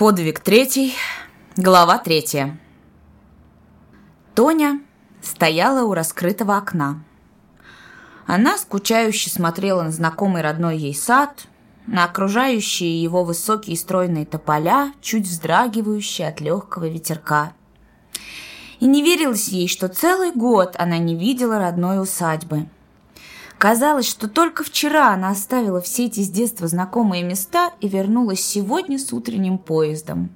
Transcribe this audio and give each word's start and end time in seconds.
Подвиг 0.00 0.40
третий, 0.40 0.94
глава 1.58 1.98
третья. 1.98 2.58
Тоня 4.34 4.80
стояла 5.20 5.84
у 5.84 5.92
раскрытого 5.92 6.56
окна. 6.56 7.04
Она 8.26 8.56
скучающе 8.56 9.28
смотрела 9.28 9.82
на 9.82 9.90
знакомый 9.90 10.40
родной 10.40 10.78
ей 10.78 10.94
сад, 10.94 11.46
на 11.86 12.04
окружающие 12.04 13.02
его 13.02 13.24
высокие 13.24 13.76
стройные 13.76 14.24
тополя, 14.24 14.94
чуть 15.02 15.26
вздрагивающие 15.26 16.28
от 16.28 16.40
легкого 16.40 16.88
ветерка. 16.88 17.52
И 18.78 18.86
не 18.86 19.02
верилось 19.02 19.48
ей, 19.48 19.68
что 19.68 19.88
целый 19.88 20.32
год 20.32 20.76
она 20.78 20.96
не 20.96 21.14
видела 21.14 21.58
родной 21.58 22.00
усадьбы– 22.00 22.70
Казалось, 23.60 24.08
что 24.08 24.26
только 24.26 24.64
вчера 24.64 25.12
она 25.12 25.28
оставила 25.28 25.82
все 25.82 26.06
эти 26.06 26.20
с 26.20 26.30
детства 26.30 26.66
знакомые 26.66 27.22
места 27.22 27.72
и 27.82 27.88
вернулась 27.88 28.42
сегодня 28.42 28.98
с 28.98 29.12
утренним 29.12 29.58
поездом. 29.58 30.34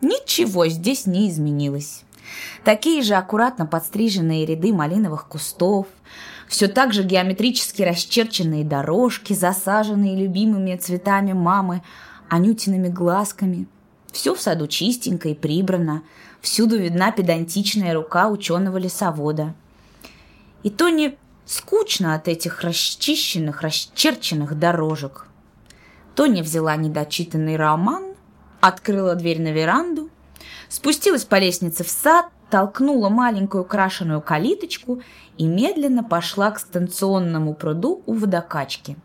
Ничего 0.00 0.66
здесь 0.68 1.04
не 1.04 1.28
изменилось. 1.28 2.04
Такие 2.64 3.02
же 3.02 3.12
аккуратно 3.12 3.66
подстриженные 3.66 4.46
ряды 4.46 4.72
малиновых 4.72 5.26
кустов, 5.28 5.86
все 6.48 6.66
так 6.66 6.94
же 6.94 7.02
геометрически 7.02 7.82
расчерченные 7.82 8.64
дорожки, 8.64 9.34
засаженные 9.34 10.16
любимыми 10.16 10.74
цветами 10.76 11.34
мамы, 11.34 11.82
анютиными 12.30 12.88
глазками. 12.88 13.66
Все 14.12 14.34
в 14.34 14.40
саду 14.40 14.66
чистенько 14.66 15.28
и 15.28 15.34
прибрано, 15.34 16.04
всюду 16.40 16.78
видна 16.78 17.12
педантичная 17.12 17.92
рука 17.92 18.28
ученого-лесовода. 18.28 19.52
И 20.62 20.70
Тони 20.70 21.18
Скучно 21.44 22.14
от 22.14 22.28
этих 22.28 22.60
расчищенных, 22.62 23.62
расчерченных 23.62 24.58
дорожек. 24.58 25.26
Тоня 26.14 26.42
взяла 26.42 26.76
недочитанный 26.76 27.56
роман, 27.56 28.14
открыла 28.60 29.16
дверь 29.16 29.42
на 29.42 29.52
веранду, 29.52 30.08
спустилась 30.68 31.24
по 31.24 31.38
лестнице 31.38 31.82
в 31.82 31.88
сад, 31.88 32.26
толкнула 32.48 33.08
маленькую 33.08 33.64
крашеную 33.64 34.20
калиточку 34.20 35.02
и 35.36 35.46
медленно 35.46 36.04
пошла 36.04 36.52
к 36.52 36.60
станционному 36.60 37.54
пруду 37.54 38.02
у 38.06 38.14
водокачки. 38.14 38.96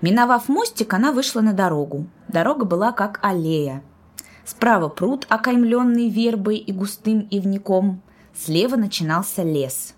Миновав 0.00 0.48
мостик, 0.48 0.94
она 0.94 1.12
вышла 1.12 1.40
на 1.40 1.52
дорогу. 1.52 2.06
Дорога 2.28 2.64
была 2.64 2.92
как 2.92 3.18
аллея. 3.22 3.82
Справа 4.46 4.88
пруд, 4.88 5.26
окаймленный 5.28 6.08
вербой 6.08 6.56
и 6.56 6.72
густым 6.72 7.26
ивником. 7.30 8.00
Слева 8.34 8.76
начинался 8.76 9.42
лес 9.42 9.94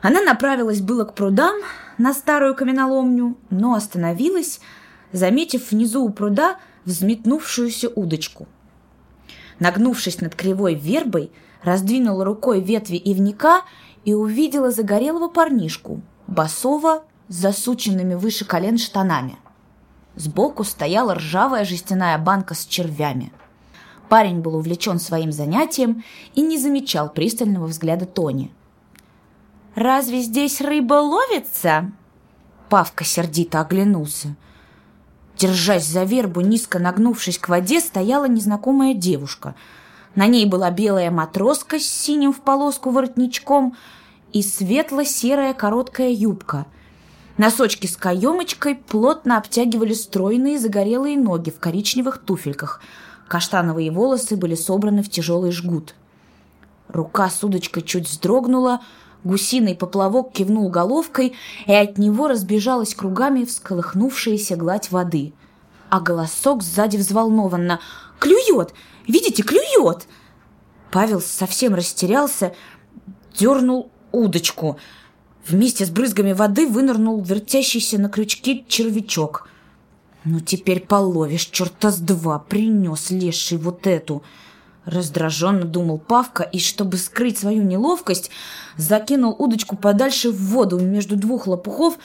она 0.00 0.22
направилась 0.22 0.80
было 0.80 1.04
к 1.04 1.14
прудам 1.14 1.56
на 1.98 2.14
старую 2.14 2.54
каменоломню, 2.54 3.36
но 3.50 3.74
остановилась, 3.74 4.60
заметив 5.12 5.70
внизу 5.70 6.04
у 6.04 6.10
пруда 6.10 6.56
взметнувшуюся 6.84 7.88
удочку. 7.88 8.46
Нагнувшись 9.58 10.20
над 10.20 10.34
кривой 10.34 10.74
вербой, 10.74 11.32
раздвинула 11.62 12.24
рукой 12.24 12.60
ветви 12.60 12.96
ивника 12.96 13.62
и 14.04 14.14
увидела 14.14 14.70
загорелого 14.70 15.28
парнишку, 15.28 16.00
босого, 16.28 17.04
с 17.26 17.34
засученными 17.34 18.14
выше 18.14 18.44
колен 18.44 18.78
штанами. 18.78 19.36
Сбоку 20.14 20.64
стояла 20.64 21.14
ржавая 21.16 21.64
жестяная 21.64 22.16
банка 22.18 22.54
с 22.54 22.64
червями. 22.64 23.32
Парень 24.08 24.40
был 24.40 24.56
увлечен 24.56 24.98
своим 24.98 25.32
занятием 25.32 26.04
и 26.34 26.40
не 26.40 26.56
замечал 26.56 27.10
пристального 27.10 27.66
взгляда 27.66 28.06
Тони– 28.06 28.52
«Разве 29.78 30.22
здесь 30.22 30.60
рыба 30.60 30.94
ловится?» 30.94 31.92
Павка 32.68 33.04
сердито 33.04 33.60
оглянулся. 33.60 34.34
Держась 35.36 35.86
за 35.86 36.02
вербу, 36.02 36.40
низко 36.40 36.80
нагнувшись 36.80 37.38
к 37.38 37.48
воде, 37.48 37.80
стояла 37.80 38.26
незнакомая 38.26 38.92
девушка. 38.92 39.54
На 40.16 40.26
ней 40.26 40.46
была 40.46 40.72
белая 40.72 41.12
матроска 41.12 41.78
с 41.78 41.84
синим 41.84 42.32
в 42.32 42.40
полоску 42.40 42.90
воротничком 42.90 43.76
и 44.32 44.42
светло-серая 44.42 45.54
короткая 45.54 46.10
юбка. 46.10 46.66
Носочки 47.36 47.86
с 47.86 47.96
каемочкой 47.96 48.74
плотно 48.74 49.38
обтягивали 49.38 49.92
стройные 49.92 50.58
загорелые 50.58 51.16
ноги 51.16 51.50
в 51.50 51.60
коричневых 51.60 52.18
туфельках. 52.18 52.82
Каштановые 53.28 53.92
волосы 53.92 54.36
были 54.36 54.56
собраны 54.56 55.04
в 55.04 55.08
тяжелый 55.08 55.52
жгут. 55.52 55.94
Рука 56.88 57.30
с 57.30 57.44
удочкой 57.44 57.84
чуть 57.84 58.08
вздрогнула, 58.08 58.80
Гусиный 59.24 59.74
поплавок 59.74 60.32
кивнул 60.32 60.68
головкой, 60.70 61.34
и 61.66 61.72
от 61.72 61.98
него 61.98 62.28
разбежалась 62.28 62.94
кругами 62.94 63.44
всколыхнувшаяся 63.44 64.56
гладь 64.56 64.90
воды. 64.90 65.32
А 65.90 66.00
голосок 66.00 66.62
сзади 66.62 66.96
взволнованно. 66.96 67.80
«Клюет! 68.18 68.74
Видите, 69.06 69.42
клюет!» 69.42 70.06
Павел 70.90 71.20
совсем 71.20 71.74
растерялся, 71.74 72.54
дернул 73.38 73.90
удочку. 74.12 74.78
Вместе 75.46 75.86
с 75.86 75.90
брызгами 75.90 76.32
воды 76.32 76.66
вынырнул 76.66 77.22
вертящийся 77.22 77.98
на 77.98 78.08
крючке 78.08 78.64
червячок. 78.68 79.48
«Ну 80.24 80.40
теперь 80.40 80.80
половишь, 80.80 81.46
черта 81.46 81.90
с 81.90 81.98
два, 81.98 82.38
принес 82.38 83.10
леший 83.10 83.58
вот 83.58 83.86
эту!» 83.86 84.22
Раздраженно 84.88 85.66
думал 85.66 85.98
Павка 85.98 86.44
и, 86.44 86.58
чтобы 86.58 86.96
скрыть 86.96 87.38
свою 87.38 87.62
неловкость, 87.62 88.30
закинул 88.78 89.36
удочку 89.38 89.76
подальше 89.76 90.30
в 90.30 90.38
воду 90.46 90.78
между 90.80 91.14
двух 91.16 91.46
лопухов, 91.46 91.98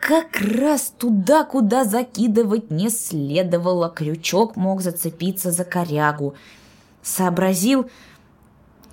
как 0.00 0.40
раз 0.40 0.92
туда, 0.96 1.42
куда 1.42 1.84
закидывать 1.84 2.70
не 2.70 2.90
следовало. 2.90 3.88
Крючок 3.88 4.54
мог 4.54 4.82
зацепиться 4.82 5.50
за 5.50 5.64
корягу. 5.64 6.36
Сообразил 7.02 7.90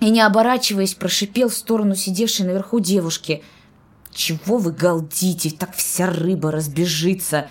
и, 0.00 0.10
не 0.10 0.22
оборачиваясь, 0.22 0.94
прошипел 0.94 1.48
в 1.48 1.54
сторону 1.54 1.94
сидевшей 1.94 2.46
наверху 2.46 2.80
девушки. 2.80 3.44
«Чего 4.12 4.58
вы 4.58 4.72
галдите? 4.72 5.50
Так 5.50 5.76
вся 5.76 6.06
рыба 6.10 6.50
разбежится!» 6.50 7.48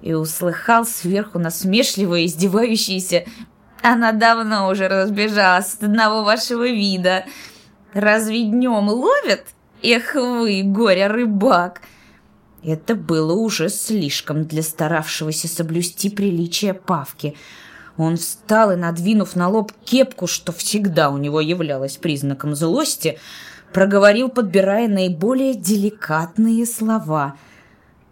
И 0.00 0.12
услыхал 0.12 0.86
сверху 0.86 1.40
насмешливое, 1.40 2.26
издевающееся 2.26 3.24
она 3.82 4.12
давно 4.12 4.68
уже 4.68 4.88
разбежалась 4.88 5.74
от 5.74 5.84
одного 5.84 6.22
вашего 6.22 6.68
вида. 6.68 7.24
Разве 7.92 8.44
днем 8.44 8.88
ловят? 8.88 9.44
Эх 9.82 10.14
вы, 10.14 10.62
горе-рыбак!» 10.64 11.82
Это 12.62 12.94
было 12.94 13.32
уже 13.32 13.68
слишком 13.68 14.44
для 14.44 14.62
старавшегося 14.62 15.48
соблюсти 15.48 16.10
приличие 16.10 16.74
Павки. 16.74 17.36
Он 17.96 18.16
встал 18.16 18.70
и, 18.70 18.76
надвинув 18.76 19.34
на 19.34 19.48
лоб 19.48 19.72
кепку, 19.84 20.28
что 20.28 20.52
всегда 20.52 21.10
у 21.10 21.18
него 21.18 21.40
являлось 21.40 21.96
признаком 21.96 22.54
злости, 22.54 23.18
проговорил, 23.72 24.28
подбирая 24.28 24.86
наиболее 24.86 25.54
деликатные 25.54 26.64
слова. 26.64 27.36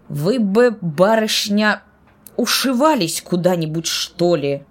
«Вы 0.09 0.41
бы, 0.41 0.77
барышня, 0.81 1.83
ушивались 2.37 3.23
куда-нибудь, 3.23 3.87
что 3.87 4.35
ли?» 4.35 4.65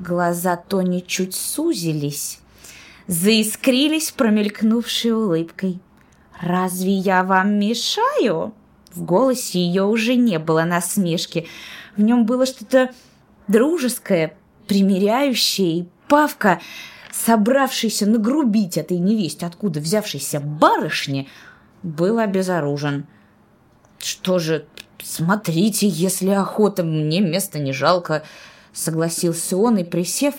Глаза 0.00 0.56
Тони 0.56 1.00
чуть 1.06 1.34
сузились, 1.34 2.40
заискрились 3.06 4.10
промелькнувшей 4.10 5.12
улыбкой. 5.12 5.80
«Разве 6.40 6.92
я 6.92 7.22
вам 7.22 7.58
мешаю?» 7.58 8.52
В 8.92 9.04
голосе 9.04 9.60
ее 9.60 9.84
уже 9.84 10.16
не 10.16 10.38
было 10.38 10.64
насмешки. 10.64 11.46
В 11.96 12.02
нем 12.02 12.26
было 12.26 12.46
что-то 12.46 12.90
дружеское, 13.48 14.36
примиряющее, 14.66 15.78
и 15.78 15.88
Павка, 16.08 16.60
собравшийся 17.10 18.06
нагрубить 18.06 18.76
этой 18.76 18.98
невесть, 18.98 19.42
откуда 19.42 19.80
взявшейся 19.80 20.40
барышне, 20.40 21.28
был 21.82 22.18
обезоружен. 22.18 23.06
«Что 23.98 24.38
же, 24.38 24.66
смотрите, 25.02 25.86
если 25.86 26.30
охота, 26.30 26.82
мне 26.82 27.20
места 27.20 27.58
не 27.60 27.72
жалко», 27.72 28.24
согласился 28.72 29.56
он 29.56 29.78
и, 29.78 29.84
присев, 29.84 30.34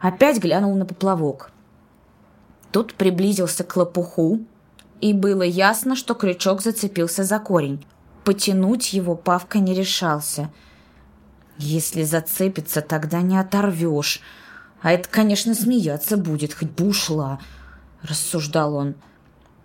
опять 0.00 0.38
глянул 0.38 0.74
на 0.74 0.86
поплавок. 0.86 1.50
Тут 2.72 2.94
приблизился 2.94 3.64
к 3.64 3.76
лопуху, 3.76 4.40
и 5.00 5.12
было 5.12 5.42
ясно, 5.42 5.96
что 5.96 6.14
крючок 6.14 6.62
зацепился 6.62 7.24
за 7.24 7.38
корень. 7.38 7.84
Потянуть 8.24 8.92
его 8.92 9.16
Павка 9.16 9.58
не 9.58 9.74
решался. 9.74 10.50
Если 11.58 12.04
зацепится, 12.04 12.80
тогда 12.80 13.22
не 13.22 13.38
оторвешь. 13.38 14.20
А 14.82 14.92
это, 14.92 15.08
конечно, 15.08 15.54
смеяться 15.54 16.16
будет, 16.16 16.54
хоть 16.54 16.70
бы 16.70 16.88
ушла, 16.88 17.38
рассуждал 18.02 18.74
он. 18.74 18.94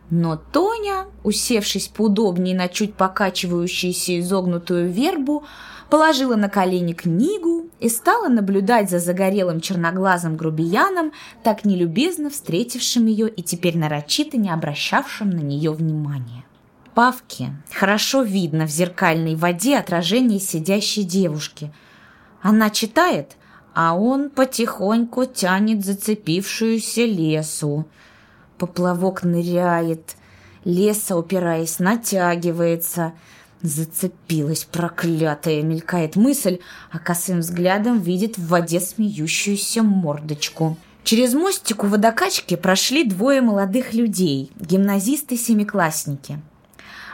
Но 0.09 0.35
Тоня, 0.35 1.05
усевшись 1.23 1.87
поудобнее 1.87 2.55
на 2.55 2.67
чуть 2.67 2.95
покачивающуюся 2.95 4.19
изогнутую 4.19 4.91
вербу, 4.91 5.45
положила 5.89 6.35
на 6.35 6.49
колени 6.49 6.93
книгу 6.93 7.69
и 7.79 7.89
стала 7.89 8.27
наблюдать 8.27 8.89
за 8.89 8.99
загорелым 8.99 9.61
черноглазым 9.61 10.37
грубияном, 10.37 11.11
так 11.43 11.65
нелюбезно 11.65 12.29
встретившим 12.29 13.05
ее 13.05 13.29
и 13.29 13.41
теперь 13.41 13.77
нарочито 13.77 14.37
не 14.37 14.49
обращавшим 14.49 15.29
на 15.29 15.41
нее 15.41 15.71
внимания. 15.71 16.43
Павке 16.93 17.51
хорошо 17.73 18.21
видно 18.21 18.65
в 18.65 18.69
зеркальной 18.69 19.35
воде 19.35 19.77
отражение 19.77 20.39
сидящей 20.39 21.03
девушки. 21.03 21.73
Она 22.41 22.69
читает, 22.69 23.35
а 23.73 23.97
он 23.97 24.29
потихоньку 24.29 25.25
тянет 25.25 25.83
зацепившуюся 25.83 27.01
лесу. 27.01 27.85
Поплавок 28.57 29.23
ныряет, 29.23 30.15
леса, 30.63 31.17
упираясь, 31.17 31.79
натягивается. 31.79 33.11
Зацепилась 33.65 34.63
проклятая, 34.63 35.63
мелькает 35.63 36.15
мысль, 36.15 36.59
а 36.91 36.99
косым 36.99 37.39
взглядом 37.39 37.99
видит 37.99 38.37
в 38.37 38.47
воде 38.47 38.79
смеющуюся 38.79 39.81
мордочку. 39.81 40.77
Через 41.03 41.33
мостик 41.33 41.83
у 41.83 41.87
водокачки 41.87 42.55
прошли 42.57 43.03
двое 43.03 43.41
молодых 43.41 43.95
людей, 43.95 44.51
гимназисты-семиклассники. 44.59 46.39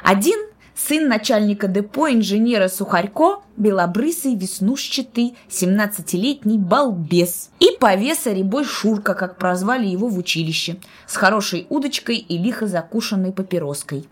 Один 0.04 0.38
сын 0.76 1.08
начальника 1.08 1.70
депо 1.70 2.10
инженера 2.10 2.68
Сухарько, 2.68 3.44
белобрысый, 3.56 4.36
веснушчатый, 4.36 5.38
17-летний 5.50 6.58
балбес. 6.58 7.50
И 7.62 7.78
повеса 7.80 8.34
рябой 8.34 8.66
Шурка, 8.66 9.14
как 9.14 9.38
прозвали 9.38 9.88
его 9.88 10.10
в 10.10 10.18
училище, 10.18 10.80
с 11.08 11.16
хорошей 11.16 11.66
удочкой 11.70 12.18
и 12.18 12.38
лихо 12.38 12.68
закушенной 12.68 13.32
папироской. 13.32 14.06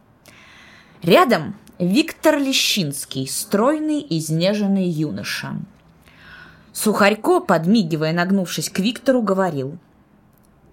Рядом 1.03 1.56
Виктор 1.80 2.38
Лещинский, 2.38 3.26
стройный, 3.26 4.06
изнеженный 4.10 4.90
юноша. 4.90 5.56
Сухарько, 6.74 7.40
подмигивая, 7.40 8.12
нагнувшись 8.12 8.70
к 8.70 8.80
Виктору, 8.80 9.22
говорил. 9.22 9.78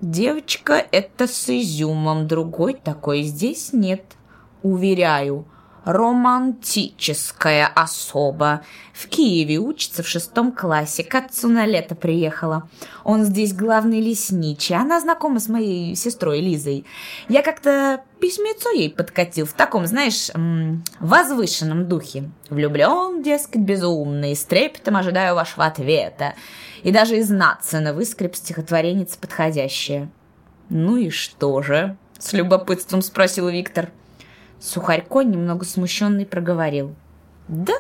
«Девочка, 0.01 0.85
это 0.91 1.29
с 1.29 1.49
изюмом, 1.49 2.27
другой 2.27 2.75
такой 2.75 3.23
здесь 3.23 3.73
нет. 3.73 4.03
Уверяю, 4.65 5.45
романтическая 5.87 7.69
особа. 7.69 8.63
В 8.93 9.07
Киеве 9.07 9.59
учится 9.59 10.03
в 10.03 10.09
шестом 10.09 10.51
классе, 10.51 11.05
к 11.05 11.15
отцу 11.15 11.49
на 11.49 11.65
лето 11.65 11.95
приехала. 11.95 12.69
Он 13.05 13.25
здесь 13.25 13.55
главный 13.55 14.01
лесничий, 14.01 14.75
она 14.75 15.01
знакома 15.01 15.39
с 15.39 15.49
моей 15.49 15.95
сестрой 15.95 16.41
Лизой. 16.41 16.85
Я 17.29 17.43
как-то 17.43 18.03
письмецо 18.21 18.71
ей 18.71 18.91
подкатил 18.91 19.47
в 19.47 19.53
таком, 19.53 19.87
знаешь, 19.87 20.31
возвышенном 20.99 21.89
духе. 21.89 22.31
Влюблен, 22.51 23.23
дескать, 23.23 23.63
безумный, 23.63 24.35
с 24.35 24.45
трепетом 24.45 24.97
ожидаю 24.97 25.37
вашего 25.37 25.67
ответа. 25.67 26.35
И 26.83 26.91
даже 26.91 27.17
из 27.17 27.31
Нацина 27.31 27.95
выскреб 27.95 28.35
стихотворенец 28.35 29.17
подходящее. 29.17 30.11
«Ну 30.69 30.97
и 30.97 31.11
что 31.11 31.63
же?»— 31.63 31.97
с 32.19 32.33
любопытством 32.33 33.03
спросил 33.03 33.49
Виктор.— 33.49 33.91
Сухарько, 34.61 35.23
немного 35.23 35.65
смущенный, 35.65 36.27
проговорил. 36.27 36.95
«Да, 37.49 37.75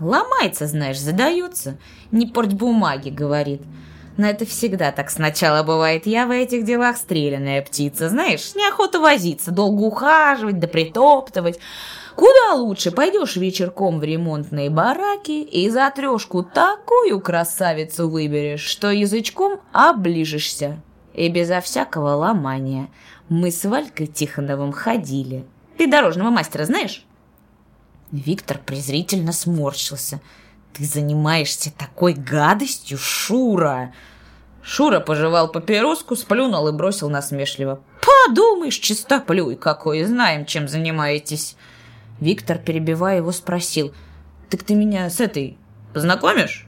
ломается, 0.00 0.66
знаешь, 0.66 0.98
задается. 0.98 1.78
Не 2.10 2.26
порть 2.26 2.54
бумаги»,— 2.54 3.10
говорит. 3.10 3.62
Но 4.16 4.26
это 4.26 4.46
всегда 4.46 4.92
так 4.92 5.10
сначала 5.10 5.62
бывает. 5.64 6.06
Я 6.06 6.26
в 6.26 6.30
этих 6.30 6.64
делах 6.64 6.96
стрелянная 6.96 7.62
птица, 7.62 8.08
знаешь, 8.08 8.54
неохота 8.54 9.00
возиться, 9.00 9.50
долго 9.50 9.82
ухаживать 9.82 10.60
да 10.60 10.68
притоптывать. 10.68 11.58
Куда 12.14 12.54
лучше 12.54 12.92
пойдешь 12.92 13.34
вечерком 13.34 13.98
в 13.98 14.04
ремонтные 14.04 14.70
бараки 14.70 15.42
и 15.42 15.68
за 15.68 15.90
трешку 15.90 16.44
такую 16.44 17.20
красавицу 17.20 18.08
выберешь, 18.08 18.60
что 18.60 18.92
язычком 18.92 19.60
оближешься. 19.72 20.80
И 21.12 21.28
безо 21.28 21.60
всякого 21.60 22.10
ломания. 22.10 22.88
Мы 23.28 23.50
с 23.50 23.64
Валькой 23.64 24.06
Тихоновым 24.06 24.72
ходили. 24.72 25.44
Ты 25.76 25.86
дорожного 25.86 26.30
мастера 26.30 26.64
знаешь?» 26.64 27.04
Виктор 28.12 28.58
презрительно 28.58 29.32
сморщился. 29.32 30.20
«Ты 30.72 30.84
занимаешься 30.84 31.72
такой 31.72 32.14
гадостью, 32.14 32.98
Шура!» 32.98 33.92
Шура 34.62 35.00
пожевал 35.00 35.50
папироску, 35.50 36.16
сплюнул 36.16 36.68
и 36.68 36.72
бросил 36.72 37.10
насмешливо. 37.10 37.80
«Подумаешь, 38.26 38.78
чистоплюй 38.78 39.56
какой, 39.56 40.04
знаем, 40.04 40.46
чем 40.46 40.68
занимаетесь!» 40.68 41.56
Виктор, 42.20 42.58
перебивая 42.58 43.18
его, 43.18 43.32
спросил. 43.32 43.92
«Так 44.48 44.62
ты 44.62 44.74
меня 44.74 45.10
с 45.10 45.20
этой 45.20 45.58
познакомишь?» 45.92 46.66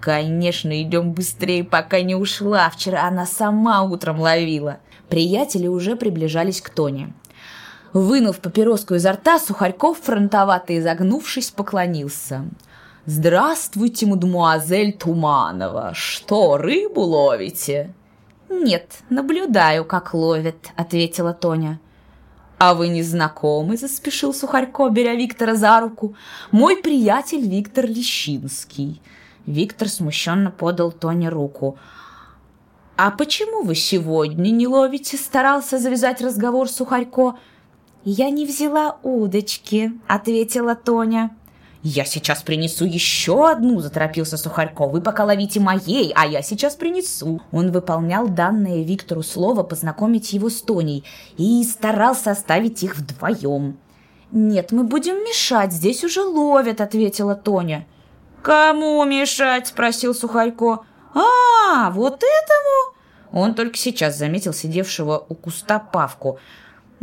«Конечно, 0.00 0.80
идем 0.80 1.12
быстрее, 1.12 1.64
пока 1.64 2.00
не 2.00 2.14
ушла. 2.14 2.70
Вчера 2.70 3.06
она 3.06 3.26
сама 3.26 3.82
утром 3.82 4.20
ловила». 4.20 4.78
Приятели 5.12 5.66
уже 5.66 5.94
приближались 5.94 6.62
к 6.62 6.70
Тоне. 6.70 7.12
Вынув 7.92 8.38
папироску 8.38 8.94
изо 8.94 9.12
рта, 9.12 9.38
Сухарьков, 9.38 9.98
фронтовато 10.00 10.78
изогнувшись, 10.78 11.50
поклонился. 11.50 12.44
«Здравствуйте, 13.04 14.06
мадемуазель 14.06 14.92
Туманова! 14.92 15.92
Что, 15.94 16.56
рыбу 16.56 17.02
ловите?» 17.02 17.92
«Нет, 18.48 18.98
наблюдаю, 19.10 19.84
как 19.84 20.14
ловят»,— 20.14 20.70
ответила 20.76 21.34
Тоня. 21.34 21.80
«А 22.58 22.74
вы 22.74 22.88
не 22.88 23.02
знакомы?»— 23.02 23.76
заспешил 23.78 24.32
Сухарько, 24.32 24.88
беря 24.88 25.14
Виктора 25.14 25.54
за 25.56 25.80
руку. 25.80 26.14
«Мой 26.52 26.76
приятель 26.76 27.46
Виктор 27.48 27.86
Лещинский». 27.86 29.02
Виктор 29.46 29.88
смущенно 29.88 30.50
подал 30.50 30.92
Тоне 30.92 31.28
руку. 31.28 31.76
«А 32.96 33.10
почему 33.10 33.64
вы 33.64 33.74
сегодня 33.74 34.50
не 34.50 34.68
ловите?»— 34.68 35.16
старался 35.18 35.78
завязать 35.78 36.22
разговор 36.22 36.68
Сухарько. 36.68 37.34
«Я 38.04 38.30
не 38.30 38.46
взяла 38.46 38.98
удочки»,— 39.04 39.92
ответила 40.08 40.74
Тоня. 40.74 41.30
«Я 41.84 42.04
сейчас 42.04 42.42
принесу 42.42 42.84
еще 42.84 43.48
одну»,— 43.48 43.80
заторопился 43.80 44.36
Сухарьков. 44.36 44.90
«Вы 44.90 45.00
пока 45.00 45.24
ловите 45.24 45.60
моей, 45.60 46.12
а 46.16 46.26
я 46.26 46.42
сейчас 46.42 46.74
принесу». 46.74 47.40
Он 47.52 47.70
выполнял 47.70 48.28
данное 48.28 48.82
Виктору 48.82 49.22
слово 49.22 49.62
познакомить 49.62 50.32
его 50.32 50.48
с 50.48 50.62
Тоней 50.62 51.04
и 51.36 51.62
старался 51.62 52.32
оставить 52.32 52.82
их 52.82 52.96
вдвоем. 52.96 53.78
«Нет, 54.32 54.72
мы 54.72 54.82
будем 54.82 55.16
мешать, 55.16 55.72
здесь 55.72 56.02
уже 56.02 56.22
ловят»,— 56.22 56.80
ответила 56.80 57.36
Тоня. 57.36 57.86
«Кому 58.42 59.04
мешать?»— 59.04 59.66
спросил 59.68 60.14
Сухарько. 60.14 60.80
«А, 61.14 61.90
вот 61.90 62.14
этому?» 62.14 63.42
Он 63.44 63.54
только 63.54 63.76
сейчас 63.76 64.18
заметил 64.18 64.52
сидевшего 64.52 65.24
у 65.28 65.34
куста 65.34 65.78
Павку— 65.78 66.40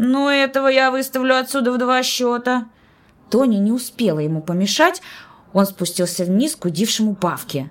«Ну, 0.02 0.30
этого 0.30 0.70
я 0.70 0.92
выставлю 0.92 1.38
отсюда 1.38 1.74
в 1.74 1.78
два 1.78 2.04
счета». 2.04 2.70
Тони 3.30 3.58
не 3.58 3.74
успела 3.74 4.20
ему 4.20 4.42
помешать, 4.42 5.02
он 5.52 5.66
спустился 5.66 6.24
вниз 6.24 6.56
к 6.56 6.64
удившему 6.64 7.16
Павке. 7.16 7.70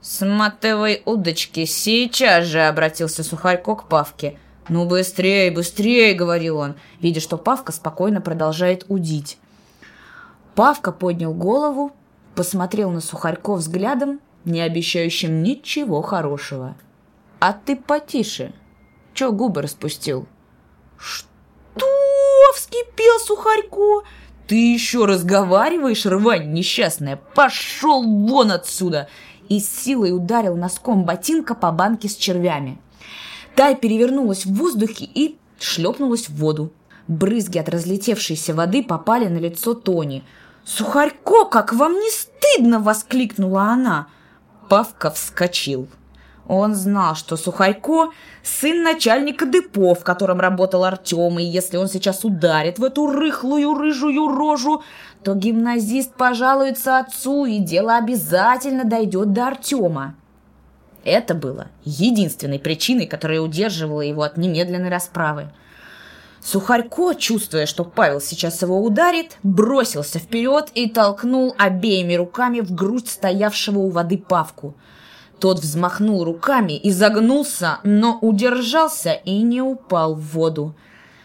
«Сматывай 0.00 1.02
удочки, 1.04 1.66
сейчас 1.66 2.46
же!»— 2.46 2.62
обратился 2.66 3.22
Сухарько 3.22 3.74
к 3.74 3.88
Павке. 3.88 4.38
«Ну, 4.70 4.86
быстрее, 4.86 5.50
быстрее!»— 5.50 6.14
говорил 6.14 6.56
он, 6.56 6.76
видя, 7.00 7.20
что 7.20 7.36
Павка 7.36 7.72
спокойно 7.72 8.22
продолжает 8.22 8.86
удить. 8.88 9.36
Павка 10.54 10.92
поднял 10.92 11.34
голову, 11.34 11.92
посмотрел 12.34 12.90
на 12.90 13.02
Сухарько 13.02 13.52
взглядом, 13.52 14.20
не 14.46 14.62
обещающим 14.62 15.42
ничего 15.42 16.00
хорошего. 16.00 16.74
«А 17.38 17.52
ты 17.52 17.76
потише! 17.76 18.54
Чё 19.12 19.30
губы 19.30 19.60
распустил?» 19.60 20.26
«Что?» 20.96 21.35
Вскипел 22.54 23.18
Сухарько. 23.20 24.06
«Ты 24.46 24.72
еще 24.74 25.04
разговариваешь, 25.04 26.06
рвань 26.06 26.52
несчастная? 26.52 27.20
Пошел 27.34 28.02
вон 28.02 28.52
отсюда!» 28.52 29.08
И 29.48 29.60
с 29.60 29.68
силой 29.68 30.14
ударил 30.14 30.56
носком 30.56 31.04
ботинка 31.04 31.54
по 31.54 31.70
банке 31.70 32.08
с 32.08 32.16
червями. 32.16 32.78
Та 33.54 33.74
перевернулась 33.74 34.44
в 34.44 34.54
воздухе 34.54 35.04
и 35.04 35.36
шлепнулась 35.58 36.28
в 36.28 36.36
воду. 36.36 36.72
Брызги 37.08 37.58
от 37.58 37.68
разлетевшейся 37.68 38.54
воды 38.54 38.82
попали 38.82 39.26
на 39.26 39.38
лицо 39.38 39.74
Тони. 39.74 40.24
«Сухарько, 40.64 41.44
как 41.44 41.72
вам 41.72 41.92
не 41.94 42.10
стыдно!»— 42.10 42.80
воскликнула 42.80 43.62
она. 43.62 44.08
Павка 44.68 45.10
вскочил. 45.10 45.88
Он 46.48 46.74
знал, 46.74 47.16
что 47.16 47.36
Сухарько– 47.36 48.10
сын 48.44 48.82
начальника 48.82 49.46
депо, 49.46 49.94
в 49.94 50.04
котором 50.04 50.38
работал 50.38 50.84
Артем, 50.84 51.40
и 51.40 51.44
если 51.44 51.76
он 51.76 51.88
сейчас 51.88 52.24
ударит 52.24 52.78
в 52.78 52.84
эту 52.84 53.08
рыхлую 53.08 53.74
рыжую 53.74 54.28
рожу, 54.28 54.82
то 55.24 55.34
гимназист 55.34 56.14
пожалуется 56.14 56.98
отцу, 56.98 57.46
и 57.46 57.58
дело 57.58 57.96
обязательно 57.96 58.84
дойдет 58.84 59.32
до 59.32 59.48
Артема. 59.48 60.14
Это 61.02 61.34
было 61.34 61.66
единственной 61.84 62.60
причиной, 62.60 63.06
которая 63.06 63.40
удерживала 63.40 64.02
его 64.02 64.22
от 64.22 64.36
немедленной 64.36 64.88
расправы. 64.88 65.50
Сухарько, 66.40 67.14
чувствуя, 67.14 67.66
что 67.66 67.82
Павел 67.82 68.20
сейчас 68.20 68.62
его 68.62 68.80
ударит, 68.80 69.36
бросился 69.42 70.20
вперед 70.20 70.68
и 70.74 70.88
толкнул 70.88 71.56
обеими 71.58 72.14
руками 72.14 72.60
в 72.60 72.72
грудь 72.72 73.08
стоявшего 73.08 73.80
у 73.80 73.90
воды 73.90 74.16
Павку– 74.16 74.76
тот 75.38 75.60
взмахнул 75.60 76.24
руками 76.24 76.72
и 76.72 76.90
загнулся, 76.90 77.78
но 77.84 78.18
удержался 78.20 79.12
и 79.12 79.42
не 79.42 79.60
упал 79.60 80.14
в 80.14 80.20
воду. 80.32 80.74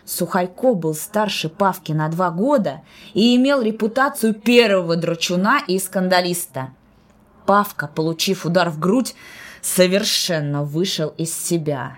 Сухарько 0.05 0.73
был 0.73 0.93
старше 0.93 1.47
Павки 1.47 1.91
на 1.91 2.09
два 2.09 2.31
года 2.31 2.81
и 3.13 3.35
имел 3.35 3.61
репутацию 3.61 4.33
первого 4.33 4.95
драчуна 4.97 5.61
и 5.67 5.79
скандалиста. 5.79 6.71
Павка, 7.45 7.87
получив 7.87 8.45
удар 8.45 8.69
в 8.69 8.79
грудь, 8.79 9.15
совершенно 9.61 10.63
вышел 10.63 11.13
из 11.17 11.33
себя. 11.33 11.97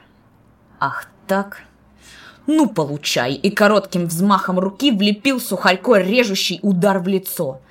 Ах 0.79 1.08
так? 1.27 1.62
Ну, 2.46 2.67
получай! 2.67 3.34
И 3.34 3.50
коротким 3.50 4.08
взмахом 4.08 4.60
руки 4.60 4.91
влепил 4.91 5.39
Сухарько 5.39 5.96
режущий 5.96 6.60
удар 6.62 7.00
в 7.00 7.08
лицо. 7.08 7.62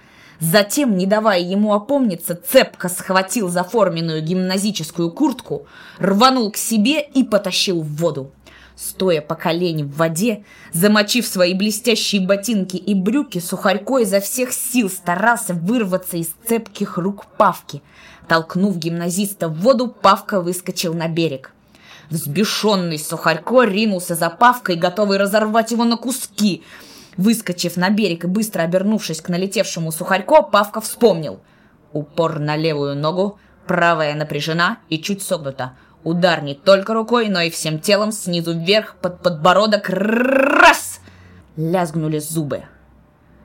Затем, 0.43 0.97
не 0.97 1.07
давая 1.07 1.39
ему 1.39 1.73
опомниться, 1.73 2.35
цепко 2.35 2.89
схватил 2.89 3.49
заформенную 3.49 4.23
гимназическую 4.23 5.13
куртку, 5.13 5.69
рванул 6.01 6.51
к 6.51 6.57
себе 6.57 7.01
и 7.01 7.23
потащил 7.23 7.81
в 7.81 7.95
воду. 7.95 8.33
Стоя 8.75 9.21
по 9.21 9.37
колени 9.37 9.85
в 9.85 9.97
воде, 9.97 10.43
замочив 10.73 11.29
свои 11.29 11.55
блестящие 11.55 12.27
ботинки 12.27 12.77
и 12.77 12.93
брюки, 12.93 13.39
Сухарько 13.39 13.99
изо 13.99 14.21
всех 14.21 14.53
сил 14.53 14.91
старался 14.91 15.55
вырваться 15.55 16.17
из 16.17 16.31
цепких 16.49 16.99
рук 16.99 17.27
Павки. 17.39 17.81
Толкнув 18.27 18.77
гимназиста 18.77 19.47
в 19.47 19.61
воду, 19.61 19.87
Павка 19.87 20.41
выскочил 20.41 20.93
на 20.93 21.07
берег. 21.07 21.53
Взбешенный 22.11 22.99
Сухарько 22.99 23.63
ринулся 23.63 24.17
за 24.17 24.29
Павкой, 24.29 24.75
готовый 24.75 25.19
разорвать 25.19 25.71
его 25.71 25.85
на 25.85 25.97
куски. 25.97 26.65
Выскочив 27.17 27.77
на 27.77 27.91
берег 27.91 28.25
и 28.25 28.27
быстро 28.27 28.63
обернувшись 28.63 29.21
к 29.21 29.29
налетевшему 29.29 29.93
Сухарько, 29.93 30.43
Павка 30.43 30.81
вспомнил. 30.81 31.41
Упор 31.93 32.39
на 32.39 32.57
левую 32.57 32.97
ногу, 32.97 33.39
правая 33.67 34.15
напряжена 34.15 34.79
и 34.89 34.99
чуть 34.99 35.23
согнута. 35.23 35.75
Удар 36.05 36.43
не 36.43 36.55
только 36.55 36.95
рукой, 36.95 37.29
но 37.29 37.43
и 37.43 37.51
всем 37.51 37.79
телом 37.79 38.13
снизу 38.13 38.55
вверх 38.55 38.97
под 39.01 39.23
подбородок. 39.23 39.89
Раз! 39.89 41.01
Лязгнули 41.57 42.19
зубы. 42.19 42.65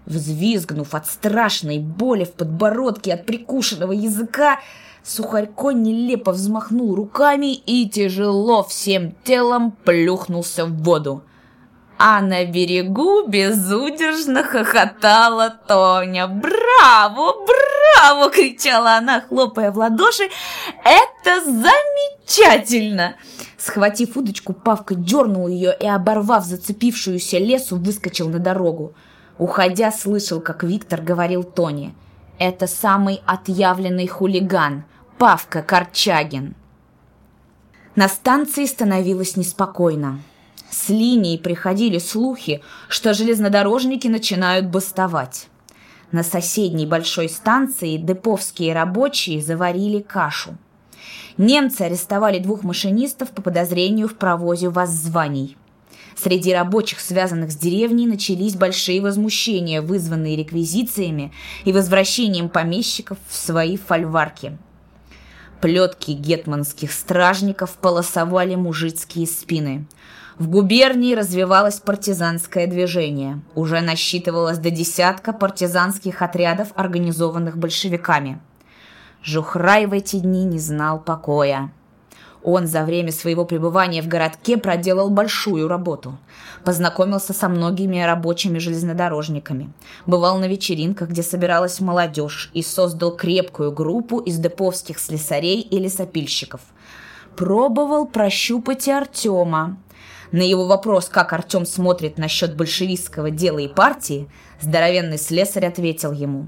Взвизгнув 0.06 0.96
от 0.96 1.06
страшной 1.06 1.80
боли 1.80 2.24
в 2.24 2.32
подбородке 2.32 3.14
от 3.14 3.26
прикушенного 3.26 3.92
языка, 3.92 4.60
Сухарько 5.04 5.72
нелепо 5.72 6.32
взмахнул 6.32 6.96
руками 6.96 7.54
и 7.54 7.88
тяжело 7.88 8.64
всем 8.64 9.14
телом 9.24 9.72
плюхнулся 9.72 10.66
в 10.66 10.84
воду. 10.84 11.24
А 12.00 12.22
на 12.22 12.46
берегу 12.46 13.28
безудержно 13.28 14.44
хохотала 14.44 15.50
Тоня. 15.68 16.28
«Браво! 16.28 17.34
Браво!»— 17.46 18.30
кричала 18.32 18.98
она, 18.98 19.22
хлопая 19.22 19.72
в 19.72 19.78
ладоши. 19.78 20.30
«Это 20.84 21.44
замечательно!» 21.44 23.16
Схватив 23.58 24.16
удочку, 24.16 24.54
Павка 24.54 24.94
дернул 24.94 25.48
ее 25.48 25.76
и, 25.80 25.88
оборвав 25.88 26.46
зацепившуюся 26.46 27.40
лесу, 27.40 27.78
выскочил 27.78 28.30
на 28.30 28.38
дорогу. 28.38 28.94
Уходя, 29.40 29.92
слышал, 29.92 30.40
как 30.40 30.64
Виктор 30.64 31.02
говорил 31.02 31.44
Тоне. 31.44 31.96
«Это 32.38 32.68
самый 32.68 33.22
отъявленный 33.26 34.08
хулиган, 34.08 34.84
Павка 35.18 35.64
Корчагин». 35.64 36.54
На 37.96 38.08
станции 38.08 38.66
становилось 38.66 39.36
неспокойно. 39.36 40.20
С 40.70 40.90
линии 40.90 41.38
приходили 41.38 41.98
слухи, 41.98 42.62
что 42.90 43.14
железнодорожники 43.14 44.08
начинают 44.08 44.68
бастовать. 44.68 45.48
На 46.12 46.24
соседней 46.24 46.86
большой 46.86 47.30
станции 47.30 47.98
деповские 47.98 48.74
рабочие 48.74 49.42
заварили 49.42 50.02
кашу. 50.02 50.58
Немцы 51.38 51.82
арестовали 51.82 52.40
двух 52.40 52.64
машинистов 52.64 53.32
по 53.32 53.42
подозрению 53.42 54.08
в 54.08 54.16
провозе 54.16 54.70
воззваний. 54.70 55.56
Среди 56.16 56.54
рабочих, 56.54 57.00
связанных 57.00 57.52
с 57.52 57.56
деревней, 57.56 58.08
начались 58.08 58.56
большие 58.56 59.02
возмущения, 59.02 59.82
вызванные 59.82 60.36
реквизициями 60.36 61.32
и 61.64 61.72
возвращением 61.72 62.50
помещиков 62.50 63.20
в 63.28 63.36
свои 63.36 63.78
фольварки. 63.78 64.58
Плетки 65.62 66.12
гетманских 66.12 66.92
стражников 66.92 67.78
полосовали 67.78 68.56
мужицкие 68.56 69.28
спины– 69.28 69.86
в 70.40 70.50
губернии 70.50 71.16
развивалось 71.16 71.80
партизанское 71.80 72.68
движение. 72.68 73.42
Уже 73.56 73.82
насчитывалось 73.82 74.60
до 74.60 74.70
десятка 74.70 75.34
партизанских 75.34 76.22
отрядов, 76.22 76.68
организованных 76.76 77.58
большевиками. 77.58 78.40
Жухрай 79.24 79.88
в 79.88 79.94
эти 79.94 80.18
дни 80.18 80.46
не 80.46 80.60
знал 80.60 81.00
покоя. 81.00 81.72
Он 82.44 82.68
за 82.68 82.84
время 82.84 83.12
своего 83.12 83.46
пребывания 83.46 84.04
в 84.04 84.08
городке 84.08 84.58
проделал 84.58 85.10
большую 85.10 85.68
работу. 85.68 86.20
Познакомился 86.64 87.34
со 87.34 87.50
многими 87.50 88.00
рабочими 88.00 88.60
железнодорожниками. 88.60 89.74
Бывал 90.06 90.38
на 90.38 90.48
вечеринках, 90.48 91.10
где 91.10 91.24
собиралась 91.24 91.80
молодежь, 91.80 92.52
и 92.54 92.62
создал 92.62 93.16
крепкую 93.16 93.72
группу 93.72 94.20
из 94.20 94.38
деповских 94.38 95.00
слесарей 95.00 95.62
и 95.62 95.80
лесопильщиков. 95.80 96.62
Пробовал 97.36 98.06
прощупать 98.06 98.88
и 98.88 98.92
Артема, 98.92 99.78
на 100.32 100.42
его 100.42 100.66
вопрос, 100.66 101.10
как 101.10 101.34
Артем 101.34 101.66
смотрит 101.66 102.18
насчет 102.18 102.56
большевистского 102.56 103.32
дела 103.32 103.60
и 103.60 103.68
партии, 103.68 104.30
здоровенный 104.60 105.18
слесарь 105.18 105.66
ответил 105.66 106.12
ему. 106.12 106.48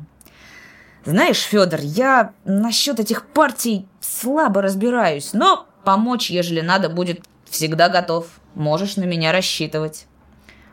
«Знаешь, 1.05 1.41
Федор, 1.41 1.79
я 1.81 2.33
насчет 2.43 2.99
этих 2.99 3.25
партий 3.27 3.87
слабо 4.01 4.61
разбираюсь, 4.61 5.33
но 5.33 5.65
помочь, 5.83 6.29
ежели 6.29 6.61
надо 6.61 6.89
будет, 6.89 7.21
всегда 7.49 7.89
готов. 7.89 8.27
Можешь 8.53 8.97
на 8.97 9.05
меня 9.05 9.31
рассчитывать». 9.31 10.07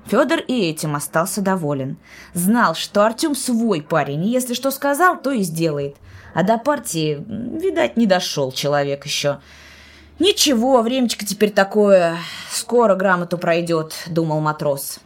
Федор 0.06 0.38
и 0.40 0.68
этим 0.68 0.94
остался 0.94 1.40
доволен. 1.42 1.96
Знал, 2.32 2.74
что 2.74 3.04
Артем 3.04 3.34
свой 3.34 3.82
парень, 3.82 4.24
и 4.24 4.30
если 4.30 4.54
что 4.54 4.70
сказал, 4.70 5.20
то 5.20 5.32
и 5.32 5.42
сделает. 5.42 5.96
А 6.32 6.42
до 6.44 6.58
партии, 6.58 7.24
видать, 7.26 7.96
не 7.96 8.06
дошел 8.06 8.52
человек 8.52 9.04
еще. 9.04 9.40
«Ничего, 10.18 10.80
времечко 10.80 11.26
теперь 11.26 11.50
такое. 11.50 12.16
Скоро 12.50 12.94
грамоту 12.94 13.36
пройдет»,— 13.36 13.92
думал 14.06 14.40
матрос. 14.40 14.98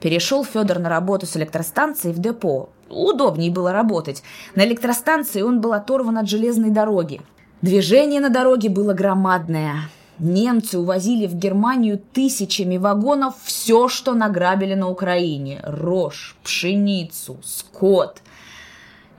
Перешел 0.00 0.44
Федор 0.44 0.80
на 0.80 0.88
работу 0.88 1.26
с 1.26 1.36
электростанцией 1.36 2.12
в 2.12 2.18
депо. 2.18 2.70
Удобнее 2.88 3.52
было 3.52 3.72
работать. 3.72 4.24
На 4.56 4.64
электростанции 4.64 5.42
он 5.42 5.60
был 5.60 5.72
оторван 5.72 6.18
от 6.18 6.28
железной 6.28 6.70
дороги. 6.70 7.20
Движение 7.62 8.20
на 8.20 8.30
дороге 8.30 8.70
было 8.70 8.92
громадное. 8.92 9.88
Немцы 10.18 10.76
увозили 10.76 11.28
в 11.28 11.34
Германию 11.34 12.00
тысячами 12.12 12.76
вагонов 12.76 13.34
все, 13.44 13.86
что 13.86 14.14
награбили 14.14 14.74
на 14.74 14.88
Украине. 14.88 15.60
Рожь, 15.62 16.36
пшеницу, 16.42 17.38
скот— 17.44 18.20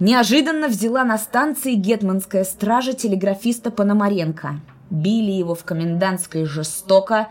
Неожиданно 0.01 0.67
взяла 0.67 1.03
на 1.03 1.20
станции 1.20 1.75
гетманская 1.75 2.43
стража 2.43 2.93
телеграфиста 2.93 3.70
Пономаренко. 3.70 4.60
Били 4.89 5.29
его 5.29 5.53
в 5.53 5.63
комендантской 5.63 6.46
жестоко, 6.46 7.27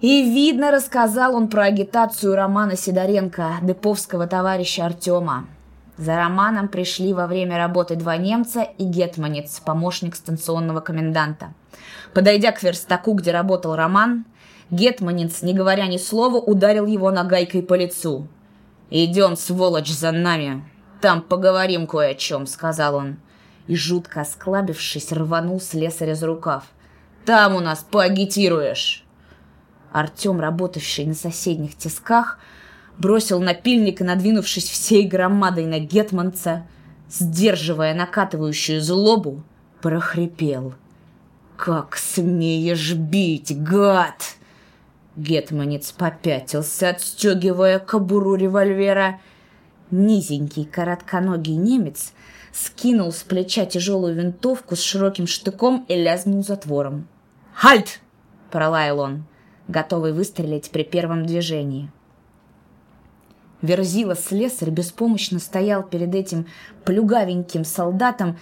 и, 0.00 0.22
видно, 0.22 0.70
рассказал 0.70 1.34
он 1.34 1.48
про 1.48 1.64
агитацию 1.64 2.36
Романа 2.36 2.76
Сидоренко, 2.76 3.54
деповского 3.62 4.28
товарища 4.28 4.86
Артема. 4.86 5.48
За 5.96 6.14
Романом 6.14 6.68
пришли 6.68 7.12
во 7.12 7.26
время 7.26 7.58
работы 7.58 7.96
два 7.96 8.16
немца 8.16 8.62
и 8.62 8.84
гетманец, 8.84 9.58
помощник 9.58 10.14
станционного 10.14 10.78
коменданта. 10.78 11.52
Подойдя 12.14 12.52
к 12.52 12.62
верстаку, 12.62 13.14
где 13.14 13.32
работал 13.32 13.74
Роман, 13.74 14.24
гетманец, 14.70 15.42
не 15.42 15.52
говоря 15.52 15.88
ни 15.88 15.96
слова, 15.96 16.36
ударил 16.36 16.86
его 16.86 17.10
нагайкой 17.10 17.64
по 17.64 17.74
лицу. 17.74 18.28
«Идем, 18.88 19.36
сволочь, 19.36 19.90
за 19.90 20.12
нами!» 20.12 20.62
Там 21.00 21.22
поговорим 21.22 21.86
кое 21.86 22.10
о 22.10 22.14
чем»,— 22.14 22.46
сказал 22.46 22.96
он. 22.96 23.16
И, 23.66 23.76
жутко 23.76 24.22
осклабившись, 24.22 25.12
рванул 25.12 25.60
слесаря 25.60 26.14
за 26.14 26.26
рукав. 26.26 26.64
«Там 27.24 27.54
у 27.54 27.60
нас 27.60 27.84
поагитируешь!» 27.88 29.04
Артем, 29.92 30.40
работавший 30.40 31.06
на 31.06 31.14
соседних 31.14 31.76
тисках, 31.76 32.38
бросил 32.98 33.40
напильник 33.40 34.00
и, 34.00 34.04
надвинувшись 34.04 34.68
всей 34.68 35.06
громадой 35.06 35.66
на 35.66 35.78
гетманца, 35.78 36.66
сдерживая 37.08 37.94
накатывающую 37.94 38.80
злобу, 38.80 39.42
прохрипел. 39.80 40.74
«Как 41.56 41.96
смеешь 41.96 42.94
бить, 42.94 43.56
гад!» 43.62 44.36
Гетманец 45.16 45.90
попятился, 45.90 46.90
отстегивая 46.90 47.80
кобуру 47.80 48.36
револьвера, 48.36 49.20
Низенький, 49.90 50.64
коротконогий 50.64 51.56
немец 51.56 52.12
скинул 52.52 53.12
с 53.12 53.22
плеча 53.22 53.64
тяжелую 53.64 54.14
винтовку 54.14 54.76
с 54.76 54.82
широким 54.82 55.26
штыком 55.26 55.84
и 55.88 55.94
лязнул 55.94 56.42
затвором. 56.42 57.08
«Хальт!»— 57.54 58.00
пролаял 58.50 59.00
он, 59.00 59.24
готовый 59.66 60.12
выстрелить 60.12 60.70
при 60.70 60.82
первом 60.82 61.24
движении. 61.24 61.90
Верзила 63.62 64.14
слесарь 64.14 64.70
беспомощно 64.70 65.38
стоял 65.38 65.82
перед 65.82 66.14
этим 66.14 66.46
плюгавеньким 66.84 67.64
солдатом, 67.64 68.38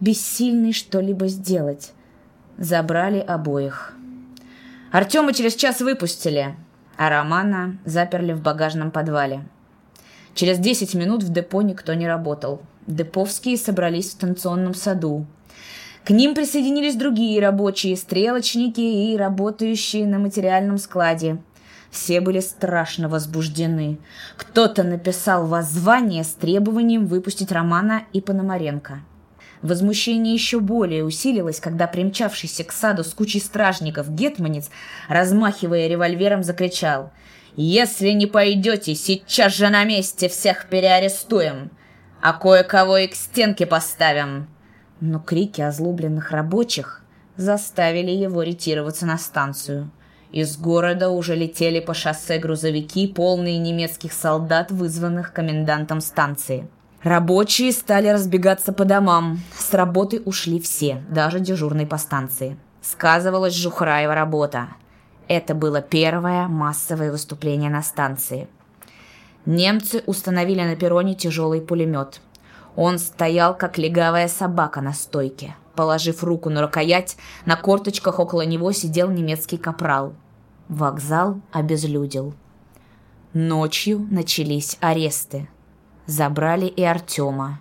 бессильный 0.00 0.72
что-либо 0.72 1.28
сделать. 1.28 1.92
Забрали 2.58 3.18
обоих. 3.18 3.94
Артема 4.90 5.34
через 5.34 5.54
час 5.54 5.80
выпустили, 5.80 6.56
а 6.96 7.10
Романа 7.10 7.78
заперли 7.84 8.32
в 8.32 8.40
багажном 8.40 8.90
подвале. 8.90 9.44
Через 10.36 10.58
10 10.58 10.94
минут 10.94 11.22
в 11.22 11.32
депо 11.32 11.62
никто 11.62 11.94
не 11.94 12.06
работал. 12.06 12.60
Деповские 12.86 13.56
собрались 13.56 14.08
в 14.08 14.12
станционном 14.12 14.74
саду. 14.74 15.24
К 16.04 16.10
ним 16.10 16.34
присоединились 16.34 16.94
другие 16.94 17.40
рабочие, 17.40 17.96
стрелочники 17.96 18.80
и 18.80 19.16
работающие 19.16 20.06
на 20.06 20.18
материальном 20.18 20.76
складе. 20.76 21.38
Все 21.90 22.20
были 22.20 22.40
страшно 22.40 23.08
возбуждены. 23.08 23.98
Кто-то 24.36 24.82
написал 24.82 25.46
воззвание 25.46 26.22
с 26.22 26.32
требованием 26.34 27.06
выпустить 27.06 27.50
Романа 27.50 28.02
и 28.12 28.20
Пономаренко. 28.20 29.00
Возмущение 29.62 30.34
еще 30.34 30.60
более 30.60 31.02
усилилось, 31.02 31.60
когда 31.60 31.86
примчавшийся 31.86 32.62
к 32.62 32.72
саду 32.72 33.04
с 33.04 33.14
кучей 33.14 33.40
стражников 33.40 34.14
гетманец, 34.14 34.68
размахивая 35.08 35.88
револьвером, 35.88 36.44
закричал 36.44 37.10
«Если 37.56 38.10
не 38.10 38.26
пойдете, 38.26 38.94
сейчас 38.94 39.54
же 39.54 39.68
на 39.68 39.84
месте 39.84 40.28
всех 40.28 40.68
переарестуем, 40.68 41.70
а 42.20 42.32
кое-кого 42.32 42.98
и 42.98 43.06
к 43.06 43.14
стенке 43.14 43.66
поставим!» 43.66 44.48
Но 45.00 45.18
крики 45.18 45.60
озлобленных 45.60 46.30
рабочих 46.30 47.02
заставили 47.36 48.10
его 48.10 48.42
ретироваться 48.42 49.06
на 49.06 49.18
станцию. 49.18 49.90
Из 50.32 50.56
города 50.56 51.10
уже 51.10 51.34
летели 51.34 51.80
по 51.80 51.94
шоссе 51.94 52.38
грузовики, 52.38 53.06
полные 53.06 53.58
немецких 53.58 54.12
солдат, 54.12 54.70
вызванных 54.70 55.32
комендантом 55.32 56.00
станции. 56.00 56.68
Рабочие 57.02 57.72
стали 57.72 58.08
разбегаться 58.08 58.72
по 58.72 58.84
домам. 58.84 59.40
С 59.56 59.72
работы 59.74 60.20
ушли 60.24 60.60
все, 60.60 61.02
даже 61.08 61.40
дежурный 61.40 61.86
по 61.86 61.98
станции. 61.98 62.56
Сказывалась 62.82 63.54
Жухраева 63.54 64.14
работа. 64.14 64.68
Это 65.28 65.54
было 65.54 65.80
первое 65.80 66.46
массовое 66.46 67.10
выступление 67.10 67.70
на 67.70 67.82
станции. 67.82 68.48
Немцы 69.44 70.02
установили 70.06 70.62
на 70.62 70.76
перроне 70.76 71.14
тяжелый 71.14 71.60
пулемет. 71.60 72.20
Он 72.76 72.98
стоял, 72.98 73.56
как 73.56 73.78
легавая 73.78 74.28
собака 74.28 74.80
на 74.80 74.92
стойке. 74.92 75.56
Положив 75.74 76.24
руку 76.24 76.48
на 76.50 76.62
рукоять, 76.62 77.16
на 77.44 77.56
корточках 77.56 78.18
около 78.18 78.42
него 78.42 78.72
сидел 78.72 79.10
немецкий 79.10 79.56
капрал. 79.56 80.14
Вокзал 80.68 81.40
обезлюдил. 81.52 82.34
Ночью 83.32 84.06
начались 84.10 84.78
аресты. 84.80 85.48
Забрали 86.06 86.66
и 86.66 86.82
Артема. 86.82 87.60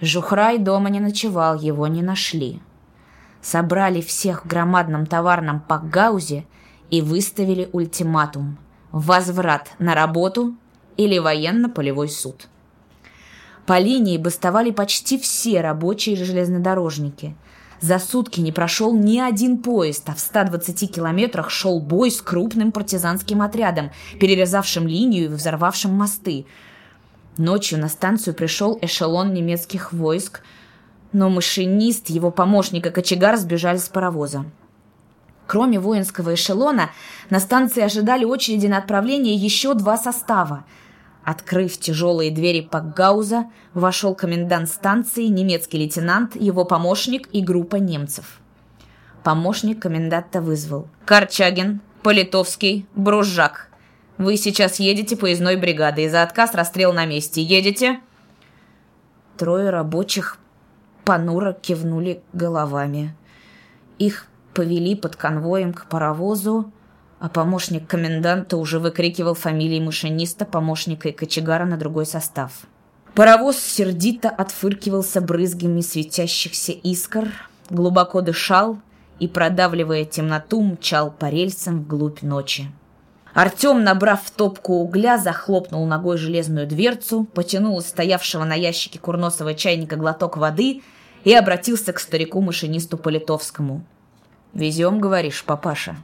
Жухрай 0.00 0.58
дома 0.58 0.90
не 0.90 1.00
ночевал, 1.00 1.58
его 1.58 1.86
не 1.86 2.02
нашли. 2.02 2.60
Собрали 3.40 4.00
всех 4.00 4.44
в 4.44 4.48
громадном 4.48 5.06
товарном 5.06 5.60
пакгаузе 5.60 6.44
и 6.90 7.02
выставили 7.02 7.68
ультиматум. 7.72 8.58
Возврат 8.92 9.70
на 9.78 9.94
работу 9.94 10.54
или 10.96 11.18
военно-полевой 11.18 12.08
суд. 12.08 12.48
По 13.66 13.78
линии 13.78 14.16
бастовали 14.16 14.70
почти 14.70 15.18
все 15.18 15.60
рабочие 15.60 16.16
железнодорожники. 16.16 17.36
За 17.80 17.98
сутки 17.98 18.40
не 18.40 18.52
прошел 18.52 18.96
ни 18.96 19.18
один 19.18 19.58
поезд, 19.58 20.08
а 20.08 20.14
в 20.14 20.20
120 20.20 20.94
километрах 20.94 21.50
шел 21.50 21.80
бой 21.80 22.10
с 22.10 22.22
крупным 22.22 22.72
партизанским 22.72 23.42
отрядом, 23.42 23.90
перерезавшим 24.18 24.86
линию 24.86 25.24
и 25.24 25.28
взорвавшим 25.28 25.92
мосты– 25.92 26.46
Ночью 27.38 27.78
на 27.78 27.88
станцию 27.88 28.32
пришел 28.32 28.78
эшелон 28.80 29.34
немецких 29.34 29.92
войск, 29.92 30.40
но 31.12 31.28
машинист, 31.28 32.08
его 32.08 32.30
помощник 32.30 32.86
и 32.86 32.90
кочегар 32.90 33.36
сбежали 33.36 33.76
с 33.76 33.88
паровоза. 33.88 34.46
Кроме 35.46 35.78
воинского 35.78 36.34
эшелона, 36.34 36.90
на 37.30 37.38
станции 37.38 37.82
ожидали 37.82 38.24
очереди 38.24 38.66
на 38.66 38.78
отправление 38.78 39.34
еще 39.34 39.74
два 39.74 39.96
состава. 39.96 40.64
Открыв 41.24 41.78
тяжелые 41.78 42.30
двери 42.30 42.60
Пакгауза, 42.60 43.46
вошел 43.74 44.14
комендант 44.14 44.68
станции, 44.68 45.24
немецкий 45.24 45.78
лейтенант, 45.78 46.36
его 46.36 46.64
помощник 46.64 47.28
и 47.32 47.40
группа 47.40 47.76
немцев. 47.76 48.40
Помощник 49.24 49.82
коменданта 49.82 50.40
вызвал. 50.40 50.88
«Корчагин, 51.04 51.80
Политовский, 52.02 52.86
Бружак. 52.94 53.68
Вы 54.18 54.36
сейчас 54.36 54.78
едете 54.78 55.16
поездной 55.16 55.56
бригадой. 55.56 56.08
За 56.08 56.22
отказ 56.22 56.54
расстрел 56.54 56.92
на 56.92 57.06
месте. 57.06 57.42
Едете?» 57.42 58.00
Трое 59.36 59.70
рабочих 59.70 60.38
понуро 61.04 61.52
кивнули 61.52 62.22
головами. 62.32 63.14
Их 63.98 64.26
повели 64.56 64.94
под 64.94 65.16
конвоем 65.16 65.74
к 65.74 65.84
паровозу, 65.84 66.72
а 67.20 67.28
помощник 67.28 67.86
коменданта 67.86 68.56
уже 68.56 68.78
выкрикивал 68.78 69.34
фамилии 69.34 69.80
машиниста, 69.80 70.46
помощника 70.46 71.10
и 71.10 71.12
кочегара 71.12 71.66
на 71.66 71.76
другой 71.76 72.06
состав. 72.06 72.52
Паровоз 73.14 73.58
сердито 73.58 74.30
отфыркивался 74.30 75.20
брызгами 75.20 75.82
светящихся 75.82 76.72
искр, 76.72 77.28
глубоко 77.68 78.22
дышал 78.22 78.78
и, 79.18 79.28
продавливая 79.28 80.06
темноту, 80.06 80.62
мчал 80.62 81.10
по 81.10 81.28
рельсам 81.28 81.82
вглубь 81.82 82.22
ночи. 82.22 82.70
Артем, 83.34 83.84
набрав 83.84 84.22
в 84.24 84.30
топку 84.30 84.76
угля, 84.76 85.18
захлопнул 85.18 85.84
ногой 85.84 86.16
железную 86.16 86.66
дверцу, 86.66 87.24
потянул 87.24 87.78
из 87.78 87.88
стоявшего 87.88 88.44
на 88.44 88.54
ящике 88.54 88.98
курносого 88.98 89.52
чайника 89.52 89.96
глоток 89.96 90.38
воды 90.38 90.80
и 91.24 91.34
обратился 91.34 91.92
к 91.92 92.00
старику-машинисту 92.00 92.96
Политовскому. 92.96 93.84
«Везем, 94.56 95.00
говоришь, 95.00 95.44
папаша?» 95.44 95.96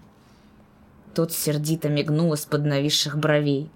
Тот 1.15 1.33
сердито 1.33 1.89
мигнул 1.89 2.35
из-под 2.35 2.67
нависших 2.67 3.17
бровей. 3.17 3.71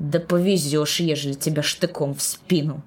«Да 0.00 0.18
повезешь, 0.18 0.98
ежели 0.98 1.34
тебя 1.34 1.62
штыком 1.62 2.12
в 2.12 2.20
спину!» 2.20 2.82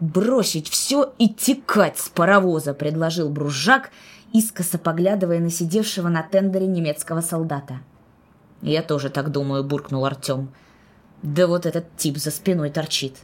«Бросить 0.00 0.68
все 0.68 1.12
и 1.18 1.28
текать 1.28 2.00
с 2.00 2.08
паровоза!»— 2.08 2.74
предложил 2.74 3.28
Бружак, 3.28 3.90
искоса 4.32 4.76
поглядывая 4.76 5.38
на 5.38 5.50
сидевшего 5.50 6.08
на 6.08 6.24
тендере 6.24 6.66
немецкого 6.66 7.20
солдата. 7.20 7.78
«Я 8.60 8.82
тоже 8.82 9.10
так 9.10 9.30
думаю»,— 9.30 9.62
буркнул 9.64 10.04
Артем. 10.04 10.50
«Да 11.22 11.46
вот 11.46 11.64
этот 11.64 11.96
тип 11.96 12.18
за 12.18 12.32
спиной 12.32 12.70
торчит». 12.70 13.14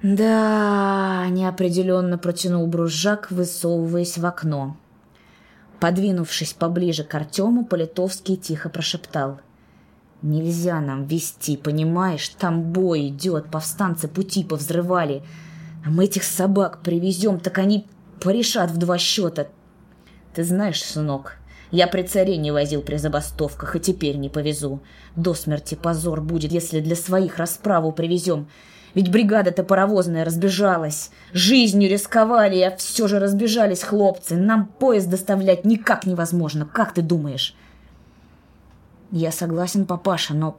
«Да...»— 0.00 1.26
неопределенно 1.28 2.18
протянул 2.18 2.68
Бружак, 2.68 3.32
высовываясь 3.32 4.16
в 4.16 4.24
окно. 4.24 4.76
Подвинувшись 5.80 6.52
поближе 6.52 7.04
к 7.04 7.14
Артему, 7.14 7.64
Политовский 7.64 8.36
тихо 8.36 8.68
прошептал. 8.68 9.40
«Нельзя 10.22 10.80
нам 10.80 11.06
вести, 11.06 11.56
понимаешь? 11.56 12.28
Там 12.28 12.62
бой 12.62 13.08
идет, 13.08 13.50
повстанцы 13.50 14.06
пути 14.06 14.44
повзрывали. 14.44 15.22
Мы 15.86 16.04
этих 16.04 16.24
собак 16.24 16.80
привезем, 16.82 17.40
так 17.40 17.56
они 17.56 17.86
порешат 18.20 18.70
в 18.70 18.76
два 18.76 18.98
счета. 18.98 19.48
Ты 20.34 20.44
знаешь, 20.44 20.82
сынок, 20.82 21.38
я 21.70 21.86
при 21.86 22.02
царе 22.02 22.36
не 22.36 22.50
возил 22.50 22.82
при 22.82 22.96
забастовках, 22.96 23.76
и 23.76 23.80
теперь 23.80 24.16
не 24.16 24.28
повезу. 24.28 24.80
До 25.16 25.34
смерти 25.34 25.76
позор 25.76 26.20
будет, 26.20 26.52
если 26.52 26.80
для 26.80 26.96
своих 26.96 27.38
расправу 27.38 27.92
привезем. 27.92 28.48
Ведь 28.94 29.10
бригада-то 29.10 29.62
паровозная 29.62 30.24
разбежалась. 30.24 31.10
Жизнью 31.32 31.88
рисковали, 31.88 32.60
а 32.60 32.76
все 32.76 33.06
же 33.06 33.18
разбежались 33.18 33.82
хлопцы. 33.82 34.36
Нам 34.36 34.66
поезд 34.66 35.08
доставлять 35.08 35.64
никак 35.64 36.06
невозможно. 36.06 36.66
Как 36.66 36.92
ты 36.92 37.02
думаешь? 37.02 37.54
Я 39.12 39.32
согласен, 39.32 39.86
папаша, 39.86 40.34
но 40.34 40.58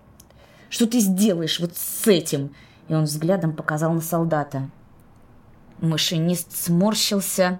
что 0.69 0.87
ты 0.87 0.99
сделаешь 0.99 1.59
вот 1.59 1.71
с 1.75 2.07
этим? 2.07 2.53
И 2.87 2.93
он 2.93 3.03
взглядом 3.03 3.53
показал 3.53 3.93
на 3.93 4.01
солдата. 4.01 4.69
Машинист 5.79 6.55
сморщился, 6.55 7.59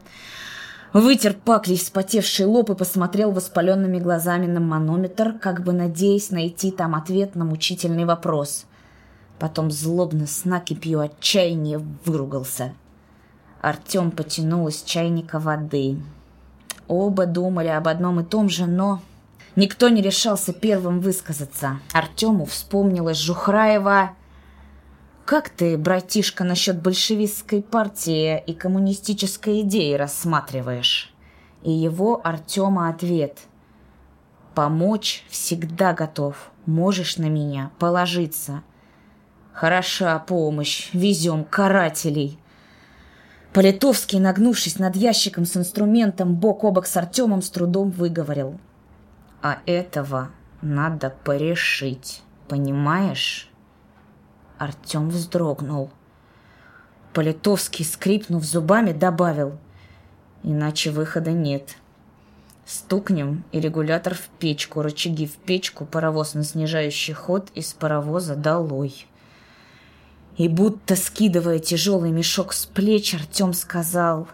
Вытер 0.94 1.34
паклей 1.34 1.78
вспотевший 1.78 2.46
лоб 2.46 2.70
и 2.70 2.76
посмотрел 2.76 3.32
воспаленными 3.32 3.98
глазами 3.98 4.46
на 4.46 4.60
манометр, 4.60 5.34
как 5.40 5.64
бы 5.64 5.72
надеясь 5.72 6.32
найти 6.32 6.70
там 6.70 6.96
ответ 6.96 7.34
на 7.36 7.46
мучительный 7.46 8.04
вопрос. 8.04 8.66
Потом 9.42 9.72
злобно 9.72 10.28
с 10.28 10.46
накипью 10.46 11.00
отчаяния 11.00 11.84
выругался. 12.06 12.76
Артем 13.60 14.12
потянул 14.12 14.68
из 14.68 14.84
чайника 14.84 15.40
воды. 15.40 15.98
Оба 16.88 17.26
думали 17.26 17.70
об 17.70 17.88
одном 17.88 18.20
и 18.20 18.24
том 18.24 18.50
же, 18.50 18.68
но 18.68 19.02
никто 19.56 19.90
не 19.90 20.04
решался 20.04 20.54
первым 20.54 21.00
высказаться. 21.00 21.80
Артему 21.92 22.46
вспомнилась 22.46 23.18
Жухраева 23.18 24.12
как 25.26 25.50
ты, 25.50 25.76
братишка, 25.76 26.44
насчет 26.44 26.80
большевистской 26.80 27.64
партии 27.64 28.44
и 28.46 28.54
коммунистической 28.54 29.62
идеи 29.62 29.96
рассматриваешь? 29.96 31.12
И 31.64 31.72
его 31.72 32.22
Артема 32.24 32.90
ответ. 32.90 33.40
Помочь 34.54 35.24
всегда 35.30 35.94
готов. 35.94 36.52
Можешь 36.68 37.18
на 37.18 37.28
меня 37.28 37.72
положиться. 37.80 38.62
Хороша 39.54 40.18
помощь. 40.20 40.90
Везем 40.94 41.44
карателей. 41.44 42.40
Политовский, 43.54 44.20
нагнувшись 44.20 44.80
над 44.80 44.96
ящиком 44.96 45.46
с 45.46 45.58
инструментом, 45.58 46.36
бок 46.36 46.64
о 46.64 46.72
бок 46.72 46.88
с 46.88 46.96
Артемом, 46.96 47.42
с 47.42 47.50
трудом 47.50 47.92
выговорил. 47.92 48.60
А 49.42 49.58
этого 49.66 50.30
надо 50.62 51.10
порешить, 51.10 52.24
понимаешь? 52.48 53.50
Артем 54.58 55.10
вздрогнул. 55.10 55.90
Политовский, 57.14 57.84
скрипнув 57.84 58.44
зубами, 58.46 58.94
добавил. 58.94 59.58
Иначе 60.44 60.92
выхода 60.92 61.32
нет. 61.32 61.76
Стукнем, 62.66 63.44
и 63.52 63.60
регулятор 63.60 64.14
в 64.14 64.30
печку, 64.40 64.82
рычаги 64.82 65.28
в 65.28 65.36
печку, 65.36 65.86
паровоз 65.86 66.36
на 66.36 66.44
снижающий 66.44 67.14
ход 67.14 67.50
из 67.54 67.74
паровоза 67.74 68.36
долой. 68.36 69.08
И 70.38 70.48
будто 70.48 70.96
скидывая 70.96 71.60
тяжелый 71.60 72.12
мешок 72.12 72.54
с 72.54 72.66
плеч, 72.66 73.14
Артем 73.14 73.54
сказал 73.54 74.28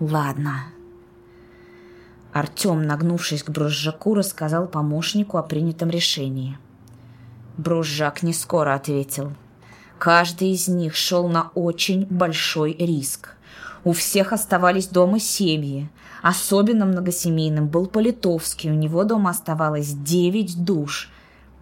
«Ладно». 0.00 0.66
Артем, 2.32 2.82
нагнувшись 2.82 3.42
к 3.42 3.50
Бружжаку, 3.50 4.14
рассказал 4.14 4.68
помощнику 4.68 5.38
о 5.38 5.42
принятом 5.42 5.90
решении. 5.90 6.56
Бружжак 7.56 8.22
не 8.22 8.32
скоро 8.32 8.74
ответил. 8.74 9.32
Каждый 9.98 10.52
из 10.52 10.68
них 10.68 10.94
шел 10.94 11.28
на 11.28 11.50
очень 11.54 12.06
большой 12.06 12.74
риск. 12.74 13.34
У 13.82 13.92
всех 13.92 14.32
оставались 14.32 14.86
дома 14.86 15.18
семьи. 15.18 15.90
Особенно 16.22 16.84
многосемейным 16.84 17.66
был 17.66 17.86
Политовский. 17.86 18.70
У 18.70 18.74
него 18.74 19.02
дома 19.02 19.30
оставалось 19.30 19.88
девять 19.88 20.64
душ. 20.64 21.10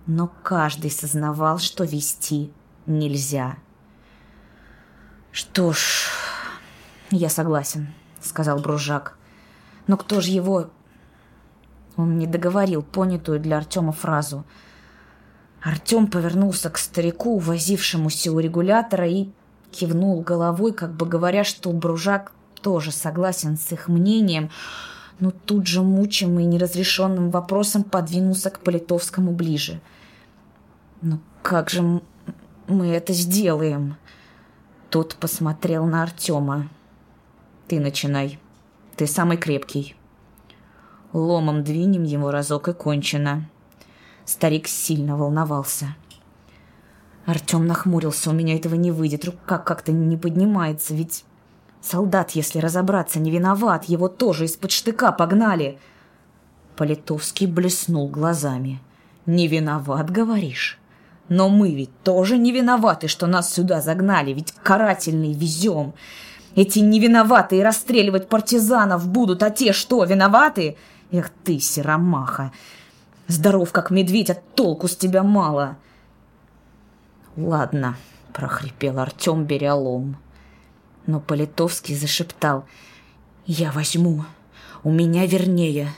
Но 0.07 0.31
каждый 0.43 0.91
сознавал, 0.91 1.59
что 1.59 1.85
вести 1.85 2.51
нельзя. 2.87 3.57
«Что 5.33 5.73
ж, 5.73 6.09
я 7.11 7.29
согласен»,— 7.29 7.89
сказал 8.21 8.59
Бружак. 8.59 9.19
«Но 9.87 9.97
кто 9.97 10.21
же 10.21 10.31
его...» 10.31 10.71
Он 11.97 12.19
не 12.19 12.27
договорил 12.27 12.83
понятую 12.83 13.41
для 13.41 13.57
Артема 13.59 13.93
фразу. 13.93 14.45
Артем 15.63 16.07
повернулся 16.07 16.71
к 16.71 16.79
старику, 16.79 17.39
возившемуся 17.39 18.33
у 18.33 18.39
регулятора, 18.39 19.09
и 19.09 19.31
кивнул 19.71 20.21
головой, 20.21 20.73
как 20.73 20.93
бы 20.93 21.07
говоря, 21.07 21.43
что 21.43 21.73
Бружак 21.73 22.33
тоже 22.63 22.93
согласен 22.93 23.57
с 23.57 23.73
их 23.73 23.89
мнением, 23.89 24.51
но 25.21 25.31
тут 25.31 25.67
же 25.67 25.83
мучимый 25.83 26.45
неразрешенным 26.45 27.31
вопросом 27.31 27.85
подвинулся 27.85 28.51
к 28.51 28.61
Политовскому 28.61 29.33
ближе. 29.33 29.81
«Ну 31.01 31.21
как 31.43 31.71
же 31.71 32.01
мы 32.69 32.89
это 32.89 33.13
сделаем?» 33.13 33.97
Тот 34.91 35.17
посмотрел 35.17 35.87
на 35.87 36.03
Артема. 36.03 36.69
«Ты 37.69 37.81
начинай. 37.81 38.39
Ты 38.97 39.07
самый 39.07 39.37
крепкий». 39.37 39.97
Ломом 41.13 41.65
двинем 41.65 42.05
его 42.05 42.31
разок 42.31 42.69
и 42.69 42.73
кончено. 42.73 43.49
Старик 44.25 44.69
сильно 44.69 45.17
волновался. 45.17 45.97
Артем 47.25 47.67
нахмурился. 47.67 48.31
У 48.31 48.33
меня 48.33 48.57
этого 48.57 48.75
не 48.75 48.91
выйдет. 48.91 49.25
Рука 49.25 49.59
как-то 49.59 49.93
не 49.93 50.17
поднимается. 50.17 50.95
Ведь 50.95 51.25
солдат, 51.81 52.33
если 52.33 52.59
разобраться, 52.59 53.19
не 53.19 53.31
виноват. 53.31 53.85
Его 53.85 54.09
тоже 54.09 54.45
из-под 54.45 54.71
штыка 54.71 55.11
погнали. 55.13 55.79
Политовский 56.77 57.47
блеснул 57.47 58.09
глазами. 58.09 58.81
«Не 59.25 59.49
виноват, 59.49 60.11
говоришь?» 60.11 60.79
Но 61.29 61.49
мы 61.49 61.75
ведь 61.75 62.03
тоже 62.03 62.39
не 62.39 62.53
виноваты, 62.53 63.09
что 63.09 63.27
нас 63.27 63.53
сюда 63.53 63.81
загнали, 63.81 64.33
ведь 64.33 64.53
карательный 64.63 65.33
везем. 65.33 65.95
Эти 66.55 66.79
невиноватые 66.79 67.65
расстреливать 67.65 68.29
партизанов 68.29 69.09
будут, 69.09 69.43
а 69.43 69.51
те 69.51 69.73
что, 69.73 70.05
виноваты? 70.05 70.77
Эх 71.11 71.31
ты, 71.45 71.59
серомаха! 71.59 72.53
Здоров, 73.29 73.73
как 73.73 73.91
медведь, 73.91 74.31
а 74.31 74.35
толку 74.55 74.87
с 74.87 74.97
тебя 74.97 75.23
мало. 75.25 75.77
Ладно, 77.37 77.97
прохрипел 78.33 79.01
Артем, 79.01 79.45
беря 79.45 79.75
лом. 79.75 80.17
Но 81.07 81.21
Политовский 81.21 81.97
зашептал. 81.97 82.65
Я 83.45 83.73
возьму. 83.73 84.25
У 84.85 84.93
меня 84.93 85.27
вернее. 85.27 85.89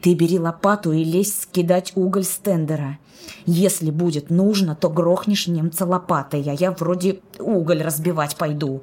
Ты 0.00 0.14
бери 0.14 0.38
лопату 0.38 0.92
и 0.92 1.04
лезь 1.04 1.40
скидать 1.40 1.92
уголь 1.94 2.24
с 2.24 2.36
тендера. 2.36 2.98
Если 3.46 3.90
будет 3.90 4.30
нужно, 4.30 4.74
то 4.74 4.88
грохнешь 4.88 5.46
немца 5.46 5.84
лопатой, 5.84 6.42
а 6.42 6.52
я 6.52 6.72
вроде 6.72 7.20
уголь 7.38 7.82
разбивать 7.82 8.36
пойду. 8.36 8.82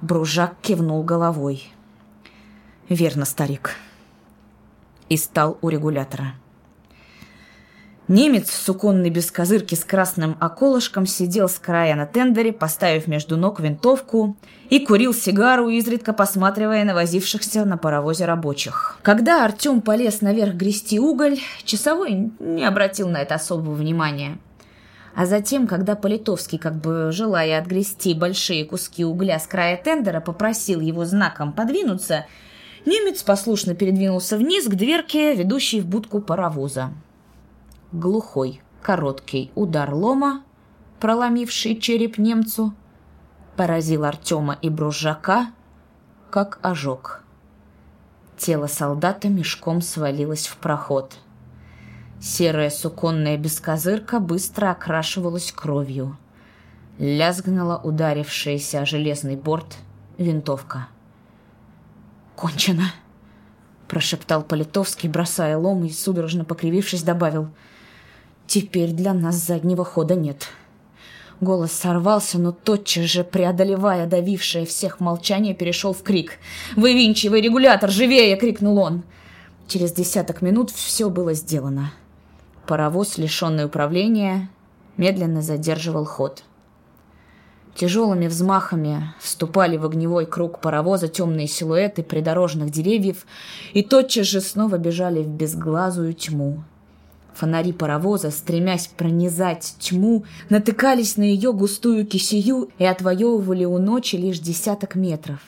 Бружак 0.00 0.56
кивнул 0.62 1.02
головой. 1.02 1.72
Верно, 2.88 3.24
старик. 3.24 3.76
И 5.08 5.16
стал 5.16 5.58
у 5.60 5.68
регулятора. 5.68 6.34
Немец 8.08 8.48
в 8.48 8.62
суконной 8.62 9.10
бескозырке 9.10 9.76
с 9.76 9.84
красным 9.84 10.38
околышком 10.40 11.06
сидел 11.06 11.46
с 11.46 11.58
края 11.58 11.94
на 11.94 12.06
тендере, 12.06 12.54
поставив 12.54 13.06
между 13.06 13.36
ног 13.36 13.60
винтовку 13.60 14.34
и 14.70 14.78
курил 14.78 15.12
сигару, 15.12 15.68
изредка 15.68 16.14
посматривая 16.14 16.84
на 16.84 16.94
возившихся 16.94 17.66
на 17.66 17.76
паровозе 17.76 18.24
рабочих. 18.24 18.98
Когда 19.02 19.44
Артем 19.44 19.82
полез 19.82 20.22
наверх 20.22 20.54
грести 20.54 20.98
уголь, 20.98 21.38
часовой 21.64 22.30
не 22.40 22.64
обратил 22.64 23.10
на 23.10 23.18
это 23.18 23.34
особого 23.34 23.74
внимания. 23.74 24.38
А 25.14 25.26
затем, 25.26 25.66
когда 25.66 25.94
Политовский, 25.94 26.56
как 26.56 26.76
бы 26.80 27.10
желая 27.12 27.58
отгрести 27.58 28.14
большие 28.14 28.64
куски 28.64 29.04
угля 29.04 29.38
с 29.38 29.46
края 29.46 29.76
тендера, 29.76 30.20
попросил 30.20 30.80
его 30.80 31.04
знаком 31.04 31.52
подвинуться, 31.52 32.24
немец 32.86 33.22
послушно 33.22 33.74
передвинулся 33.74 34.38
вниз 34.38 34.64
к 34.64 34.74
дверке, 34.74 35.34
ведущей 35.34 35.82
в 35.82 35.86
будку 35.86 36.22
паровоза. 36.22 36.90
Глухой, 37.92 38.60
короткий 38.82 39.50
удар 39.54 39.94
лома, 39.94 40.42
проломивший 41.00 41.74
череп 41.80 42.18
немцу, 42.18 42.74
поразил 43.56 44.04
Артема 44.04 44.58
и 44.60 44.68
Бружака, 44.68 45.52
как 46.30 46.58
ожог. 46.60 47.22
Тело 48.36 48.66
солдата 48.66 49.30
мешком 49.30 49.80
свалилось 49.80 50.48
в 50.48 50.58
проход. 50.58 51.16
Серая 52.20 52.68
суконная 52.68 53.38
бескозырка 53.38 54.20
быстро 54.20 54.70
окрашивалась 54.70 55.50
кровью. 55.50 56.18
Лязгнула 56.98 57.78
ударившаяся 57.82 58.82
о 58.82 58.86
железный 58.86 59.36
борт 59.36 59.78
винтовка. 60.18 60.88
«Кончено!»– 62.36 62.92
прошептал 63.88 64.42
Политовский, 64.42 65.08
бросая 65.08 65.56
лом 65.56 65.84
и, 65.84 65.90
судорожно 65.90 66.44
покривившись, 66.44 67.02
добавил– 67.02 67.48
Теперь 68.48 68.92
для 68.92 69.12
нас 69.12 69.34
заднего 69.34 69.84
хода 69.84 70.14
нет. 70.14 70.48
Голос 71.42 71.70
сорвался, 71.70 72.38
но 72.38 72.50
тотчас 72.50 73.04
же, 73.04 73.22
преодолевая 73.22 74.06
давившее 74.06 74.64
всех 74.64 75.00
молчание, 75.00 75.54
перешел 75.54 75.92
в 75.92 76.02
крик. 76.02 76.32
«Вывинчивай 76.74 77.42
регулятор, 77.42 77.90
живее!»— 77.90 78.34
крикнул 78.38 78.78
он. 78.78 79.02
Через 79.66 79.92
десяток 79.92 80.40
минут 80.40 80.70
все 80.70 81.10
было 81.10 81.34
сделано. 81.34 81.92
Паровоз, 82.66 83.18
лишенный 83.18 83.66
управления, 83.66 84.48
медленно 84.96 85.42
задерживал 85.42 86.06
ход. 86.06 86.42
Тяжелыми 87.74 88.28
взмахами 88.28 89.12
вступали 89.20 89.76
в 89.76 89.84
огневой 89.84 90.24
круг 90.24 90.62
паровоза 90.62 91.08
темные 91.08 91.48
силуэты 91.48 92.02
придорожных 92.02 92.70
деревьев 92.70 93.26
и 93.74 93.82
тотчас 93.82 94.26
же 94.26 94.40
снова 94.40 94.78
бежали 94.78 95.22
в 95.22 95.28
безглазую 95.28 96.14
тьму. 96.14 96.64
Фонари 97.38 97.70
паровоза, 97.72 98.32
стремясь 98.32 98.88
пронизать 98.88 99.76
тьму, 99.78 100.24
натыкались 100.48 101.16
на 101.16 101.22
ее 101.22 101.52
густую 101.52 102.04
кисею 102.04 102.68
и 102.78 102.84
отвоевывали 102.84 103.64
у 103.64 103.78
ночи 103.78 104.16
лишь 104.16 104.40
десяток 104.40 104.96
метров. 104.96 105.38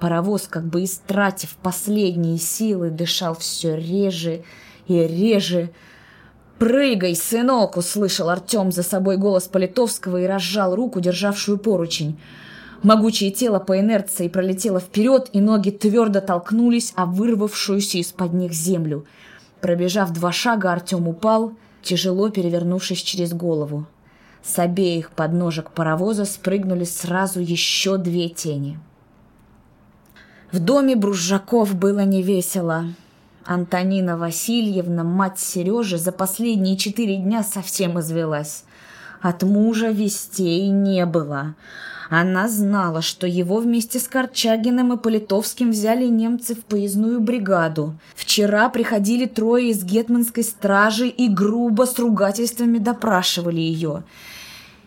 Паровоз, 0.00 0.46
как 0.50 0.66
бы 0.66 0.84
истратив 0.84 1.56
последние 1.62 2.36
силы, 2.36 2.90
дышал 2.90 3.34
все 3.34 3.74
реже 3.74 4.44
и 4.86 4.98
реже. 4.98 5.70
«Прыгай, 6.58 7.16
сынок!»— 7.16 7.76
услышал 7.78 8.28
Артем 8.28 8.70
за 8.70 8.82
собой 8.82 9.16
голос 9.16 9.44
Политовского 9.44 10.20
и 10.20 10.26
разжал 10.26 10.76
руку, 10.76 11.00
державшую 11.00 11.56
поручень. 11.56 12.20
Могучее 12.82 13.30
тело 13.30 13.60
по 13.60 13.80
инерции 13.80 14.28
пролетело 14.28 14.78
вперед, 14.78 15.30
и 15.32 15.40
ноги 15.40 15.70
твердо 15.70 16.20
толкнулись 16.20 16.92
о 16.96 17.06
вырвавшуюся 17.06 17.96
из-под 17.96 18.34
них 18.34 18.52
землю— 18.52 19.06
Пробежав 19.64 20.10
два 20.10 20.30
шага, 20.30 20.72
Артем 20.72 21.08
упал, 21.08 21.52
тяжело 21.82 22.28
перевернувшись 22.28 23.02
через 23.02 23.32
голову. 23.32 23.86
С 24.42 24.58
обеих 24.58 25.10
подножек 25.10 25.70
паровоза 25.70 26.26
спрыгнули 26.26 26.84
сразу 26.84 27.40
еще 27.40 27.96
две 27.96 28.28
тени. 28.28 28.78
В 30.52 30.58
доме 30.58 30.96
Бружаков 30.96 31.74
было 31.74 32.04
невесело. 32.04 32.84
Антонина 33.46 34.18
Васильевна, 34.18 35.02
мать 35.02 35.38
Сережи, 35.38 35.96
за 35.96 36.12
последние 36.12 36.76
четыре 36.76 37.16
дня 37.16 37.42
совсем 37.42 37.98
извелась. 37.98 38.64
От 39.22 39.44
мужа 39.44 39.88
вестей 39.88 40.68
не 40.68 41.06
было. 41.06 41.54
Она 42.10 42.48
знала, 42.48 43.02
что 43.02 43.26
его 43.26 43.58
вместе 43.58 43.98
с 43.98 44.08
Корчагиным 44.08 44.92
и 44.92 44.96
Политовским 44.96 45.70
взяли 45.70 46.06
немцы 46.06 46.54
в 46.54 46.64
поездную 46.64 47.20
бригаду. 47.20 47.94
Вчера 48.14 48.68
приходили 48.68 49.26
трое 49.26 49.70
из 49.70 49.82
гетманской 49.84 50.44
стражи 50.44 51.08
и 51.08 51.28
грубо 51.28 51.84
с 51.84 51.98
ругательствами 51.98 52.78
допрашивали 52.78 53.60
ее. 53.60 54.04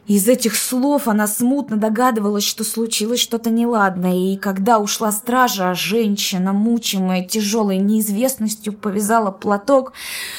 Из 0.08 0.25
этих 0.30 0.56
слов 0.56 1.10
она 1.10 1.27
смутно 1.27 1.75
догадывалась, 1.75 2.45
что 2.45 2.63
случилось 2.63 3.19
что-то 3.19 3.49
неладное, 3.49 4.15
и 4.15 4.38
когда 4.38 4.80
ушла 4.80 5.12
стража, 5.12 5.73
женщина, 5.73 6.53
мучимая 6.53 7.25
тяжелой 7.25 7.77
неизвестностью, 7.77 8.71
повязала 8.71 9.32
платок, 9.32 9.91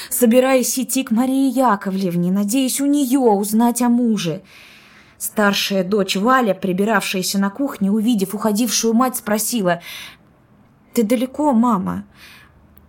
собираясь 0.09 0.79
идти 0.79 1.05
к 1.05 1.11
Марии 1.11 1.51
Яковлевне, 1.51 2.33
надеясь 2.33 2.81
у 2.81 2.87
нее 2.87 3.19
узнать 3.19 3.83
о 3.83 3.91
муже. 3.91 4.41
Старшая 5.19 5.85
дочь 5.85 6.17
Валя, 6.17 6.55
прибиравшаяся 6.55 7.39
на 7.39 7.51
кухне, 7.51 7.91
увидев 7.91 8.35
уходившую 8.35 8.95
мать, 8.95 9.17
спросила, 9.17 9.83
«Ты 10.95 11.03
далеко, 11.03 11.53
мама?» 11.53 12.05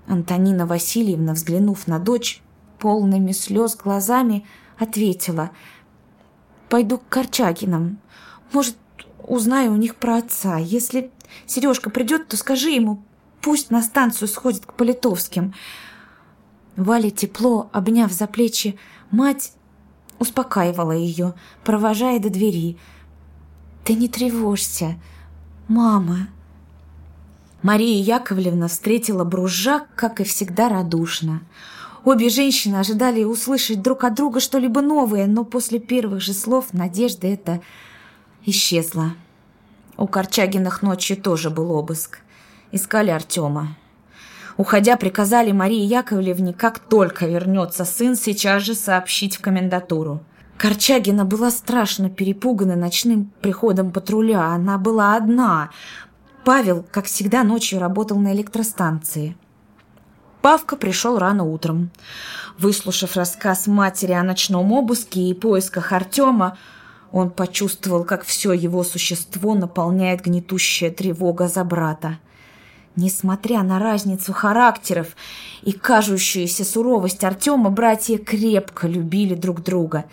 Антонина 0.08 0.66
Васильевна, 0.66 1.34
взглянув 1.34 1.88
на 1.88 2.00
дочь, 2.00 2.42
полными 2.80 3.32
слез 3.32 3.76
глазами, 3.76 4.46
ответила– 4.78 5.52
Пойду 6.70 7.00
к 7.00 7.10
Корчагинам. 7.10 8.00
Может, 8.54 8.78
узнаю 9.24 9.74
у 9.74 9.76
них 9.76 9.96
про 9.96 10.18
отца. 10.18 10.58
Если 10.58 11.12
Сережка 11.48 11.90
придет, 11.90 12.28
то 12.28 12.38
скажи 12.38 12.70
ему, 12.70 13.04
пусть 13.42 13.72
на 13.72 13.82
станцию 13.82 14.28
сходит 14.28 14.68
к 14.68 14.74
Политовским. 14.74 15.56
Валя 16.76 17.10
тепло, 17.10 17.70
обняв 17.74 18.12
за 18.14 18.28
плечи, 18.28 18.78
мать 19.10 19.54
успокаивала 20.20 20.92
ее, 20.92 21.34
провожая 21.64 22.20
до 22.20 22.30
двери. 22.30 22.78
«Ты 23.84 23.94
не 23.96 24.08
тревожься, 24.08 25.00
мама!» 25.68 26.28
Мария 27.62 28.02
Яковлевна 28.02 28.68
встретила 28.68 29.24
Бружак, 29.24 29.88
как 29.96 30.22
и 30.22 30.24
всегда, 30.24 30.70
радушно. 30.70 31.42
Обе 32.06 32.30
женщины 32.30 32.78
ожидали 32.78 33.24
услышать 33.24 33.82
друг 33.82 34.06
от 34.06 34.14
друга 34.14 34.40
что-либо 34.40 34.82
новое, 34.82 35.28
но 35.28 35.44
после 35.44 35.80
первых 35.80 36.22
же 36.22 36.34
слов 36.34 36.74
надежда 36.74 37.28
эта 37.28 37.62
исчезла. 38.46 39.14
У 39.98 40.08
Корчагиных 40.08 40.82
ночью 40.82 41.18
тоже 41.18 41.50
был 41.50 41.72
обыск. 41.72 42.20
Искали 42.72 43.10
Артема. 43.10 43.76
Уходя, 44.60 44.98
приказали 44.98 45.54
Марии 45.54 45.86
Яковлевне, 45.86 46.52
как 46.54 46.80
только 46.80 47.26
вернется 47.26 47.86
сын, 47.86 48.18
сейчас 48.18 48.62
же 48.62 48.76
сообщить 48.76 49.38
в 49.38 49.40
комендатуру. 49.40 50.20
Корчагина 50.58 51.24
была 51.24 51.50
страшно 51.50 52.10
перепугана 52.10 52.76
ночным 52.76 53.32
приходом 53.40 53.94
патруля. 53.94 54.48
Она 54.48 54.78
была 54.78 55.16
одна. 55.16 55.70
Павел, 56.44 56.86
как 56.92 57.06
всегда, 57.06 57.46
ночью 57.46 57.80
работал 57.80 58.20
на 58.20 58.34
электростанции. 58.34 59.38
Павка 60.42 60.76
пришел 60.76 61.18
рано 61.18 61.46
утром. 61.46 61.90
Выслушав 62.58 63.16
рассказ 63.16 63.66
матери 63.66 64.12
о 64.12 64.24
ночном 64.24 64.74
обыске 64.74 65.22
и 65.22 65.34
поисках 65.34 65.94
Артема, 65.94 66.58
он 67.14 67.30
почувствовал, 67.30 68.04
как 68.04 68.26
все 68.26 68.52
его 68.52 68.84
существо 68.84 69.56
наполняет 69.56 70.20
гнетущая 70.20 70.92
тревога 70.92 71.48
за 71.48 71.64
брата. 71.64 72.20
Несмотря 72.96 73.64
на 73.64 73.80
разницу 73.80 74.34
характеров 74.34 75.16
и 75.62 75.72
кажущуюся 75.72 76.66
суровость 76.66 77.24
Артема, 77.24 77.70
братья 77.70 78.18
крепко 78.18 78.88
любили 78.88 79.36
друг 79.36 79.64
друга. 79.64 80.06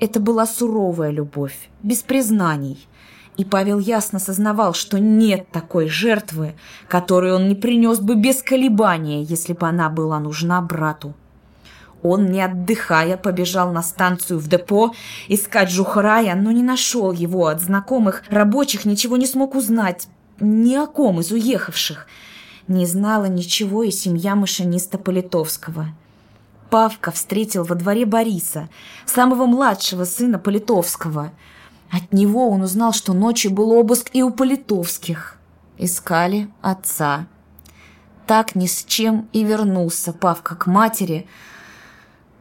Это 0.00 0.20
была 0.20 0.46
суровая 0.46 1.10
любовь, 1.10 1.68
без 1.82 2.02
признаний– 2.02 2.88
и 3.36 3.44
Павел 3.44 3.78
ясно 3.78 4.18
сознавал, 4.18 4.74
что 4.74 4.98
нет 4.98 5.48
такой 5.50 5.88
жертвы, 5.88 6.54
которую 6.88 7.36
он 7.36 7.48
не 7.48 7.54
принес 7.54 7.98
бы 7.98 8.14
без 8.14 8.42
колебания, 8.42 9.22
если 9.22 9.54
бы 9.54 9.66
она 9.66 9.88
была 9.88 10.20
нужна 10.20 10.60
брату. 10.60 11.14
Он, 12.02 12.26
не 12.26 12.42
отдыхая, 12.42 13.16
побежал 13.16 13.72
на 13.72 13.82
станцию 13.82 14.38
в 14.38 14.48
депо 14.48 14.92
искать 15.28 15.70
Жухарая, 15.70 16.34
но 16.34 16.50
не 16.50 16.62
нашел 16.62 17.12
его. 17.12 17.46
От 17.46 17.60
знакомых 17.60 18.24
рабочих 18.28 18.84
ничего 18.84 19.16
не 19.16 19.26
смог 19.26 19.54
узнать. 19.54 20.08
Ни 20.42 20.74
о 20.74 20.86
ком 20.86 21.20
из 21.20 21.32
уехавших. 21.32 22.06
Не 22.68 22.84
знала 22.84 23.24
ничего 23.24 23.82
и 23.82 23.90
семья 23.90 24.34
машиниста 24.34 24.98
Политовского. 24.98 25.88
Павка 26.68 27.10
встретил 27.10 27.64
во 27.64 27.74
дворе 27.74 28.04
Бориса, 28.04 28.68
самого 29.06 29.46
младшего 29.46 30.04
сына 30.04 30.38
Политовского– 30.38 31.32
от 31.92 32.10
него 32.10 32.48
он 32.48 32.62
узнал, 32.62 32.94
что 32.94 33.12
ночью 33.12 33.52
был 33.52 33.70
обыск 33.70 34.08
и 34.14 34.22
у 34.22 34.30
Политовских. 34.30 35.36
Искали 35.76 36.48
отца. 36.62 37.26
Так 38.26 38.54
ни 38.54 38.66
с 38.66 38.84
чем 38.84 39.28
и 39.34 39.44
вернулся 39.44 40.14
Павка 40.14 40.56
к 40.56 40.66
матери. 40.66 41.26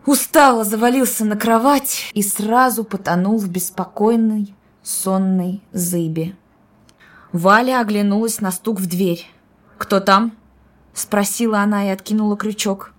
Устало 0.06 0.64
завалился 0.64 1.26
на 1.26 1.36
кровать 1.36 2.10
и 2.14 2.24
сразу 2.24 2.86
потонул 2.86 3.38
в 3.38 3.50
беспокойной, 3.50 4.56
сонной 4.84 5.62
зыбе. 5.74 6.34
Валя 7.32 7.80
оглянулась 7.80 8.42
на 8.42 8.52
стук 8.52 8.80
в 8.80 8.88
дверь. 8.88 9.26
«Кто 9.78 10.00
там?»— 10.00 10.34
спросила 10.94 11.60
она 11.60 11.86
и 11.86 11.90
откинула 11.90 12.36
крючок. 12.36 12.92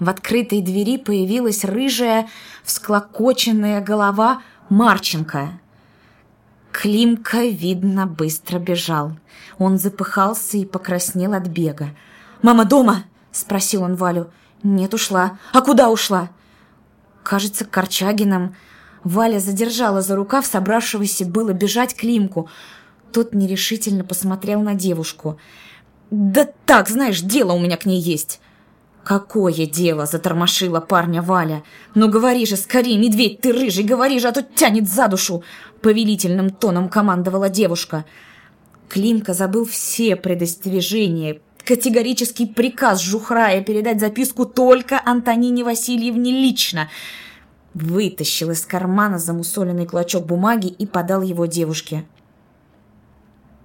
В 0.00 0.08
открытой 0.08 0.62
двери 0.62 0.98
появилась 0.98 1.64
рыжая, 1.64 2.28
всклокоченная 2.64 3.80
голова 3.80 4.42
Марченко. 4.68 5.60
Климка, 6.72 7.44
видно, 7.44 8.06
быстро 8.06 8.58
бежал. 8.58 9.12
Он 9.58 9.78
запыхался 9.78 10.56
и 10.56 10.64
покраснел 10.64 11.34
от 11.34 11.46
бега. 11.46 11.90
«Мама 12.40 12.64
дома?»– 12.64 13.04
спросил 13.30 13.82
он 13.82 13.94
Валю. 13.94 14.30
«Нет, 14.64 14.92
ушла. 14.92 15.38
А 15.52 15.60
куда 15.60 15.88
ушла?» 15.88 16.30
«Кажется, 17.22 17.64
к 17.64 17.70
Корчагинам». 17.70 18.56
Валя 19.04 19.38
задержала 19.38 20.00
за 20.02 20.16
рукав 20.16 20.46
собравшегося 20.46 21.24
было 21.24 21.52
бежать 21.52 21.94
Климку. 21.94 22.48
Тот 23.12 23.34
нерешительно 23.34 24.04
посмотрел 24.04 24.62
на 24.62 24.74
девушку. 24.74 25.38
«Да 26.10 26.46
так, 26.66 26.88
знаешь, 26.88 27.20
дело 27.20 27.52
у 27.52 27.58
меня 27.58 27.76
к 27.76 27.86
ней 27.86 28.00
есть». 28.00 28.40
«Какое 29.04 29.66
дело!»– 29.66 30.06
затормошила 30.06 30.78
парня 30.80 31.22
Валя. 31.22 31.64
«Ну 31.94 32.08
говори 32.08 32.46
же, 32.46 32.56
скорее, 32.56 32.96
медведь, 32.98 33.40
ты 33.40 33.52
рыжий, 33.52 33.82
говори 33.82 34.20
же, 34.20 34.28
а 34.28 34.32
то 34.32 34.42
тянет 34.42 34.88
за 34.88 35.08
душу!» 35.08 35.42
Повелительным 35.80 36.50
тоном 36.50 36.88
командовала 36.88 37.48
девушка. 37.48 38.04
Климка 38.88 39.34
забыл 39.34 39.64
все 39.64 40.14
предостережения, 40.14 41.40
категорический 41.64 42.46
приказ 42.46 43.00
Жухрая 43.00 43.62
передать 43.62 43.98
записку 43.98 44.44
только 44.44 45.00
Антонине 45.04 45.64
Васильевне 45.64 46.30
лично. 46.30 46.88
Вытащил 47.74 48.50
из 48.50 48.66
кармана 48.66 49.18
замусоленный 49.18 49.86
клочок 49.86 50.26
бумаги 50.26 50.68
и 50.68 50.86
подал 50.86 51.22
его 51.22 51.46
девушке. 51.46 52.04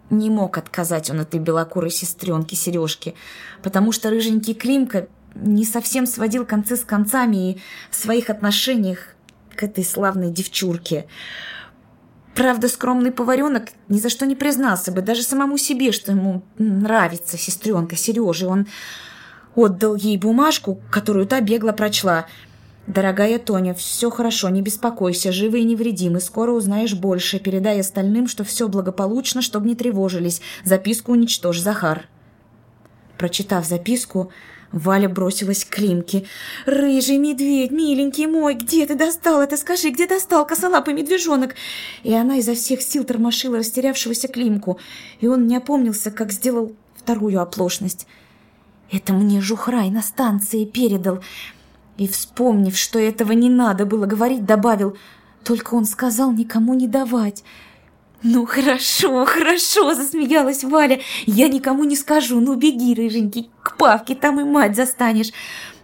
Не 0.10 0.30
мог 0.30 0.58
отказать 0.58 1.10
он 1.10 1.20
этой 1.20 1.40
белокурой 1.42 1.92
сестренке 1.92 2.56
Сережке, 2.56 3.16
потому 3.62 3.92
что 3.92 4.10
рыженький 4.10 4.54
Климка 4.54 5.08
не 5.36 5.66
совсем 5.66 6.08
сводил 6.08 6.46
концы 6.46 6.78
с 6.78 6.84
концами 6.84 7.52
и 7.52 7.62
в 7.92 7.96
своих 7.96 8.30
отношениях 8.30 9.16
к 9.56 9.64
этой 9.64 9.84
славной 9.84 10.32
девчурке. 10.32 11.08
Правда, 12.34 12.70
скромный 12.70 13.12
поваренок 13.12 13.70
ни 13.90 14.00
за 14.00 14.10
что 14.10 14.26
не 14.26 14.36
признался 14.36 14.92
бы, 14.92 15.02
даже 15.02 15.24
самому 15.24 15.58
себе, 15.58 15.92
что 15.92 16.12
ему 16.12 16.44
нравится 16.58 17.38
сестренка 17.38 17.96
Сережи. 17.96 18.48
Он 18.48 18.68
отдал 19.56 19.96
ей 19.96 20.18
бумажку, 20.18 20.80
которую 20.92 21.26
та 21.26 21.42
бегло 21.42 21.72
прочла. 21.72 22.28
«Дорогая 22.88 23.38
Тоня, 23.38 23.74
все 23.74 24.10
хорошо, 24.10 24.48
не 24.48 24.62
беспокойся, 24.62 25.34
живы 25.34 25.60
и 25.60 25.66
невредимы, 25.66 26.22
скоро 26.22 26.54
узнаешь 26.54 26.94
больше. 26.94 27.38
Передай 27.38 27.82
остальным, 27.82 28.28
что 28.28 28.46
все 28.46 28.70
благополучно, 28.70 29.42
чтобы 29.42 29.68
не 29.68 29.76
тревожились. 29.76 30.42
Записку 30.64 31.12
уничтожь, 31.12 31.60
Захар». 31.60 32.08
Прочитав 33.18 33.66
записку, 33.66 34.32
Валя 34.72 35.10
бросилась 35.10 35.66
к 35.66 35.70
Климке. 35.70 36.26
«Рыжий 36.66 37.18
медведь, 37.18 37.72
миленький 37.72 38.26
мой, 38.26 38.54
где 38.54 38.86
ты 38.86 38.96
достал 38.96 39.42
это? 39.42 39.58
Скажи, 39.58 39.90
где 39.90 40.08
достал 40.08 40.46
косолапый 40.46 40.94
медвежонок?» 40.94 41.56
И 42.04 42.14
она 42.14 42.38
изо 42.38 42.54
всех 42.54 42.82
сил 42.82 43.04
тормошила 43.04 43.58
растерявшегося 43.58 44.30
Климку, 44.30 44.80
и 45.20 45.28
он 45.28 45.48
не 45.48 45.58
опомнился, 45.58 46.10
как 46.10 46.32
сделал 46.32 46.74
вторую 46.96 47.42
оплошность. 47.42 48.08
«Это 48.92 49.12
мне 49.12 49.42
Жухрай 49.42 49.90
на 49.90 50.02
станции 50.02 50.64
передал». 50.64 51.22
И, 51.98 52.08
вспомнив, 52.08 52.78
что 52.78 53.00
этого 53.00 53.32
не 53.32 53.50
надо 53.50 53.86
было 53.86 54.06
говорить, 54.06 54.46
добавил, 54.46 54.98
«Только 55.44 55.76
он 55.76 55.86
сказал 55.86 56.32
никому 56.32 56.74
не 56.74 56.88
давать». 56.88 57.44
«Ну 58.24 58.46
хорошо, 58.46 59.26
хорошо!»– 59.26 59.94
засмеялась 59.96 60.64
Валя. 60.64 61.00
«Я 61.26 61.48
никому 61.48 61.84
не 61.84 61.96
скажу. 61.96 62.40
Ну 62.40 62.56
беги, 62.56 62.96
рыженький, 62.96 63.52
к 63.62 63.78
Павке, 63.78 64.16
там 64.16 64.40
и 64.40 64.44
мать 64.44 64.76
застанешь!» 64.76 65.32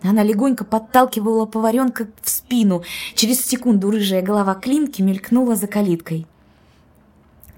Она 0.02 0.24
легонько 0.24 0.66
подталкивала 0.66 1.46
поваренка 1.46 2.08
в 2.22 2.30
спину. 2.30 2.84
Через 3.16 3.46
секунду 3.46 3.90
рыжая 3.90 4.22
голова 4.22 4.56
Климки 4.56 5.02
мелькнула 5.02 5.56
за 5.56 5.68
калиткой. 5.68 6.28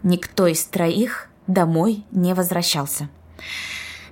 Никто 0.04 0.46
из 0.46 0.64
троих 0.66 1.30
домой 1.48 2.04
не 2.12 2.36
возвращался. 2.36 3.10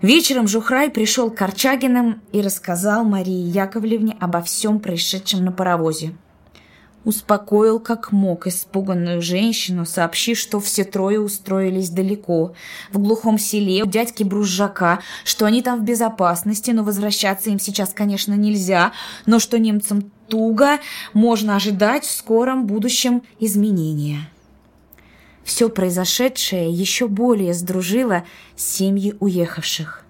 Вечером 0.04 0.50
Жухрай 0.50 0.90
пришел 0.90 1.32
к 1.32 1.38
Корчагиным 1.38 2.22
и 2.34 2.42
рассказал 2.42 3.06
Марии 3.06 3.48
Яковлевне 3.48 4.18
обо 4.20 4.42
всем 4.42 4.82
происшедшем 4.82 5.46
на 5.46 5.54
паровозе. 5.54 6.14
Успокоил 7.06 7.80
как 7.80 8.12
мог 8.12 8.46
испуганную 8.46 9.22
женщину, 9.22 9.86
сообщив, 9.86 10.38
что 10.38 10.60
все 10.60 10.84
трое 10.84 11.22
устроились 11.22 11.90
далеко, 11.90 12.54
в 12.92 13.00
глухом 13.00 13.40
селе 13.40 13.84
у 13.84 13.86
дядьки 13.86 14.24
Бружака, 14.24 15.00
что 15.24 15.46
они 15.46 15.62
там 15.62 15.80
в 15.80 15.84
безопасности, 15.86 16.72
но 16.72 16.84
возвращаться 16.84 17.50
им 17.50 17.58
сейчас, 17.58 17.94
конечно, 17.94 18.34
нельзя, 18.34 18.92
но 19.26 19.40
что 19.40 19.58
немцам 19.58 20.12
туго, 20.28 20.80
можно 21.14 21.56
ожидать 21.56 22.04
в 22.04 22.12
скором 22.12 22.68
будущем 22.68 23.24
изменения. 23.40 24.28
Все 25.44 25.70
произошедшее 25.70 26.72
еще 26.72 27.08
более 27.08 27.54
сдружило 27.54 28.24
семьи 28.56 29.16
уехавших. 29.20 30.04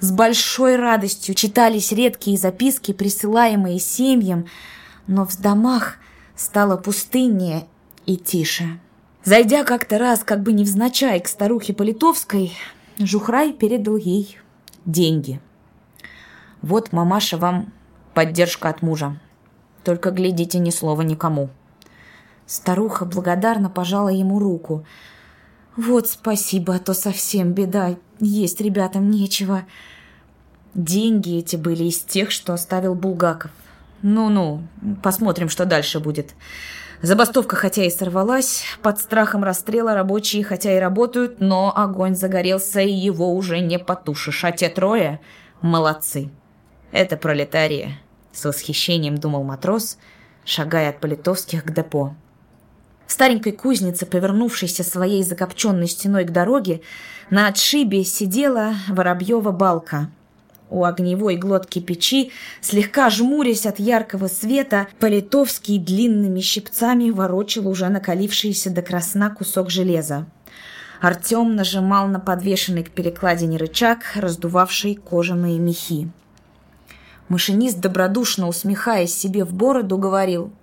С 0.00 0.10
большой 0.10 0.76
радостью 0.76 1.34
читались 1.34 1.92
редкие 1.92 2.36
записки, 2.36 2.92
присылаемые 2.92 3.78
семьям, 3.78 4.46
но 5.06 5.24
в 5.24 5.40
домах 5.40 5.98
стало 6.34 6.76
пустыннее 6.76 7.66
и 8.06 8.16
тише. 8.16 8.80
Зайдя 9.24 9.62
как-то 9.62 9.98
раз, 9.98 10.24
как 10.24 10.42
бы 10.42 10.52
невзначай, 10.52 11.20
к 11.20 11.28
старухе 11.28 11.72
Политовской, 11.72 12.52
Жухрай 12.98 13.52
передал 13.52 13.96
ей 13.96 14.38
деньги. 14.84 15.40
«Вот, 16.60 16.92
мамаша, 16.92 17.36
вам 17.36 17.72
поддержка 18.14 18.68
от 18.68 18.82
мужа. 18.82 19.20
Только 19.84 20.10
глядите 20.10 20.58
ни 20.58 20.70
слова 20.70 21.02
никому». 21.02 21.50
Старуха 22.46 23.04
благодарно 23.04 23.70
пожала 23.70 24.08
ему 24.08 24.38
руку. 24.38 24.84
«Вот 25.76 26.08
спасибо, 26.08 26.74
а 26.74 26.78
то 26.78 26.94
совсем 26.94 27.52
беда. 27.52 27.96
Есть 28.20 28.60
ребятам 28.60 29.10
нечего». 29.10 29.64
Деньги 30.74 31.38
эти 31.38 31.56
были 31.56 31.84
из 31.84 31.98
тех, 31.98 32.30
что 32.30 32.54
оставил 32.54 32.94
Булгаков. 32.94 33.50
Ну-ну, 34.00 34.62
посмотрим, 35.02 35.48
что 35.48 35.66
дальше 35.66 36.00
будет. 36.00 36.34
Забастовка 37.02 37.56
хотя 37.56 37.84
и 37.84 37.90
сорвалась, 37.90 38.64
под 38.80 38.98
страхом 38.98 39.44
расстрела 39.44 39.94
рабочие 39.94 40.44
хотя 40.44 40.76
и 40.76 40.80
работают, 40.80 41.40
но 41.40 41.72
огонь 41.74 42.14
загорелся, 42.14 42.80
и 42.80 42.92
его 42.92 43.34
уже 43.34 43.58
не 43.58 43.78
потушишь. 43.78 44.44
А 44.44 44.52
те 44.52 44.68
трое 44.68 45.20
молодцы. 45.60 46.30
Это 46.90 47.16
пролетария. 47.16 47.98
С 48.32 48.44
восхищением 48.44 49.18
думал 49.18 49.44
матрос, 49.44 49.98
шагая 50.44 50.90
от 50.90 51.00
политовских 51.00 51.64
к 51.64 51.72
депо. 51.72 52.14
Старенькой 53.12 53.52
кузнице, 53.52 54.06
повернувшейся 54.06 54.82
своей 54.82 55.22
закопченной 55.22 55.86
стеной 55.86 56.24
к 56.24 56.30
дороге, 56.30 56.80
на 57.28 57.46
отшибе 57.46 58.04
сидела 58.04 58.72
Воробьева 58.88 59.50
балка. 59.50 60.08
У 60.70 60.82
огневой 60.82 61.36
глотки 61.36 61.78
печи, 61.78 62.32
слегка 62.62 63.10
жмурясь 63.10 63.66
от 63.66 63.78
яркого 63.78 64.28
света, 64.28 64.88
Политовский 64.98 65.78
длинными 65.78 66.40
щипцами 66.40 67.10
ворочил 67.10 67.68
уже 67.68 67.90
накалившийся 67.90 68.70
до 68.70 68.80
красна 68.80 69.28
кусок 69.28 69.68
железа. 69.68 70.24
Артем 71.02 71.54
нажимал 71.54 72.08
на 72.08 72.18
подвешенный 72.18 72.82
к 72.82 72.92
перекладине 72.92 73.58
рычаг, 73.58 73.98
раздувавший 74.14 74.94
кожаные 74.94 75.58
мехи. 75.58 76.10
Машинист, 77.28 77.78
добродушно 77.78 78.48
усмехаясь 78.48 79.14
себе 79.14 79.44
в 79.44 79.52
бороду, 79.52 79.98
говорил— 79.98 80.50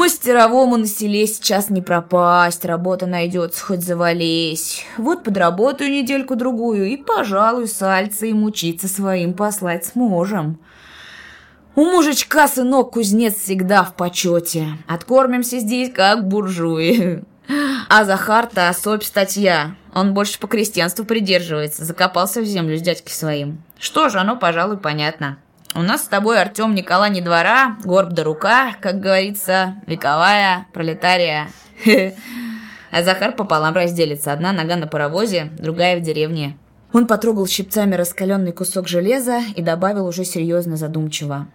Мастеровому 0.00 0.78
на 0.78 0.86
селе 0.86 1.26
сейчас 1.26 1.68
не 1.68 1.82
пропасть, 1.82 2.64
работа 2.64 3.04
найдется, 3.04 3.62
хоть 3.62 3.82
завались. 3.82 4.86
Вот 4.96 5.22
подработаю 5.22 5.90
недельку-другую 5.90 6.86
и, 6.86 6.96
пожалуй, 6.96 7.68
сальца 7.68 8.24
и 8.24 8.32
мучиться 8.32 8.88
своим 8.88 9.34
послать 9.34 9.84
сможем. 9.84 10.58
У 11.74 11.84
мужичка 11.84 12.48
сынок 12.48 12.92
кузнец 12.92 13.34
всегда 13.34 13.84
в 13.84 13.94
почете. 13.94 14.68
Откормимся 14.88 15.58
здесь, 15.58 15.92
как 15.92 16.26
буржуи. 16.26 17.22
А 17.90 18.04
Захар-то 18.06 18.70
особь 18.70 19.02
статья. 19.02 19.74
Он 19.92 20.14
больше 20.14 20.40
по 20.40 20.46
крестьянству 20.46 21.04
придерживается, 21.04 21.84
закопался 21.84 22.40
в 22.40 22.46
землю 22.46 22.78
с 22.78 22.80
дядькой 22.80 23.12
своим. 23.12 23.62
Что 23.78 24.08
же, 24.08 24.18
оно, 24.18 24.36
пожалуй, 24.36 24.78
понятно. 24.78 25.36
У 25.74 25.82
нас 25.82 26.02
с 26.02 26.08
тобой, 26.08 26.40
Артем, 26.40 26.74
Никола 26.74 27.08
не 27.08 27.20
двора, 27.20 27.76
горб 27.84 28.10
да 28.10 28.24
рука, 28.24 28.74
как 28.80 29.00
говорится, 29.00 29.76
вековая 29.86 30.66
пролетария. 30.72 31.48
А 32.92 33.04
Захар 33.04 33.36
пополам 33.36 33.74
разделится. 33.74 34.32
Одна 34.32 34.52
нога 34.52 34.74
на 34.74 34.88
паровозе, 34.88 35.52
другая 35.56 35.96
в 35.96 36.02
деревне. 36.02 36.58
Он 36.92 37.06
потрогал 37.06 37.46
щипцами 37.46 37.94
раскаленный 37.94 38.50
кусок 38.50 38.88
железа 38.88 39.42
и 39.54 39.62
добавил 39.62 40.06
уже 40.06 40.24
серьезно 40.24 40.76
задумчиво. 40.76 41.46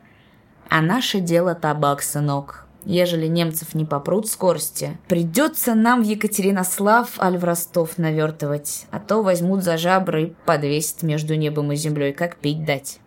«А 0.69 0.81
наше 0.81 1.19
дело 1.19 1.53
табак, 1.53 2.01
сынок. 2.01 2.65
Ежели 2.85 3.27
немцев 3.27 3.75
не 3.75 3.83
попрут 3.83 4.29
скорости, 4.29 4.97
придется 5.09 5.73
нам 5.73 6.03
в 6.03 6.05
Екатеринослав 6.05 7.19
аль 7.19 7.37
в 7.37 7.43
Ростов 7.43 7.97
навертывать, 7.97 8.85
а 8.91 8.99
то 8.99 9.21
возьмут 9.21 9.63
за 9.63 9.75
жабры 9.77 10.23
и 10.23 10.33
подвесят 10.45 11.03
между 11.03 11.35
небом 11.35 11.71
и 11.73 11.75
землей, 11.75 12.13
как 12.13 12.37
пить 12.37 12.63
дать». 12.63 12.99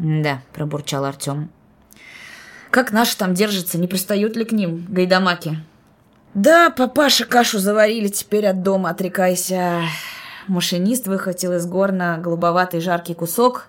«Да»,— 0.00 0.40
пробурчал 0.54 1.04
Артем. 1.04 1.50
«Как 2.70 2.90
наши 2.90 3.16
там 3.18 3.34
держатся, 3.34 3.76
не 3.76 3.86
пристают 3.86 4.34
ли 4.34 4.46
к 4.46 4.52
ним, 4.52 4.86
гайдамаки?» 4.88 5.58
«Да, 6.32 6.70
папаша 6.70 7.26
кашу 7.26 7.58
заварили, 7.58 8.08
теперь 8.08 8.46
от 8.46 8.62
дома 8.62 8.90
отрекайся». 8.90 9.82
Машинист 10.48 11.06
выхватил 11.06 11.52
из 11.52 11.66
горна 11.66 12.18
голубоватый 12.18 12.80
жаркий 12.80 13.14
кусок 13.14 13.68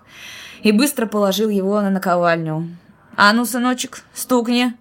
и 0.62 0.72
быстро 0.72 1.06
положил 1.06 1.50
его 1.50 1.82
на 1.82 1.90
наковальню. 1.90 2.76
«А 3.14 3.34
ну, 3.34 3.44
сыночек, 3.44 4.02
стукни!» 4.14 4.72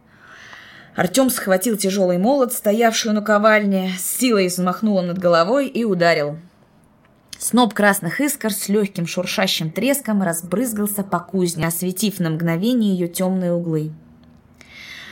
Артем 0.96 1.30
схватил 1.30 1.76
тяжелый 1.76 2.18
молот, 2.18 2.54
стоявший 2.54 3.12
на 3.12 3.22
ковальне, 3.22 3.92
с 4.00 4.20
силой 4.20 4.48
взмахнул 4.48 5.02
над 5.02 5.18
головой 5.18 5.68
и 5.68 5.84
ударил. 5.84 6.38
Сноп 7.43 7.73
красных 7.73 8.21
искр 8.21 8.54
с 8.54 8.69
легким 8.69 9.08
шуршащим 9.08 9.71
треском 9.71 10.21
разбрызгался 10.21 11.01
по 11.01 11.19
кузне, 11.19 11.65
осветив 11.65 12.19
на 12.19 12.30
мгновение 12.30 12.93
ее 12.93 13.08
темные 13.08 13.51
углы. 13.51 13.93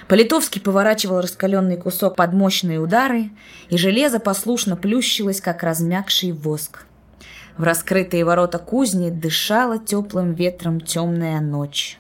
Политовский 0.07 0.61
поворачивал 0.61 1.21
раскаленный 1.21 1.75
кусок 1.75 2.15
под 2.15 2.33
мощные 2.33 2.79
удары, 2.79 3.31
и 3.69 3.79
железо 3.79 4.19
послушно 4.19 4.75
плющилось, 4.75 5.41
как 5.41 5.63
размягший 5.63 6.31
воск. 6.31 6.85
В 7.57 7.63
раскрытые 7.63 8.23
ворота 8.23 8.59
кузни 8.59 9.09
дышала 9.09 9.79
теплым 9.79 10.35
ветром 10.35 10.81
темная 10.81 11.41
ночь. 11.41 11.99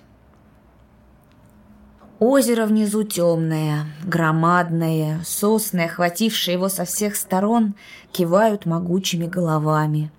Озеро 2.19 2.67
внизу 2.67 3.01
темное, 3.01 3.87
громадное, 4.03 5.21
сосны, 5.25 5.85
охватившие 5.85 6.53
его 6.53 6.69
со 6.69 6.85
всех 6.85 7.15
сторон, 7.15 7.73
кивают 8.11 8.67
могучими 8.67 9.25
головами 9.25 10.11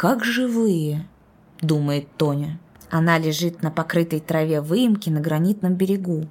как 0.00 0.24
живые»,— 0.24 1.06
думает 1.60 2.08
Тоня. 2.16 2.58
Она 2.88 3.18
лежит 3.18 3.62
на 3.62 3.70
покрытой 3.70 4.20
траве 4.20 4.62
выемки 4.62 5.10
на 5.10 5.20
гранитном 5.20 5.74
берегу. 5.74 6.26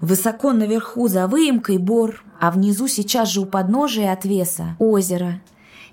Высоко 0.00 0.52
наверху 0.52 1.06
за 1.06 1.26
выемкой 1.26 1.76
бор, 1.76 2.24
а 2.40 2.50
внизу 2.50 2.88
сейчас 2.88 3.28
же 3.28 3.42
у 3.42 3.44
подножия 3.44 4.14
отвеса 4.14 4.76
озеро. 4.78 5.42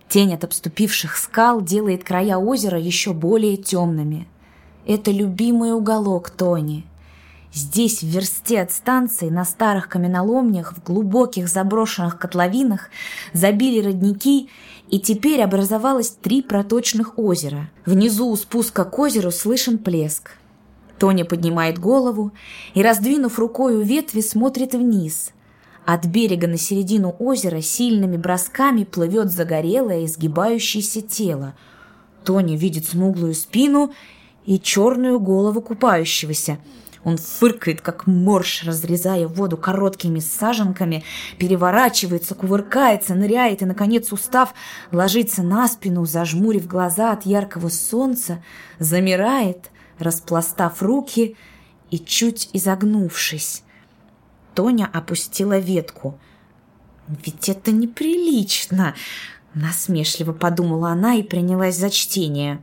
Тень 0.08 0.34
от 0.34 0.46
обступивших 0.46 1.18
скал 1.18 1.62
делает 1.62 2.06
края 2.06 2.38
озера 2.38 2.80
еще 2.80 3.12
более 3.12 3.58
темными. 3.58 4.26
Это 4.86 5.12
любимый 5.12 5.74
уголок 5.74 6.30
Тони. 6.30 6.86
Здесь, 7.54 8.02
в 8.02 8.08
версте 8.08 8.62
от 8.62 8.72
станции, 8.72 9.30
на 9.30 9.44
старых 9.44 9.90
каменоломнях, 9.90 10.74
в 10.74 10.84
глубоких 10.84 11.50
заброшенных 11.50 12.18
котловинах, 12.18 12.90
забили 13.34 13.86
родники 13.86 14.50
и 14.90 15.00
теперь 15.00 15.42
образовалось 15.42 16.10
три 16.10 16.42
проточных 16.42 17.18
озера. 17.18 17.70
Внизу 17.86 18.30
у 18.30 18.36
спуска 18.36 18.86
к 18.86 18.98
озеру 19.00 19.32
слышен 19.32 19.78
плеск. 19.78 20.32
Тоня 20.98 21.26
поднимает 21.26 21.78
голову 21.78 22.32
и, 22.74 22.82
раздвинув 22.82 23.38
рукою 23.38 23.82
ветви, 23.82 24.22
смотрит 24.22 24.74
вниз. 24.74 25.32
От 25.86 26.06
берега 26.06 26.48
на 26.48 26.58
середину 26.58 27.16
озера 27.20 27.62
сильными 27.62 28.18
бросками 28.18 28.84
плывет 28.84 29.32
загорелое 29.32 30.06
изгибающееся 30.06 31.02
тело. 31.02 31.54
Тоня 32.24 32.58
видит 32.58 32.86
смуглую 32.86 33.34
спину 33.34 33.94
и 34.46 34.60
черную 34.60 35.20
голову 35.20 35.62
купающегося– 35.62 36.58
он 37.08 37.16
фыркает, 37.16 37.80
как 37.80 38.06
морж, 38.06 38.64
разрезая 38.66 39.30
воду 39.30 39.56
короткими 39.56 40.20
саженками, 40.20 41.06
переворачивается, 41.38 42.36
кувыркается, 42.36 43.16
ныряет 43.16 43.62
и, 43.62 43.66
наконец, 43.66 44.12
устав, 44.12 44.54
ложится 44.92 45.42
на 45.42 45.70
спину, 45.70 46.06
зажмурив 46.06 46.68
глаза 46.68 47.14
от 47.14 47.26
яркого 47.26 47.70
солнца, 47.70 48.44
замирает, 48.78 49.72
распластав 50.00 50.82
руки 50.82 51.38
и 51.92 51.98
чуть 51.98 52.50
изогнувшись. 52.52 53.64
Тоня 54.54 54.90
опустила 54.92 55.60
ветку. 55.60 56.20
«Ведь 57.08 57.48
это 57.48 57.72
неприлично!» 57.72 58.96
Насмешливо 59.54 60.34
подумала 60.34 60.90
она 60.90 61.16
и 61.16 61.24
принялась 61.24 61.78
за 61.78 61.90
чтение. 61.90 62.62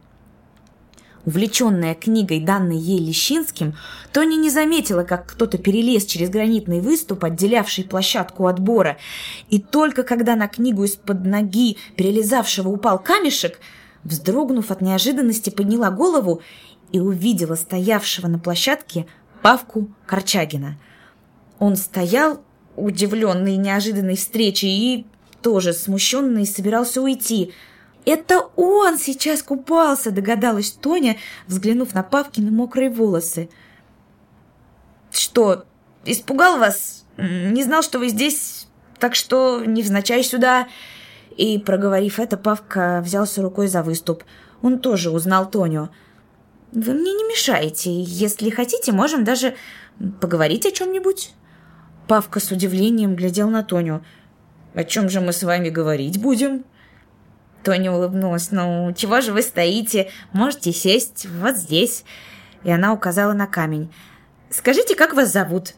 Увлеченная 1.26 1.94
книгой, 1.94 2.40
данной 2.40 2.76
ей 2.76 2.98
Лещинским, 2.98 3.74
Тоня 4.12 4.36
не 4.36 4.50
заметила, 4.50 5.04
как 5.04 5.26
кто-то 5.26 5.56
перелез 5.56 6.04
через 6.04 6.28
гранитный 6.28 6.80
выступ, 6.80 7.24
отделявший 7.24 7.84
площадку 7.84 8.46
от 8.46 8.60
бора. 8.60 8.98
И 9.48 9.58
только 9.58 10.02
когда 10.02 10.36
на 10.36 10.48
книгу 10.48 10.84
из-под 10.84 11.24
ноги 11.24 11.78
перелезавшего 11.96 12.68
упал 12.68 12.98
камешек, 12.98 13.58
вздрогнув 14.04 14.70
от 14.70 14.82
неожиданности, 14.82 15.48
подняла 15.48 15.90
голову 15.90 16.42
и 16.92 17.00
увидела 17.00 17.54
стоявшего 17.54 18.28
на 18.28 18.38
площадке 18.38 19.06
Павку 19.40 19.88
Корчагина. 20.04 20.78
Он 21.58 21.76
стоял, 21.76 22.42
удивленный 22.76 23.56
неожиданной 23.56 24.16
встречей, 24.16 24.68
и 24.68 25.06
тоже 25.40 25.72
смущенный 25.72 26.44
собирался 26.44 27.00
уйти– 27.00 27.54
«Это 28.04 28.40
он 28.56 28.98
сейчас 28.98 29.42
купался!»– 29.42 30.10
догадалась 30.12 30.70
Тоня, 30.72 31.16
взглянув 31.46 31.94
на 31.94 32.02
Павкины 32.02 32.50
мокрые 32.50 32.90
волосы. 32.90 33.48
«Что, 35.10 35.64
испугал 36.04 36.58
вас? 36.58 37.06
Не 37.16 37.62
знал, 37.62 37.82
что 37.82 37.98
вы 37.98 38.08
здесь, 38.08 38.66
так 38.98 39.14
что 39.14 39.64
невзначай 39.64 40.22
сюда!» 40.22 40.68
И, 41.36 41.58
проговорив 41.58 42.20
это, 42.20 42.36
Павка 42.36 43.00
взялся 43.02 43.42
рукой 43.42 43.68
за 43.68 43.82
выступ. 43.82 44.22
Он 44.62 44.78
тоже 44.78 45.10
узнал 45.10 45.50
Тоню. 45.50 45.88
«Вы 46.72 46.92
мне 46.92 47.12
не 47.12 47.24
мешаете. 47.24 47.90
Если 48.02 48.50
хотите, 48.50 48.92
можем 48.92 49.24
даже 49.24 49.54
поговорить 50.20 50.66
о 50.66 50.72
чем-нибудь». 50.72 51.32
Павка 52.06 52.38
с 52.38 52.50
удивлением 52.50 53.16
глядел 53.16 53.48
на 53.48 53.62
Тоню. 53.62 54.04
«О 54.74 54.84
чем 54.84 55.08
же 55.08 55.20
мы 55.20 55.32
с 55.32 55.42
вами 55.42 55.70
говорить 55.70 56.20
будем?» 56.20 56.64
Тоня 57.64 57.92
улыбнулась. 57.92 58.50
«Ну, 58.50 58.92
чего 58.96 59.20
же 59.20 59.32
вы 59.32 59.42
стоите? 59.42 60.10
Можете 60.32 60.72
сесть 60.72 61.26
вот 61.26 61.56
здесь». 61.56 62.04
И 62.62 62.70
она 62.70 62.92
указала 62.92 63.32
на 63.32 63.46
камень. 63.46 63.92
«Скажите, 64.50 64.94
как 64.94 65.14
вас 65.14 65.32
зовут?» 65.32 65.74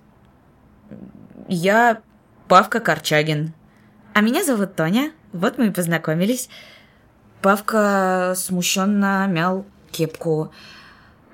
«Я 1.48 2.00
Павка 2.48 2.80
Корчагин». 2.80 3.54
«А 4.12 4.20
меня 4.20 4.44
зовут 4.44 4.76
Тоня. 4.76 5.12
Вот 5.32 5.58
мы 5.58 5.68
и 5.68 5.70
познакомились». 5.70 6.48
Павка 7.42 8.34
смущенно 8.36 9.26
мял 9.28 9.64
кепку. 9.92 10.52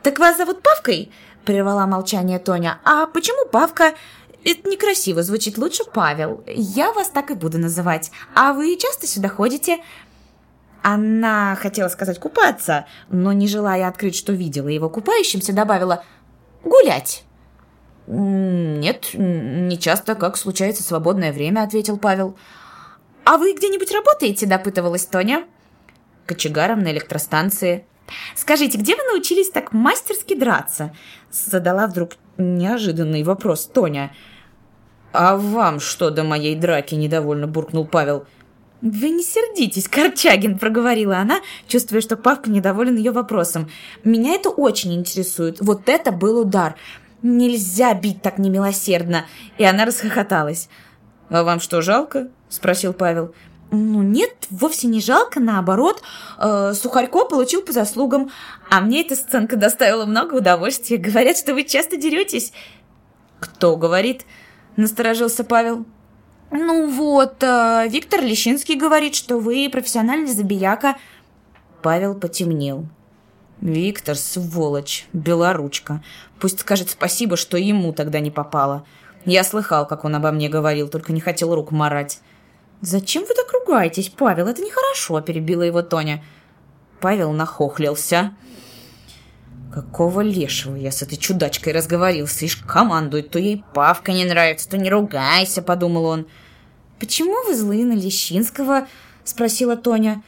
«Так 0.03 0.19
вас 0.19 0.37
зовут 0.37 0.63
Павкой?»– 0.63 1.11
прервала 1.45 1.87
молчание 1.87 2.39
Тоня. 2.39 2.79
«А 2.85 3.07
почему 3.07 3.49
Павка?» 3.49 3.95
Это 4.45 4.69
некрасиво, 4.69 5.23
звучит 5.23 5.57
лучше 5.57 5.85
Павел. 5.85 6.43
Я 6.49 6.93
вас 6.93 7.11
так 7.11 7.31
и 7.31 7.35
буду 7.35 7.59
называть. 7.59 8.11
А 8.35 8.53
вы 8.53 8.77
часто 8.77 9.07
сюда 9.07 9.29
ходите?» 9.29 9.79
Она 10.83 11.57
хотела 11.57 11.89
сказать 11.89 12.19
купаться, 12.19 12.87
но, 13.09 13.33
не 13.33 13.47
желая 13.47 13.89
открыть, 13.89 14.17
что 14.17 14.33
видела 14.33 14.69
его 14.69 14.89
купающимся, 14.89 15.53
добавила 15.53 16.05
«гулять». 16.65 17.25
«Нет, 18.09 19.11
не 19.15 19.79
часто, 19.79 20.17
как 20.17 20.37
случается 20.37 20.83
свободное 20.83 21.33
время»,— 21.33 21.61
ответил 21.63 21.99
Павел. 21.99 22.37
«А 23.25 23.39
вы 23.39 23.55
где-нибудь 23.55 23.93
работаете?»— 23.93 24.47
допытывалась 24.49 25.07
Тоня. 25.07 25.45
«Кочегаром 26.27 26.81
на 26.81 26.91
электростанции». 26.91 27.87
«Скажите, 28.35 28.77
где 28.77 28.97
вы 28.97 29.03
научились 29.05 29.51
так 29.51 29.73
мастерски 29.73 30.35
драться?»— 30.35 30.95
задала 31.31 31.87
вдруг 31.87 32.13
неожиданный 32.37 33.23
вопрос 33.23 33.67
Тоня. 33.67 34.13
«А 35.13 35.37
вам 35.37 35.79
что 35.79 36.11
до 36.11 36.25
моей 36.25 36.57
драки?»— 36.57 36.95
недовольно 36.97 37.47
буркнул 37.47 37.87
Павел. 37.87 38.27
«Вы 38.83 39.11
не 39.11 39.23
сердитесь, 39.23 39.87
Корчагин»,— 39.87 40.59
проговорила 40.59 41.19
она, 41.19 41.41
чувствуя, 41.69 42.01
что 42.01 42.17
Павка 42.17 42.51
недоволен 42.51 42.97
ее 42.97 43.13
вопросом. 43.13 43.71
«Меня 44.03 44.35
это 44.35 44.51
очень 44.51 44.93
интересует. 44.93 45.59
Вот 45.61 45.89
это 45.89 46.11
был 46.11 46.41
удар. 46.41 46.75
Нельзя 47.23 47.95
бить 47.95 48.23
так 48.23 48.39
немилосердно». 48.39 49.27
И 49.57 49.65
она 49.65 49.85
расхохоталась. 49.85 50.69
«А 51.29 51.45
вам 51.45 51.61
что, 51.61 51.81
жалко?»— 51.81 52.29
спросил 52.49 52.93
Павел. 52.93 53.33
«Ну 53.71 54.03
нет, 54.03 54.35
вовсе 54.51 54.89
не 54.89 55.01
жалко, 55.01 55.39
наоборот. 55.39 56.03
Э, 56.39 56.73
Сухарько 56.75 57.25
получил 57.25 57.63
по 57.63 57.71
заслугам, 57.71 58.33
а 58.69 58.81
мне 58.81 59.03
эта 59.03 59.15
сценка 59.15 59.57
доставила 59.57 60.07
много 60.07 60.35
удовольствия. 60.35 60.97
Говорят, 60.97 61.39
что 61.39 61.55
вы 61.55 61.63
часто 61.63 61.97
деретесь». 61.97 62.53
«Кто 63.39 63.77
говорит?»— 63.77 64.27
насторожился 64.77 65.45
Павел. 65.45 65.87
Ну 66.53 66.87
вот, 66.91 67.43
э, 67.43 67.89
Виктор 67.89 68.21
Лещинский 68.21 68.77
говорит, 68.77 69.15
что 69.15 69.39
вы 69.39 69.71
профессиональный 69.73 70.31
забияка. 70.31 70.97
Павел 71.81 72.15
потемнел. 72.15 72.87
Виктор, 73.63 74.17
сволочь, 74.17 75.07
белоручка. 75.15 76.03
Пусть 76.39 76.61
скажет 76.61 76.91
спасибо, 76.91 77.39
что 77.39 77.57
ему 77.57 77.95
тогда 77.95 78.21
не 78.21 78.31
попало. 78.31 78.85
Я 79.25 79.45
слыхал, 79.45 79.87
как 79.87 80.05
он 80.05 80.15
обо 80.15 80.31
мне 80.31 80.51
говорил, 80.51 80.89
только 80.89 81.15
не 81.15 81.21
хотел 81.21 81.55
рук 81.55 81.71
марать. 81.71 82.21
«Зачем 82.83 83.23
вы 83.23 83.35
так 83.35 83.51
ругаетесь, 83.53 84.11
Павел? 84.11 84.49
Это 84.49 84.61
нехорошо»,— 84.61 85.21
перебила 85.23 85.63
его 85.63 85.83
Тоня. 85.83 86.23
Павел 87.01 87.33
нахохлился. 87.33 88.35
Какого 89.73 90.21
лешего 90.21 90.77
я 90.77 90.93
с 90.93 91.01
этой 91.01 91.17
чудачкой 91.17 91.73
разговорился? 91.73 92.45
Ишь 92.45 92.57
командует, 92.57 93.31
то 93.31 93.39
ей 93.39 93.65
Павка 93.73 94.13
не 94.13 94.27
нравится, 94.27 94.69
то 94.69 94.77
не 94.77 94.91
ругайся, 94.91 95.63
подумал 95.63 96.05
он. 96.05 96.27
«Почему 97.01 97.45
вы 97.47 97.57
злы 97.57 97.83
на 97.85 97.95
Лещинского?»— 97.95 98.87
спросила 99.25 99.77
Тоня. 99.77 100.23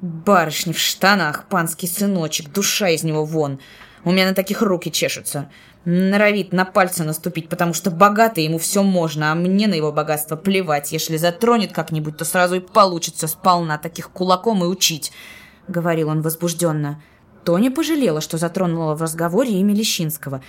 «Барышня 0.00 0.72
в 0.72 0.78
штанах, 0.78 1.48
панский 1.48 1.86
сыночек, 1.86 2.50
душа 2.50 2.88
из 2.88 3.04
него 3.04 3.26
вон. 3.26 3.60
У 4.04 4.10
меня 4.10 4.26
на 4.26 4.34
таких 4.34 4.62
руки 4.62 4.90
чешутся. 4.90 5.50
Норовит 5.84 6.52
на 6.52 6.64
пальцы 6.64 7.04
наступить, 7.04 7.50
потому 7.50 7.74
что 7.74 7.90
богатый 7.90 8.44
ему 8.44 8.58
все 8.58 8.82
можно, 8.82 9.32
а 9.32 9.34
мне 9.34 9.68
на 9.68 9.74
его 9.74 9.92
богатство 9.92 10.34
плевать. 10.34 10.92
Если 10.92 11.18
затронет 11.18 11.72
как-нибудь, 11.72 12.16
то 12.16 12.24
сразу 12.24 12.56
и 12.56 12.60
получится 12.60 13.28
сполна 13.28 13.76
таких 13.76 14.10
кулаком 14.10 14.64
и 14.64 14.66
учить»,— 14.66 15.12
говорил 15.68 16.08
он 16.08 16.22
возбужденно. 16.22 17.02
Тоня 17.46 17.70
пожалела, 17.70 18.20
что 18.20 18.38
затронула 18.38 18.96
в 18.96 19.02
разговоре 19.02 19.52
имя 19.52 19.72
Лещинского. 19.72 20.42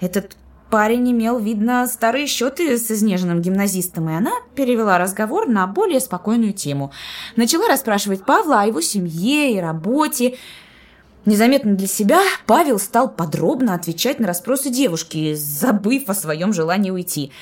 Этот 0.00 0.36
Парень 0.70 1.10
имел, 1.10 1.40
видно, 1.40 1.84
старые 1.88 2.28
счеты 2.28 2.78
с 2.78 2.88
изнеженным 2.92 3.42
гимназистом, 3.42 4.08
и 4.08 4.14
она 4.14 4.30
перевела 4.54 4.98
разговор 4.98 5.48
на 5.48 5.66
более 5.66 5.98
спокойную 5.98 6.52
тему. 6.52 6.92
Начала 7.34 7.66
расспрашивать 7.66 8.24
Павла 8.24 8.62
о 8.62 8.66
его 8.66 8.80
семье 8.80 9.52
и 9.52 9.58
работе. 9.58 10.36
Незаметно 11.26 11.74
для 11.74 11.88
себя 11.88 12.20
Павел 12.46 12.78
стал 12.78 13.10
подробно 13.10 13.74
отвечать 13.74 14.20
на 14.20 14.28
расспросы 14.28 14.70
девушки, 14.70 15.34
забыв 15.34 16.08
о 16.08 16.14
своем 16.14 16.52
желании 16.52 16.92
уйти. 16.92 17.32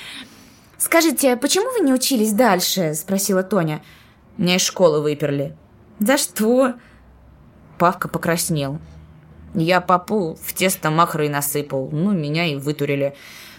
«Скажите, 0.79 1.35
почему 1.37 1.71
вы 1.77 1.85
не 1.85 1.93
учились 1.93 2.33
дальше?»– 2.33 2.93
спросила 2.95 3.43
Тоня. 3.43 3.83
«Меня 4.37 4.55
из 4.55 4.61
школы 4.61 5.01
выперли». 5.03 5.55
«За 5.99 6.17
что?» 6.17 6.73
Павка 7.77 8.09
покраснел. 8.09 8.79
Я 9.53 9.81
попу 9.81 10.37
в 10.41 10.53
тесто 10.53 10.91
махры 10.91 11.29
насыпал. 11.29 11.89
Ну, 11.91 12.11
меня 12.11 12.45
и 12.45 12.55
вытурили. 12.55 13.15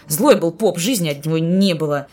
Злой 0.07 0.39
был 0.39 0.51
поп, 0.51 0.77
жизни 0.77 1.09
от 1.09 1.25
него 1.25 1.37
не 1.37 1.73
было. 1.73 2.07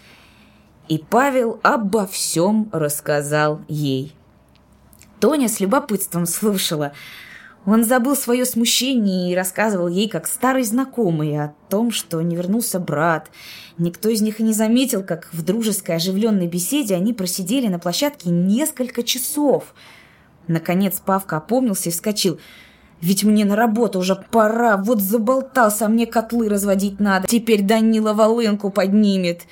И 0.89 0.99
Павел 0.99 1.61
обо 1.63 2.07
всем 2.07 2.69
рассказал 2.73 3.61
ей. 3.69 4.15
Тоня 5.21 5.49
с 5.49 5.61
любопытством 5.61 6.27
слушала. 6.27 6.93
Он 7.67 7.85
забыл 7.85 8.17
свое 8.17 8.47
смущение 8.47 9.31
и 9.31 9.35
рассказывал 9.35 9.89
ей, 9.89 10.09
как 10.09 10.27
старый 10.27 10.63
знакомый, 10.63 11.37
о 11.39 11.55
том, 11.69 11.91
что 11.91 12.21
не 12.23 12.35
вернулся 12.35 12.81
брат. 12.81 13.31
Никто 13.77 14.09
из 14.09 14.23
них 14.23 14.41
и 14.41 14.43
не 14.43 14.55
заметил, 14.55 15.03
как 15.03 15.29
в 15.33 15.43
дружеской 15.43 15.97
оживленной 15.97 16.47
беседе 16.47 16.95
они 16.95 17.13
просидели 17.13 17.67
на 17.69 17.79
площадке 17.79 18.31
несколько 18.31 19.03
часов. 19.03 19.75
Наконец 20.47 21.01
Павка 21.05 21.37
опомнился 21.37 21.91
и 21.91 21.93
вскочил– 21.93 22.41
ведь 23.01 23.23
мне 23.23 23.45
на 23.45 23.55
работу 23.55 24.01
уже 24.01 24.17
пора, 24.17 24.77
вот 24.77 25.01
заболтался, 25.01 25.87
а 25.87 25.89
мне 25.89 26.07
котлы 26.07 26.49
разводить 26.49 26.99
надо. 26.99 27.29
Теперь 27.29 27.63
Данила 27.63 28.13
волынку 28.13 28.71
поднимет. 28.71 29.43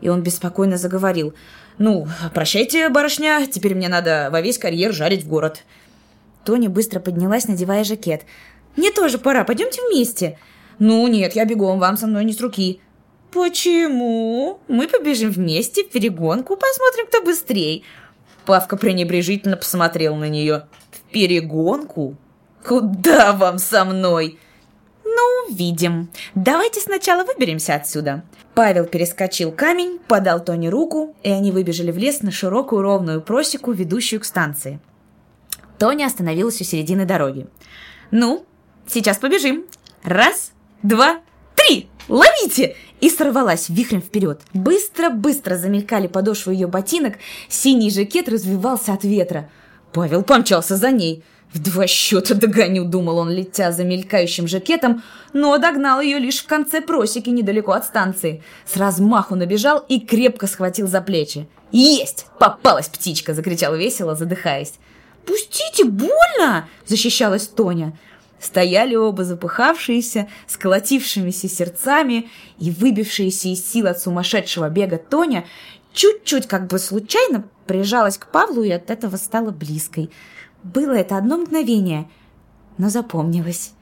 И 0.00 0.08
он 0.08 0.22
беспокойно 0.22 0.76
заговорил. 0.76 1.34
«Ну, 1.78 2.06
прощайте, 2.34 2.88
барышня, 2.88 3.46
теперь 3.50 3.74
мне 3.74 3.88
надо 3.88 4.28
во 4.30 4.40
весь 4.40 4.58
карьер 4.58 4.92
жарить 4.92 5.24
в 5.24 5.28
город». 5.28 5.64
Тоня 6.44 6.68
быстро 6.68 7.00
поднялась, 7.00 7.48
надевая 7.48 7.84
жакет. 7.84 8.22
«Мне 8.76 8.92
тоже 8.92 9.18
пора, 9.18 9.44
пойдемте 9.44 9.80
вместе». 9.88 10.38
«Ну 10.78 11.06
нет, 11.08 11.34
я 11.34 11.44
бегом, 11.44 11.78
вам 11.78 11.96
со 11.96 12.06
мной 12.06 12.24
не 12.24 12.32
с 12.32 12.40
руки». 12.40 12.80
«Почему? 13.32 14.60
Мы 14.68 14.86
побежим 14.86 15.30
вместе 15.30 15.84
в 15.84 15.90
перегонку, 15.90 16.56
посмотрим, 16.56 17.06
кто 17.06 17.22
быстрей». 17.22 17.84
Павка 18.44 18.76
пренебрежительно 18.76 19.56
посмотрел 19.56 20.14
на 20.16 20.28
нее. 20.28 20.66
«В 20.92 21.12
перегонку? 21.12 22.16
«Куда 22.66 23.32
вам 23.32 23.58
со 23.58 23.84
мной?» 23.84 24.38
«Ну, 25.04 25.46
увидим. 25.48 26.08
Давайте 26.34 26.80
сначала 26.80 27.24
выберемся 27.24 27.74
отсюда». 27.74 28.24
Павел 28.54 28.86
перескочил 28.86 29.52
камень, 29.52 29.98
подал 30.08 30.42
Тони 30.42 30.68
руку, 30.68 31.14
и 31.22 31.30
они 31.30 31.50
выбежали 31.50 31.90
в 31.90 31.98
лес 31.98 32.22
на 32.22 32.30
широкую 32.30 32.82
ровную 32.82 33.20
просеку, 33.20 33.72
ведущую 33.72 34.20
к 34.20 34.24
станции. 34.24 34.80
Тоня 35.78 36.06
остановилась 36.06 36.60
у 36.60 36.64
середины 36.64 37.04
дороги. 37.04 37.46
«Ну, 38.10 38.46
сейчас 38.86 39.18
побежим. 39.18 39.64
Раз, 40.02 40.52
два, 40.82 41.20
три! 41.56 41.88
Ловите!» 42.08 42.76
И 43.00 43.10
сорвалась 43.10 43.68
вихрем 43.68 44.00
вперед. 44.00 44.40
Быстро-быстро 44.54 45.56
замелькали 45.56 46.06
подошвы 46.06 46.54
ее 46.54 46.68
ботинок, 46.68 47.14
синий 47.48 47.90
жакет 47.90 48.28
развивался 48.28 48.94
от 48.94 49.04
ветра. 49.04 49.50
Павел 49.92 50.22
помчался 50.22 50.76
за 50.76 50.90
ней. 50.90 51.24
В 51.54 51.60
два 51.60 51.86
счета 51.86 52.34
догоню, 52.34 52.84
думал 52.84 53.18
он, 53.18 53.30
летя 53.30 53.70
за 53.70 53.84
мелькающим 53.84 54.48
жакетом, 54.48 55.04
но 55.32 55.56
догнал 55.56 56.00
ее 56.00 56.18
лишь 56.18 56.42
в 56.42 56.46
конце 56.46 56.80
просеки 56.80 57.30
недалеко 57.30 57.70
от 57.72 57.84
станции. 57.84 58.42
С 58.66 58.76
размаху 58.76 59.36
набежал 59.36 59.84
и 59.88 60.00
крепко 60.00 60.48
схватил 60.48 60.88
за 60.88 61.00
плечи. 61.00 61.46
«Есть! 61.70 62.26
Попалась 62.40 62.88
птичка!»– 62.88 63.34
закричал 63.34 63.76
весело, 63.76 64.16
задыхаясь. 64.16 64.74
«Пустите, 65.24 65.84
больно!»– 65.84 66.68
защищалась 66.86 67.46
Тоня. 67.46 67.96
Стояли 68.40 68.96
оба 68.96 69.22
запыхавшиеся, 69.22 70.28
с 70.48 70.56
колотившимися 70.56 71.48
сердцами 71.48 72.28
и 72.58 72.72
выбившиеся 72.72 73.48
из 73.48 73.64
сил 73.64 73.86
от 73.86 74.00
сумасшедшего 74.00 74.68
бега 74.70 74.98
Тоня 74.98 75.44
чуть-чуть 75.92 76.48
как 76.48 76.66
бы 76.66 76.80
случайно 76.80 77.44
прижалась 77.66 78.18
к 78.18 78.26
Павлу 78.26 78.64
и 78.64 78.70
от 78.70 78.90
этого 78.90 79.16
стала 79.16 79.52
близкой. 79.52 80.10
Было 80.64 80.92
это 80.92 81.18
одно 81.18 81.36
мгновение, 81.36 82.08
но 82.78 82.88
запомнилось. 82.88 83.72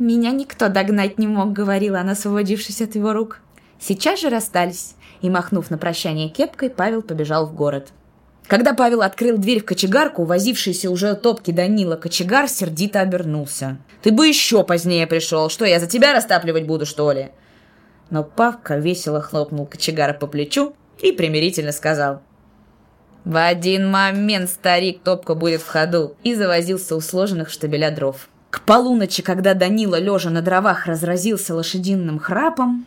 «Меня 0.00 0.32
никто 0.32 0.68
догнать 0.68 1.18
не 1.18 1.26
мог»,— 1.26 1.52
говорила 1.54 2.00
она, 2.00 2.12
освободившись 2.12 2.82
от 2.82 2.96
его 2.96 3.12
рук. 3.12 3.40
Сейчас 3.80 4.20
же 4.20 4.28
расстались, 4.28 4.94
и, 5.22 5.30
махнув 5.30 5.70
на 5.70 5.78
прощание 5.78 6.28
кепкой, 6.28 6.70
Павел 6.70 7.02
побежал 7.02 7.46
в 7.46 7.54
город. 7.54 7.88
Когда 8.48 8.74
Павел 8.74 9.02
открыл 9.02 9.38
дверь 9.38 9.60
в 9.60 9.66
кочегарку, 9.66 10.24
возившийся 10.24 10.90
уже 10.90 11.14
топки 11.14 11.50
Данила 11.50 11.96
кочегар 11.96 12.48
сердито 12.48 13.00
обернулся. 13.00 13.78
«Ты 14.02 14.10
бы 14.10 14.26
еще 14.26 14.64
позднее 14.64 15.06
пришел. 15.06 15.48
Что, 15.48 15.64
я 15.64 15.78
за 15.78 15.86
тебя 15.86 16.12
растапливать 16.12 16.66
буду, 16.66 16.86
что 16.86 17.12
ли?» 17.12 17.30
Но 18.10 18.24
Павка 18.24 18.78
весело 18.78 19.20
хлопнул 19.20 19.66
кочегара 19.66 20.14
по 20.14 20.26
плечу 20.26 20.74
и 21.00 21.12
примирительно 21.12 21.72
сказал. 21.72 22.22
«В 23.24 23.36
один 23.36 23.90
момент 23.90 24.48
старик 24.50 25.02
топка 25.02 25.34
будет 25.34 25.60
в 25.60 25.68
ходу» 25.68 26.16
и 26.22 26.34
завозился 26.34 26.96
у 26.96 27.00
сложенных 27.00 27.50
штабеля 27.50 27.90
дров. 27.90 28.28
К 28.50 28.62
полуночи, 28.62 29.22
когда 29.22 29.54
Данила, 29.54 29.98
лежа 29.98 30.30
на 30.30 30.40
дровах, 30.40 30.86
разразился 30.86 31.54
лошадиным 31.54 32.18
храпом, 32.18 32.86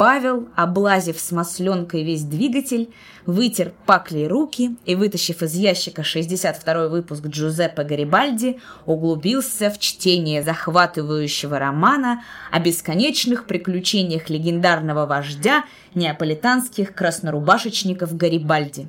Павел, 0.00 0.48
облазив 0.56 1.20
с 1.20 1.30
масленкой 1.30 2.04
весь 2.04 2.22
двигатель, 2.22 2.88
вытер 3.26 3.74
паклей 3.84 4.28
руки 4.28 4.76
и, 4.86 4.94
вытащив 4.94 5.42
из 5.42 5.52
ящика 5.52 6.00
62-й 6.00 6.88
выпуск 6.88 7.26
Джузеппе 7.26 7.82
Гарибальди, 7.82 8.60
углубился 8.86 9.68
в 9.68 9.78
чтение 9.78 10.42
захватывающего 10.42 11.58
романа 11.58 12.22
о 12.50 12.60
бесконечных 12.60 13.44
приключениях 13.44 14.30
легендарного 14.30 15.04
вождя 15.04 15.64
неаполитанских 15.94 16.94
краснорубашечников 16.94 18.16
Гарибальди. 18.16 18.88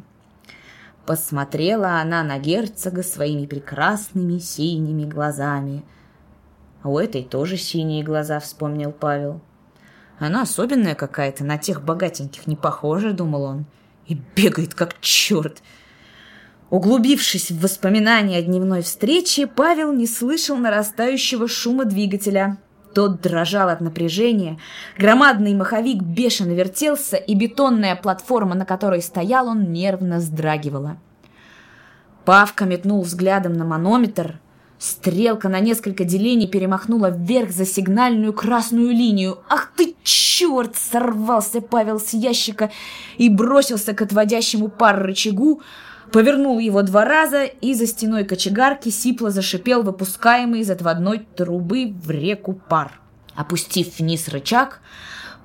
Посмотрела 1.06 1.99
она 1.99 2.24
на 2.24 2.38
герцога 2.38 3.04
своими 3.04 3.45
прекрасными 3.45 4.38
синими 4.38 5.06
глазами. 5.06 5.84
А 6.84 6.89
у 6.89 6.99
этой 6.99 7.24
тоже 7.24 7.58
синие 7.58 8.04
глаза, 8.04 8.39
вспомнил 8.39 8.91
Павел. 8.91 9.41
Она 10.20 10.43
особенная 10.43 10.93
какая-то, 10.93 11.43
на 11.43 11.58
тех 11.58 11.84
богатеньких 11.84 12.45
не 12.45 12.56
похожа, 12.56 13.12
думал 13.12 13.43
он. 13.43 13.66
И 14.06 14.20
бегает 14.36 14.76
как 14.76 14.99
черт. 15.02 15.64
Углубившись 16.70 17.52
в 17.52 17.60
воспоминания 17.60 18.38
о 18.38 18.41
дневной 18.41 18.82
встрече, 18.84 19.47
Павел 19.47 19.91
не 19.91 20.08
слышал 20.08 20.56
нарастающего 20.56 21.47
шума 21.47 21.86
двигателя. 21.86 22.58
Тот 22.94 23.22
дрожал 23.22 23.70
от 23.70 23.82
напряжения, 23.82 24.60
громадный 24.98 25.54
маховик 25.54 26.02
бешено 26.02 26.52
вертелся, 26.52 27.18
и 27.18 27.36
бетонная 27.36 27.96
платформа, 27.96 28.56
на 28.56 28.66
которой 28.66 29.02
стоял 29.02 29.48
он, 29.48 29.72
нервно 29.72 30.18
вздрагивала. 30.18 30.98
Павка 32.26 32.66
метнул 32.66 33.02
взглядом 33.02 33.54
на 33.54 33.66
манометр— 33.66 34.39
Стрелка 34.82 35.48
на 35.48 35.60
несколько 35.60 36.06
делений 36.06 36.48
перемахнула 36.48 37.12
вверх 37.12 37.52
за 37.52 37.68
сигнальную 37.68 38.34
красную 38.34 38.89
линию. 38.89 39.38
«Ах 39.48 39.72
ты, 39.78 39.94
черт!»— 40.04 40.76
сорвался 40.76 41.62
Павел 41.62 42.00
с 42.00 42.14
ящика 42.14 42.72
и 43.20 43.30
бросился 43.30 43.94
к 43.94 44.02
отводящему 44.02 44.70
пар 44.70 45.00
рычагу, 45.04 45.62
повернул 46.12 46.59
его 46.59 46.82
два 46.82 47.05
раза 47.05 47.45
и 47.45 47.74
за 47.74 47.88
стеной 47.88 48.24
кочегарки 48.26 48.89
сипло 48.89 49.30
зашипел 49.30 49.84
выпускаемый 49.84 50.62
из 50.62 50.70
отводной 50.70 51.20
трубы 51.36 51.93
в 51.93 52.09
реку 52.12 52.53
пар. 52.53 52.99
Опустив 53.36 53.99
вниз 53.99 54.28
рычаг, 54.28 54.82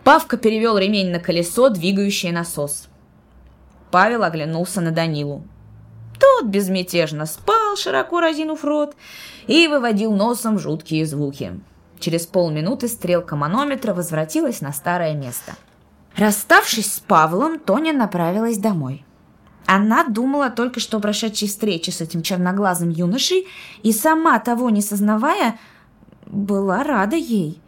Павка 0.05 0.37
перевел 0.37 0.79
ремень 0.79 1.11
на 1.11 1.19
колесо, 1.19 1.69
двигающее 1.69 2.33
насос. 2.33 2.89
Павел 3.91 4.23
оглянулся 4.23 4.81
на 4.81 4.91
Данилу. 4.91 5.43
Тот 6.19 6.47
безмятежно 6.47 7.27
спал, 7.27 7.77
широко 7.77 8.21
разинув 8.21 8.65
рот, 8.65 8.95
и 9.47 9.67
выводил 9.69 10.13
носом 10.13 10.59
жуткие 10.59 11.07
звуки. 11.07 11.61
Через 11.99 12.27
полминуты 12.27 12.89
стрелка 12.89 13.37
манометра 13.37 13.95
возвратилась 13.95 14.61
на 14.61 14.73
старое 14.73 15.15
место. 15.15 15.55
Расставшись 16.17 16.95
с 16.95 17.01
Павлом, 17.01 17.59
Тоня 17.59 17.93
направилась 17.93 18.59
домой. 18.59 19.06
Она 19.67 20.05
думала 20.05 20.49
только 20.49 20.79
что 20.79 20.99
о 20.99 21.01
прошедшей 21.01 21.49
встрече 21.49 21.91
с 21.91 22.01
этим 22.01 22.23
черноглазым 22.23 22.91
юношей 22.91 23.49
и 23.83 23.93
сама 23.93 24.39
того 24.39 24.71
не 24.71 24.81
сознавая, 24.81 25.59
была 26.27 26.85
рада 26.85 27.17
ей. 27.17 27.61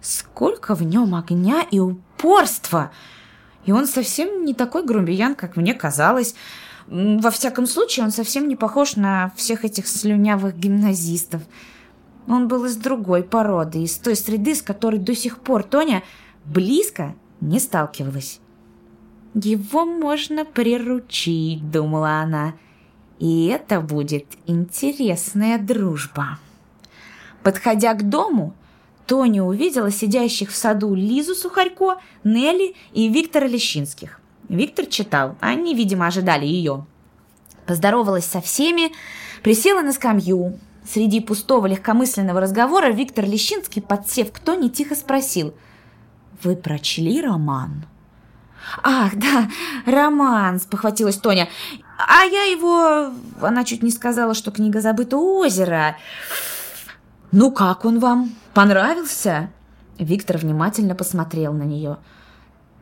Сколько 0.00 0.74
в 0.74 0.82
нем 0.82 1.14
огня 1.14 1.66
и 1.70 1.78
упорства! 1.78 2.92
И 3.64 3.72
он 3.72 3.86
совсем 3.86 4.44
не 4.44 4.54
такой 4.54 4.84
грубиян, 4.84 5.34
как 5.34 5.56
мне 5.56 5.74
казалось. 5.74 6.34
Во 6.86 7.30
всяком 7.30 7.66
случае, 7.66 8.04
он 8.04 8.10
совсем 8.10 8.48
не 8.48 8.56
похож 8.56 8.96
на 8.96 9.32
всех 9.36 9.64
этих 9.64 9.88
слюнявых 9.88 10.56
гимназистов. 10.56 11.42
Он 12.26 12.48
был 12.48 12.66
из 12.66 12.76
другой 12.76 13.22
породы, 13.22 13.82
из 13.82 13.96
той 13.96 14.16
среды, 14.16 14.54
с 14.54 14.62
которой 14.62 14.98
до 14.98 15.14
сих 15.14 15.38
пор 15.38 15.64
Тоня 15.64 16.02
близко 16.44 17.14
не 17.40 17.58
сталкивалась. 17.58 18.40
«Его 19.34 19.84
можно 19.84 20.44
приручить»,— 20.44 21.70
думала 21.72 22.20
она,— 22.20 22.54
«и 23.18 23.46
это 23.46 23.80
будет 23.80 24.26
интересная 24.46 25.58
дружба». 25.58 26.38
Подходя 27.42 27.94
к 27.94 28.08
дому, 28.08 28.54
Тоня 29.06 29.44
увидела 29.44 29.90
сидящих 29.90 30.50
в 30.50 30.56
саду 30.56 30.94
Лизу 30.94 31.34
Сухарько, 31.34 31.98
Нелли 32.24 32.74
и 32.92 33.08
Виктора 33.08 33.46
Лещинских. 33.46 34.20
Виктор 34.48 34.86
читал, 34.86 35.36
они, 35.40 35.74
видимо, 35.74 36.06
ожидали 36.06 36.46
ее. 36.46 36.86
Поздоровалась 37.66 38.24
со 38.24 38.40
всеми, 38.40 38.92
присела 39.42 39.82
на 39.82 39.92
скамью. 39.92 40.58
Среди 40.86 41.20
пустого 41.20 41.66
легкомысленного 41.66 42.40
разговора 42.40 42.90
Виктор 42.90 43.26
Лещинский, 43.26 43.82
подсев 43.82 44.32
к 44.32 44.38
Тоне, 44.38 44.70
тихо 44.70 44.94
спросил. 44.94 45.52
«Вы 46.42 46.56
прочли 46.56 47.20
роман?» 47.20 47.84
«Ах, 48.82 49.16
да, 49.16 49.48
роман!»– 49.86 50.60
спохватилась 50.60 51.16
Тоня. 51.16 51.48
«А 51.98 52.24
я 52.24 52.44
его...» 52.44 53.12
Она 53.40 53.64
чуть 53.64 53.82
не 53.82 53.90
сказала, 53.90 54.34
что 54.34 54.50
книга 54.50 54.80
забыта 54.80 55.16
у 55.16 55.38
озера. 55.38 55.96
«Ну 57.32 57.50
как 57.50 57.84
он 57.84 57.98
вам? 57.98 58.34
Понравился?» 58.54 59.50
Виктор 59.98 60.38
внимательно 60.38 60.94
посмотрел 60.94 61.52
на 61.52 61.64
нее– 61.64 61.98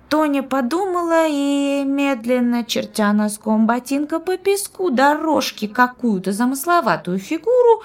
Тоня 0.08 0.44
подумала 0.44 1.26
и, 1.28 1.82
медленно 1.84 2.64
чертя 2.64 3.12
носком 3.12 3.66
ботинка 3.66 4.20
по 4.20 4.36
песку 4.36 4.90
дорожки 4.90 5.66
какую-то 5.66 6.30
замысловатую 6.30 7.18
фигуру, 7.18 7.82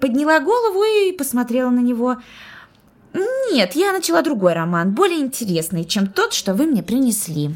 подняла 0.00 0.40
голову 0.40 0.82
и 0.82 1.12
посмотрела 1.12 1.70
на 1.70 1.78
него. 1.78 2.16
«Нет, 3.12 3.74
я 3.74 3.92
начала 3.92 4.22
другой 4.22 4.52
роман, 4.52 4.92
более 4.92 5.20
интересный, 5.20 5.84
чем 5.84 6.06
тот, 6.06 6.32
что 6.32 6.54
вы 6.54 6.66
мне 6.66 6.82
принесли». 6.82 7.54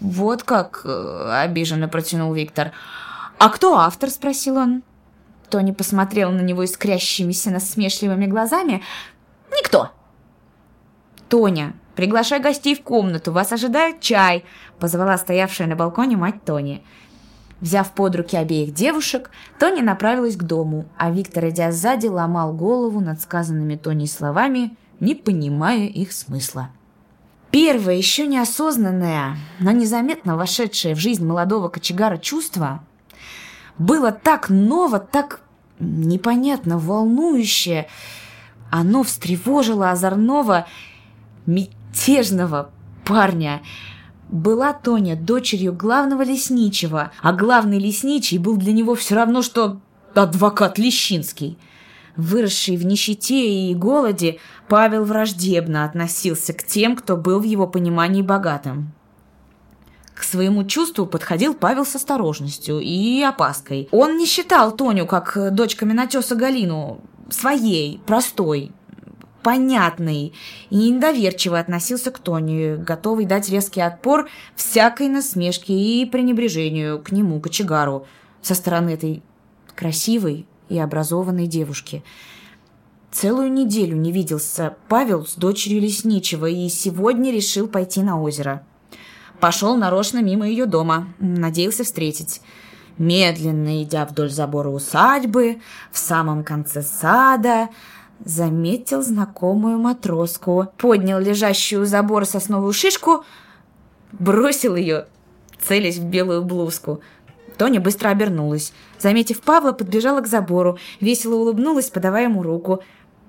«Вот 0.00 0.42
как?» 0.42 0.82
э,– 0.84 1.30
обиженно 1.42 1.88
протянул 1.88 2.32
Виктор. 2.32 2.72
«А 3.38 3.48
кто 3.48 3.76
автор?»– 3.78 4.10
спросил 4.10 4.56
он. 4.56 4.82
Тони 5.50 5.72
посмотрела 5.72 6.30
на 6.30 6.40
него 6.40 6.64
искрящимися 6.64 7.50
насмешливыми 7.50 8.26
глазами. 8.26 8.82
«Никто!» 9.50 9.90
«Тоня, 11.28 11.74
приглашай 11.96 12.40
гостей 12.40 12.74
в 12.74 12.82
комнату, 12.82 13.32
вас 13.32 13.52
ожидает 13.52 14.00
чай»,— 14.00 14.44
позвала 14.78 15.18
стоявшая 15.18 15.68
на 15.68 15.76
балконе 15.76 16.16
мать 16.16 16.44
Тони. 16.44 16.82
Взяв 17.60 17.92
под 17.92 18.16
руки 18.16 18.36
обеих 18.36 18.72
девушек, 18.72 19.30
Тони 19.58 19.82
направилась 19.82 20.36
к 20.36 20.42
дому, 20.42 20.86
а 20.96 21.10
Виктор, 21.10 21.48
идя 21.48 21.72
сзади, 21.72 22.06
ломал 22.06 22.52
голову 22.54 23.00
над 23.00 23.20
сказанными 23.20 23.76
Тони 23.76 24.06
словами, 24.06 24.76
не 24.98 25.14
понимая 25.14 25.86
их 25.86 26.12
смысла. 26.12 26.70
Первое, 27.50 27.96
еще 27.96 28.26
неосознанное, 28.26 29.36
но 29.58 29.72
незаметно 29.72 30.36
вошедшее 30.36 30.94
в 30.94 30.98
жизнь 30.98 31.24
молодого 31.26 31.68
кочегара 31.68 32.16
чувство 32.16 32.82
было 33.76 34.12
так 34.12 34.50
ново, 34.50 35.00
так 35.00 35.40
непонятно 35.80 36.78
волнующее. 36.78 37.88
Оно 38.70 39.02
встревожило 39.02 39.90
озорного, 39.90 40.66
мятежного 41.46 42.70
парня. 43.04 43.62
Была 44.30 44.72
Тоня 44.72 45.16
дочерью 45.16 45.72
главного 45.72 46.22
лесничего, 46.22 47.10
а 47.20 47.32
главный 47.32 47.80
лесничий 47.80 48.38
был 48.38 48.56
для 48.56 48.72
него 48.72 48.94
все 48.94 49.16
равно, 49.16 49.42
что 49.42 49.80
адвокат 50.14 50.78
Лещинский. 50.78 51.58
Выросший 52.14 52.76
в 52.76 52.86
нищете 52.86 53.70
и 53.70 53.74
голоде, 53.74 54.38
Павел 54.68 55.04
враждебно 55.04 55.84
относился 55.84 56.52
к 56.52 56.62
тем, 56.62 56.94
кто 56.94 57.16
был 57.16 57.40
в 57.40 57.44
его 57.44 57.66
понимании 57.66 58.22
богатым. 58.22 58.92
К 60.14 60.22
своему 60.22 60.62
чувству 60.62 61.06
подходил 61.06 61.54
Павел 61.54 61.84
с 61.84 61.96
осторожностью 61.96 62.78
и 62.78 63.20
опаской. 63.22 63.88
Он 63.90 64.16
не 64.16 64.26
считал 64.26 64.76
Тоню, 64.76 65.06
как 65.06 65.54
дочь 65.54 65.74
каменотеса 65.74 66.36
Галину, 66.36 67.00
своей, 67.30 68.00
простой, 68.06 68.70
понятный 69.42 70.32
и 70.70 70.90
недоверчиво 70.90 71.58
относился 71.58 72.10
к 72.10 72.18
Тони, 72.18 72.76
готовый 72.76 73.24
дать 73.24 73.48
резкий 73.48 73.80
отпор 73.80 74.28
всякой 74.56 75.08
насмешке 75.08 75.72
и 75.72 76.04
пренебрежению 76.06 77.00
к 77.00 77.12
нему, 77.12 77.40
кочегару, 77.40 78.06
со 78.42 78.54
стороны 78.54 78.90
этой 78.90 79.22
красивой 79.74 80.46
и 80.68 80.78
образованной 80.78 81.46
девушки. 81.46 82.02
Целую 83.10 83.52
неделю 83.52 83.96
не 83.96 84.12
виделся 84.12 84.76
Павел 84.88 85.26
с 85.26 85.34
дочерью 85.34 85.80
лесничего 85.80 86.46
и 86.46 86.68
сегодня 86.68 87.32
решил 87.32 87.66
пойти 87.66 88.02
на 88.02 88.20
озеро. 88.22 88.64
Пошел 89.40 89.76
нарочно 89.76 90.22
мимо 90.22 90.46
ее 90.46 90.66
дома, 90.66 91.08
надеялся 91.18 91.82
встретить. 91.82 92.40
Медленно 92.98 93.82
идя 93.82 94.04
вдоль 94.04 94.30
забора 94.30 94.68
усадьбы, 94.68 95.60
в 95.90 95.98
самом 95.98 96.44
конце 96.44 96.82
сада, 96.82 97.70
заметил 98.24 99.02
знакомую 99.02 99.78
матроску, 99.78 100.68
поднял 100.76 101.18
лежащую 101.18 101.82
у 101.82 101.84
забора 101.84 102.24
сосновую 102.24 102.72
шишку, 102.72 103.24
бросил 104.12 104.76
ее, 104.76 105.06
целясь 105.60 105.98
в 105.98 106.04
белую 106.04 106.42
блузку. 106.44 107.00
Тоня 107.56 107.80
быстро 107.80 108.08
обернулась. 108.08 108.72
Заметив 108.98 109.40
Павла, 109.42 109.72
подбежала 109.72 110.20
к 110.20 110.26
забору, 110.26 110.78
весело 111.00 111.36
улыбнулась, 111.36 111.90
подавая 111.90 112.24
ему 112.24 112.42
руку. 112.42 112.82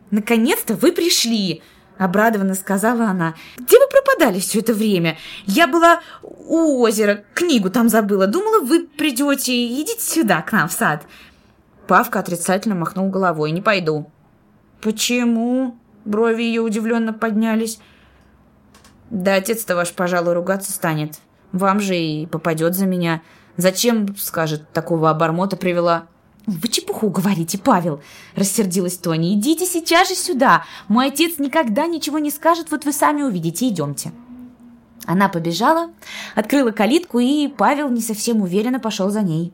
«Наконец-то 0.10 0.76
вы 0.76 0.92
пришли!» 0.92 1.62
Обрадованно 1.98 2.56
сказала 2.56 3.06
она. 3.06 3.36
«Где 3.58 3.78
вы 3.78 3.86
пропадали 3.90 4.40
все 4.40 4.60
это 4.60 4.74
время? 4.74 5.18
Я 5.46 5.68
была 5.68 6.02
у 6.24 6.82
озера, 6.82 7.24
книгу 7.34 7.70
там 7.70 7.90
забыла. 7.90 8.28
Думала, 8.28 8.62
вы 8.62 8.88
придете. 8.88 9.54
Идите 9.54 10.02
сюда, 10.02 10.42
к 10.42 10.52
нам 10.52 10.68
в 10.68 10.72
сад». 10.72 11.04
Павка 11.88 12.20
отрицательно 12.20 12.76
махнул 12.76 13.10
головой. 13.10 13.52
«Не 13.52 13.62
пойду». 13.62 14.10
«Почему?» 14.82 15.76
Брови 16.06 16.44
ее 16.44 16.62
удивленно 16.62 17.14
поднялись. 17.14 17.80
«Да 19.10 19.36
отец-то 19.36 19.76
ваш, 19.76 19.94
пожалуй, 19.94 20.34
ругаться 20.34 20.72
станет. 20.72 21.20
Вам 21.52 21.80
же 21.80 21.96
и 21.98 22.26
попадет 22.26 22.76
за 22.76 22.86
меня. 22.86 23.22
Зачем, 23.58 24.16
скажет, 24.18 24.72
такого 24.72 25.10
обормота 25.10 25.58
привела?» 25.58 26.08
«Вы 26.48 26.70
чепуху 26.70 27.10
говорите, 27.10 27.60
Павел!»– 27.60 28.02
рассердилась 28.36 28.98
Тоня. 28.98 29.34
«Идите 29.34 29.68
сейчас 29.68 30.10
же 30.10 30.16
сюда! 30.16 30.66
Мой 30.88 31.08
отец 31.08 31.38
никогда 31.38 31.86
ничего 31.86 32.18
не 32.18 32.32
скажет, 32.32 32.72
вот 32.72 32.84
вы 32.84 32.94
сами 32.94 33.22
увидите. 33.22 33.68
Идемте!» 33.68 34.12
Она 35.06 35.30
побежала, 35.30 35.92
открыла 36.36 36.72
калитку, 36.72 37.20
и 37.20 37.48
Павел 37.48 37.90
не 37.90 38.02
совсем 38.02 38.42
уверенно 38.42 38.80
пошел 38.80 39.10
за 39.10 39.22
ней. 39.22 39.54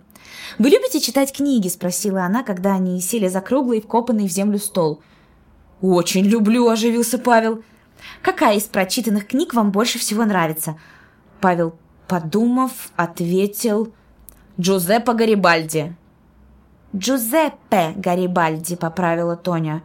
«Вы 0.60 0.70
любите 0.70 1.00
читать 1.00 1.36
книги?»– 1.36 1.68
спросила 1.70 2.24
она, 2.24 2.44
когда 2.44 2.74
они 2.76 3.02
сели 3.02 3.28
за 3.28 3.42
круглый, 3.42 3.82
вкопанный 3.82 4.28
в 4.28 4.32
землю 4.32 4.60
стол. 4.60 5.02
«Очень 5.82 6.26
люблю!»– 6.26 6.70
оживился 6.70 7.20
Павел. 7.20 7.64
«Какая 8.22 8.58
из 8.58 8.64
прочитанных 8.64 9.28
книг 9.28 9.54
вам 9.54 9.72
больше 9.72 10.00
всего 10.00 10.26
нравится?» 10.26 10.78
Павел, 11.40 11.76
подумав, 12.08 12.72
ответил 12.96 13.94
«Джузеппе 14.60 15.14
Гарибальди». 15.14 15.96
«Джузеппе 16.96 17.94
Гарибальди»,— 17.96 18.76
поправила 18.78 19.36
Тоня. 19.36 19.84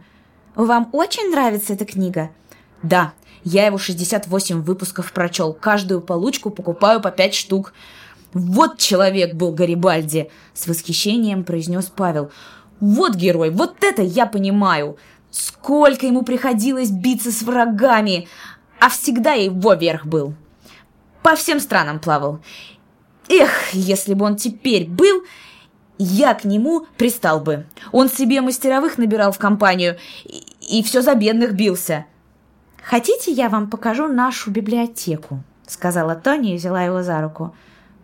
«Вам 0.55 0.89
очень 0.93 1.29
нравится 1.29 1.73
эта 1.73 1.85
книга?» 1.85 2.31
«Да, 2.81 3.13
я 3.43 3.65
его 3.67 3.77
68 3.77 4.61
выпусков 4.61 5.11
прочел. 5.13 5.53
Каждую 5.53 6.01
получку 6.01 6.49
покупаю 6.49 7.01
по 7.01 7.11
пять 7.11 7.35
штук». 7.35 7.73
«Вот 8.33 8.79
человек 8.79 9.35
был 9.35 9.51
Гарибальди!»— 9.51 10.31
с 10.55 10.65
восхищением 10.65 11.43
произнес 11.43 11.91
Павел. 11.95 12.31
«Вот 12.79 13.13
герой, 13.15 13.51
вот 13.51 13.83
это 13.83 14.01
я 14.01 14.25
понимаю! 14.25 14.97
Сколько 15.33 16.05
ему 16.05 16.21
приходилось 16.21 16.91
биться 16.91 17.31
с 17.31 17.41
врагами, 17.41 18.27
а 18.79 18.89
всегда 18.89 19.33
его 19.33 19.73
верх 19.73 20.05
был. 20.05 20.35
По 21.23 21.35
всем 21.35 21.59
странам 21.59 21.99
плавал. 21.99 22.39
Эх, 23.29 23.73
если 23.73 24.13
бы 24.13 24.25
он 24.25 24.35
теперь 24.35 24.87
был, 24.87 25.23
я 25.97 26.35
к 26.35 26.43
нему 26.43 26.85
пристал 26.97 27.39
бы. 27.39 27.65
Он 27.91 28.09
себе 28.09 28.41
мастеровых 28.41 28.99
набирал 28.99 29.31
в 29.31 29.39
компанию 29.39 29.97
и, 30.23 30.43
и 30.69 30.83
все 30.83 31.01
за 31.01 31.15
бедных 31.15 31.53
бился. 31.53 32.05
«Хотите, 32.83 33.31
я 33.31 33.49
вам 33.49 33.71
покажу 33.71 34.07
нашу 34.07 34.51
библиотеку?»— 34.51 35.41
сказала 35.65 36.13
Тоня 36.13 36.53
и 36.53 36.57
взяла 36.57 36.83
его 36.83 37.01
за 37.01 37.19
руку. 37.21 37.55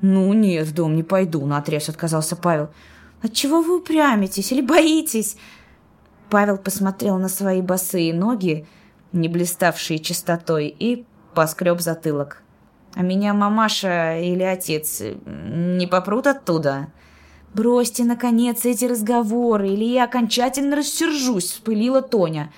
«Ну 0.01 0.34
нет, 0.34 0.65
в 0.65 0.73
дом 0.73 0.95
не 0.95 1.03
пойду»,— 1.03 1.45
наотрез 1.45 1.89
отказался 1.89 2.36
Павел. 2.36 2.69
«Отчего 3.21 3.61
вы 3.61 3.77
упрямитесь 3.77 4.51
или 4.51 4.61
боитесь?» 4.61 5.38
Павел 6.30 6.57
посмотрел 6.57 7.17
на 7.17 7.30
свои 7.30 7.61
босые 7.61 8.13
ноги, 8.13 8.65
не 9.11 9.27
блиставшие 9.27 9.99
чистотой, 9.99 10.67
и 10.67 11.05
поскреб 11.34 11.80
затылок. 11.82 12.41
«А 12.95 13.01
меня 13.01 13.34
мамаша 13.34 14.19
или 14.19 14.43
отец 14.43 15.01
не 15.25 15.88
попрут 15.88 16.27
оттуда?» 16.27 16.88
«Бросьте, 17.53 18.03
наконец, 18.03 18.65
эти 18.65 18.86
разговоры, 18.86 19.69
или 19.69 19.86
я 19.86 20.03
окончательно 20.03 20.75
рассержусь»,— 20.75 21.45
вспылила 21.51 22.01
Тоня. 22.01 22.51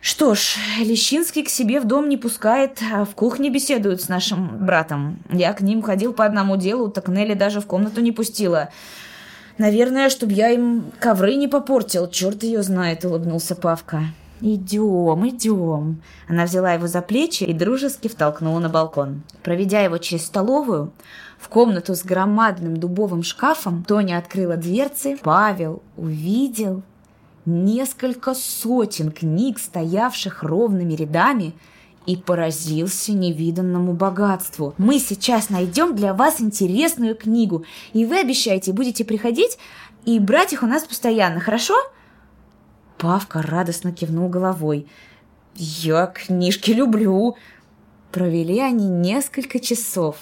Что 0.00 0.34
ж, 0.34 0.56
Лещинский 0.78 1.42
к 1.42 1.48
себе 1.48 1.80
в 1.80 1.84
дом 1.84 2.08
не 2.08 2.16
пускает, 2.16 2.80
а 2.92 3.04
в 3.04 3.14
кухне 3.14 3.50
беседуют 3.50 4.00
с 4.00 4.08
нашим 4.08 4.64
братом. 4.64 5.18
Я 5.30 5.52
к 5.52 5.60
ним 5.60 5.82
ходил 5.82 6.12
по 6.12 6.24
одному 6.24 6.56
делу, 6.56 6.88
так 6.88 7.08
Нелли 7.08 7.34
даже 7.34 7.60
в 7.60 7.66
комнату 7.66 8.00
не 8.00 8.12
пустила. 8.12 8.68
Наверное, 9.58 10.08
чтобы 10.08 10.32
я 10.32 10.50
им 10.50 10.92
ковры 11.00 11.34
не 11.34 11.48
попортил, 11.48 12.08
черт 12.08 12.44
ее 12.44 12.62
знает, 12.62 13.04
улыбнулся 13.04 13.54
Павка. 13.54 14.04
«Идем, 14.40 15.28
идем». 15.28 16.00
Она 16.28 16.44
взяла 16.44 16.72
его 16.72 16.86
за 16.86 17.02
плечи 17.02 17.42
и 17.42 17.52
дружески 17.52 18.06
втолкнула 18.06 18.60
на 18.60 18.68
балкон. 18.68 19.22
Проведя 19.42 19.80
его 19.80 19.98
через 19.98 20.26
столовую, 20.26 20.92
в 21.40 21.48
комнату 21.48 21.96
с 21.96 22.04
громадным 22.04 22.76
дубовым 22.76 23.24
шкафом, 23.24 23.82
Тоня 23.82 24.16
открыла 24.18 24.56
дверцы. 24.56 25.18
Павел 25.22 25.82
увидел 25.96 26.82
несколько 27.46 28.34
сотен 28.34 29.10
книг, 29.10 29.58
стоявших 29.58 30.44
ровными 30.44 30.94
рядами, 30.94 31.54
и 32.08 32.16
поразился 32.16 33.12
невиданному 33.12 33.92
богатству. 33.92 34.74
«Мы 34.78 34.98
сейчас 34.98 35.50
найдем 35.50 35.94
для 35.94 36.14
вас 36.14 36.40
интересную 36.40 37.14
книгу, 37.14 37.66
и 37.92 38.06
вы 38.06 38.20
обещаете, 38.20 38.72
будете 38.72 39.04
приходить 39.04 39.58
и 40.06 40.18
брать 40.18 40.54
их 40.54 40.62
у 40.62 40.66
нас 40.66 40.84
постоянно, 40.84 41.38
хорошо?» 41.38 41.74
Павка 42.96 43.42
радостно 43.42 43.92
кивнул 43.92 44.30
головой. 44.30 44.88
«Я 45.54 46.06
книжки 46.06 46.70
люблю!» 46.70 47.36
Провели 48.10 48.58
они 48.58 48.88
несколько 48.88 49.60
часов. 49.60 50.16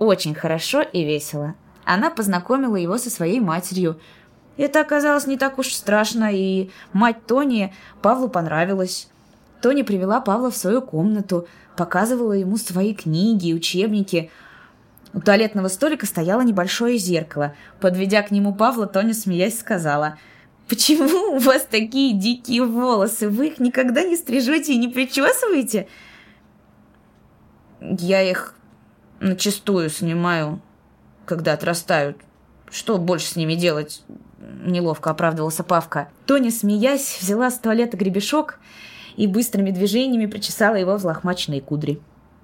Очень 0.00 0.34
хорошо 0.34 0.82
и 0.82 1.04
весело. 1.04 1.54
Она 1.84 2.10
познакомила 2.10 2.74
его 2.74 2.98
со 2.98 3.10
своей 3.10 3.38
матерью. 3.38 4.00
Это 4.56 4.80
оказалось 4.80 5.28
не 5.28 5.36
так 5.36 5.60
уж 5.60 5.72
страшно, 5.72 6.30
и 6.32 6.70
мать 6.92 7.24
Тони 7.28 7.72
Павлу 8.02 8.28
понравилась. 8.28 9.08
Тони 9.60 9.82
привела 9.82 10.20
Павла 10.20 10.50
в 10.50 10.56
свою 10.56 10.82
комнату, 10.82 11.48
показывала 11.76 12.32
ему 12.32 12.56
свои 12.56 12.94
книги, 12.94 13.52
учебники. 13.52 14.30
У 15.12 15.20
туалетного 15.20 15.68
столика 15.68 16.06
стояло 16.06 16.42
небольшое 16.42 16.98
зеркало. 16.98 17.54
Подведя 17.80 18.22
к 18.22 18.30
нему 18.30 18.54
Павла, 18.54 18.86
Тоня, 18.86 19.14
смеясь, 19.14 19.58
сказала, 19.58 20.18
«Почему 20.68 21.36
у 21.36 21.38
вас 21.38 21.66
такие 21.68 22.14
дикие 22.14 22.64
волосы? 22.64 23.28
Вы 23.28 23.48
их 23.48 23.58
никогда 23.58 24.02
не 24.02 24.16
стрижете 24.16 24.74
и 24.74 24.78
не 24.78 24.88
причесываете?» 24.88 25.88
«Я 27.80 28.22
их 28.22 28.54
начистую 29.20 29.88
снимаю, 29.88 30.60
когда 31.24 31.54
отрастают. 31.54 32.18
Что 32.70 32.98
больше 32.98 33.26
с 33.26 33.36
ними 33.36 33.54
делать?» 33.54 34.02
Неловко 34.64 35.10
оправдывался 35.10 35.64
Павка. 35.64 36.10
Тоня, 36.26 36.50
смеясь, 36.50 37.18
взяла 37.20 37.50
с 37.50 37.58
туалета 37.58 37.96
гребешок 37.96 38.60
и 39.18 39.26
быстрыми 39.26 39.72
движениями 39.72 40.26
причесала 40.26 40.76
его 40.76 40.94
взлохмаченные 40.94 41.60
кудри. 41.60 42.00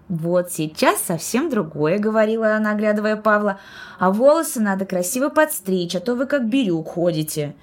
«Вот 0.09 0.53
сейчас 0.53 1.01
совсем 1.01 1.49
другое»,— 1.49 1.99
говорила 2.01 2.57
она, 2.57 2.73
оглядывая 2.73 3.17
Павла. 3.17 3.61
«А 3.99 4.11
волосы 4.11 4.61
надо 4.61 4.85
красиво 4.85 5.29
подстричь, 5.29 5.95
а 5.95 6.01
то 6.01 6.17
вы 6.17 6.27
как 6.27 6.49
бирюк 6.49 6.89
ходите». 6.89 7.55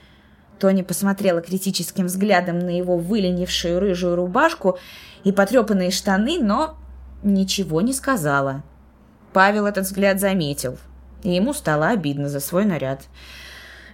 Тони 0.59 0.82
посмотрела 0.82 1.41
критическим 1.41 2.05
взглядом 2.05 2.59
на 2.59 2.70
его 2.70 2.97
выленившую 2.97 3.80
рыжую 3.80 4.16
рубашку 4.16 4.80
и 5.24 5.32
потрепанные 5.32 5.91
штаны, 5.91 6.39
но 6.39 6.78
ничего 7.22 7.82
не 7.82 7.93
сказала. 7.93 8.64
Павел 9.34 9.66
этот 9.66 9.86
взгляд 9.86 10.22
заметил, 10.22 10.78
и 11.24 11.32
ему 11.36 11.53
стало 11.53 11.89
обидно 11.89 12.30
за 12.30 12.39
свой 12.39 12.64
наряд. 12.64 13.01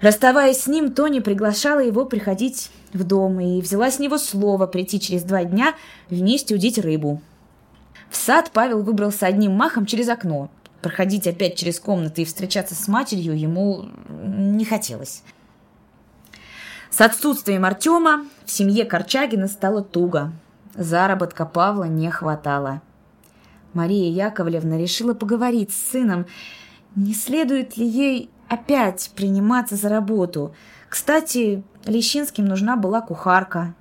Расставаясь 0.02 0.62
с 0.62 0.68
ним, 0.68 0.94
Тони 0.94 1.20
приглашала 1.22 1.80
его 1.80 2.06
приходить 2.06 2.70
в 2.94 3.04
дом 3.04 3.40
и 3.40 3.62
взяла 3.62 3.92
с 3.92 4.00
него 4.00 4.18
слово 4.18 4.68
прийти 4.68 5.00
через 5.00 5.24
два 5.24 5.44
дня 5.44 5.76
вместе 6.10 6.56
удить 6.56 6.78
рыбу. 6.78 7.22
В 8.10 8.16
сад 8.16 8.52
Павел 8.54 8.84
выбрался 8.84 9.26
одним 9.26 9.54
махом 9.54 9.86
через 9.86 10.10
окно. 10.10 10.50
Проходить 10.82 11.28
опять 11.28 11.56
через 11.56 11.80
комнаты 11.80 12.22
и 12.22 12.26
встречаться 12.26 12.76
с 12.76 12.88
матерью 12.88 13.38
ему 13.38 13.86
не 14.10 14.64
хотелось. 14.64 15.24
С 16.90 17.02
отсутствием 17.02 17.66
Артема 17.66 18.26
в 18.46 18.52
семье 18.52 18.86
Корчагина 18.86 19.48
стало 19.48 19.84
туго. 19.84 20.32
Заработка 20.76 21.46
Павла 21.46 21.86
не 21.86 22.10
хватало. 22.12 22.82
Мария 23.74 24.10
Яковлевна 24.10 24.78
решила 24.78 25.14
поговорить 25.14 25.72
с 25.72 25.92
сыном, 25.92 26.26
не 26.96 27.14
следует 27.14 27.78
ли 27.78 27.86
ей 27.86 28.30
опять 28.48 29.12
приниматься 29.16 29.76
за 29.76 29.90
работу. 29.90 30.56
Кстати, 30.90 31.64
Лещинским 31.88 32.46
нужна 32.46 32.76
была 32.76 33.02
кухарка. 33.02 33.74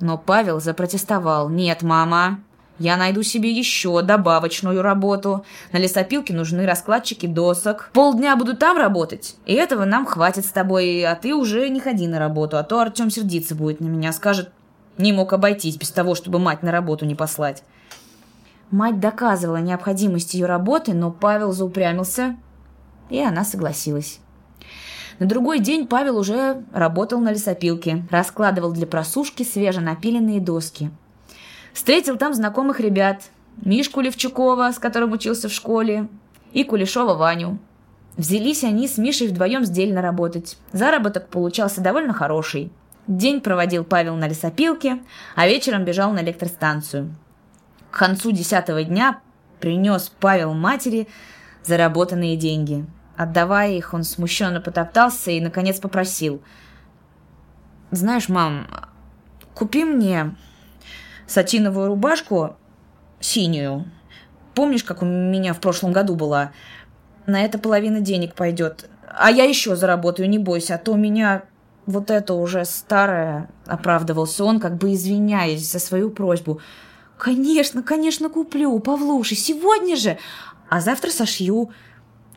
Но 0.00 0.16
Павел 0.16 0.60
запротестовал. 0.60 1.50
«Нет, 1.50 1.82
мама, 1.82 2.40
я 2.78 2.96
найду 2.96 3.22
себе 3.22 3.50
еще 3.50 4.00
добавочную 4.00 4.80
работу. 4.80 5.44
На 5.72 5.76
лесопилке 5.76 6.32
нужны 6.32 6.64
раскладчики 6.64 7.26
досок. 7.26 7.90
Полдня 7.92 8.34
буду 8.36 8.56
там 8.56 8.78
работать, 8.78 9.36
и 9.44 9.52
этого 9.52 9.84
нам 9.84 10.06
хватит 10.06 10.46
с 10.46 10.50
тобой, 10.50 11.04
а 11.04 11.14
ты 11.14 11.34
уже 11.34 11.68
не 11.68 11.80
ходи 11.80 12.08
на 12.08 12.18
работу, 12.18 12.56
а 12.56 12.62
то 12.62 12.80
Артем 12.80 13.10
сердиться 13.10 13.54
будет 13.54 13.80
на 13.80 13.86
меня, 13.86 14.12
скажет, 14.12 14.50
не 14.96 15.12
мог 15.12 15.34
обойтись 15.34 15.76
без 15.76 15.90
того, 15.90 16.14
чтобы 16.14 16.38
мать 16.38 16.62
на 16.62 16.72
работу 16.72 17.04
не 17.04 17.14
послать. 17.14 17.62
Мать 18.70 18.98
доказывала 18.98 19.58
необходимость 19.58 20.32
ее 20.32 20.46
работы, 20.46 20.94
но 20.94 21.10
Павел 21.10 21.52
заупрямился, 21.52 22.36
и 23.10 23.18
она 23.18 23.44
согласилась. 23.44 24.20
На 25.20 25.26
другой 25.26 25.60
день 25.60 25.86
Павел 25.86 26.18
уже 26.18 26.64
работал 26.72 27.20
на 27.20 27.30
лесопилке, 27.30 28.04
раскладывал 28.10 28.72
для 28.72 28.88
просушки 28.88 29.44
свеженапиленные 29.44 30.40
доски– 30.40 30.90
Встретил 31.72 32.16
там 32.16 32.34
знакомых 32.34 32.80
ребят. 32.80 33.30
Мишку 33.62 34.00
Левчукова, 34.00 34.72
с 34.72 34.78
которым 34.78 35.12
учился 35.12 35.48
в 35.48 35.52
школе, 35.52 36.08
и 36.52 36.64
Кулешова 36.64 37.14
Ваню. 37.14 37.58
Взялись 38.16 38.64
они 38.64 38.88
с 38.88 38.98
Мишей 38.98 39.28
вдвоем 39.28 39.64
сдельно 39.64 40.02
работать. 40.02 40.56
Заработок 40.72 41.28
получался 41.28 41.80
довольно 41.80 42.12
хороший. 42.12 42.72
День 43.06 43.40
проводил 43.40 43.84
Павел 43.84 44.16
на 44.16 44.28
лесопилке, 44.28 45.00
а 45.36 45.46
вечером 45.46 45.84
бежал 45.84 46.12
на 46.12 46.20
электростанцию. 46.20 47.14
К 47.90 47.98
концу 47.98 48.30
десятого 48.30 48.82
дня 48.84 49.20
принес 49.58 50.12
Павел 50.20 50.54
матери 50.54 51.08
заработанные 51.64 52.36
деньги. 52.36 52.84
Отдавая 53.20 53.72
их, 53.72 53.92
он 53.92 54.02
смущенно 54.02 54.62
потоптался 54.62 55.30
и, 55.30 55.42
наконец, 55.42 55.78
попросил. 55.78 56.40
«Знаешь, 57.90 58.30
мам, 58.30 58.66
купи 59.52 59.84
мне 59.84 60.34
сатиновую 61.26 61.88
рубашку 61.88 62.56
синюю. 63.20 63.84
Помнишь, 64.54 64.84
как 64.84 65.02
у 65.02 65.04
меня 65.04 65.52
в 65.52 65.60
прошлом 65.60 65.92
году 65.92 66.14
была? 66.14 66.52
На 67.26 67.42
это 67.42 67.58
половина 67.58 68.00
денег 68.00 68.34
пойдет. 68.34 68.88
А 69.06 69.30
я 69.30 69.44
еще 69.44 69.76
заработаю, 69.76 70.26
не 70.30 70.38
бойся, 70.38 70.76
а 70.76 70.78
то 70.78 70.92
у 70.92 70.96
меня 70.96 71.42
вот 71.84 72.10
это 72.10 72.32
уже 72.32 72.64
старое, 72.64 73.50
оправдывался 73.66 74.46
он, 74.46 74.60
как 74.60 74.78
бы 74.78 74.94
извиняясь 74.94 75.70
за 75.70 75.78
свою 75.78 76.08
просьбу. 76.08 76.62
Конечно, 77.18 77.82
конечно, 77.82 78.30
куплю, 78.30 78.78
Павлуша, 78.78 79.34
сегодня 79.34 79.96
же, 79.96 80.16
а 80.70 80.80
завтра 80.80 81.10
сошью. 81.10 81.70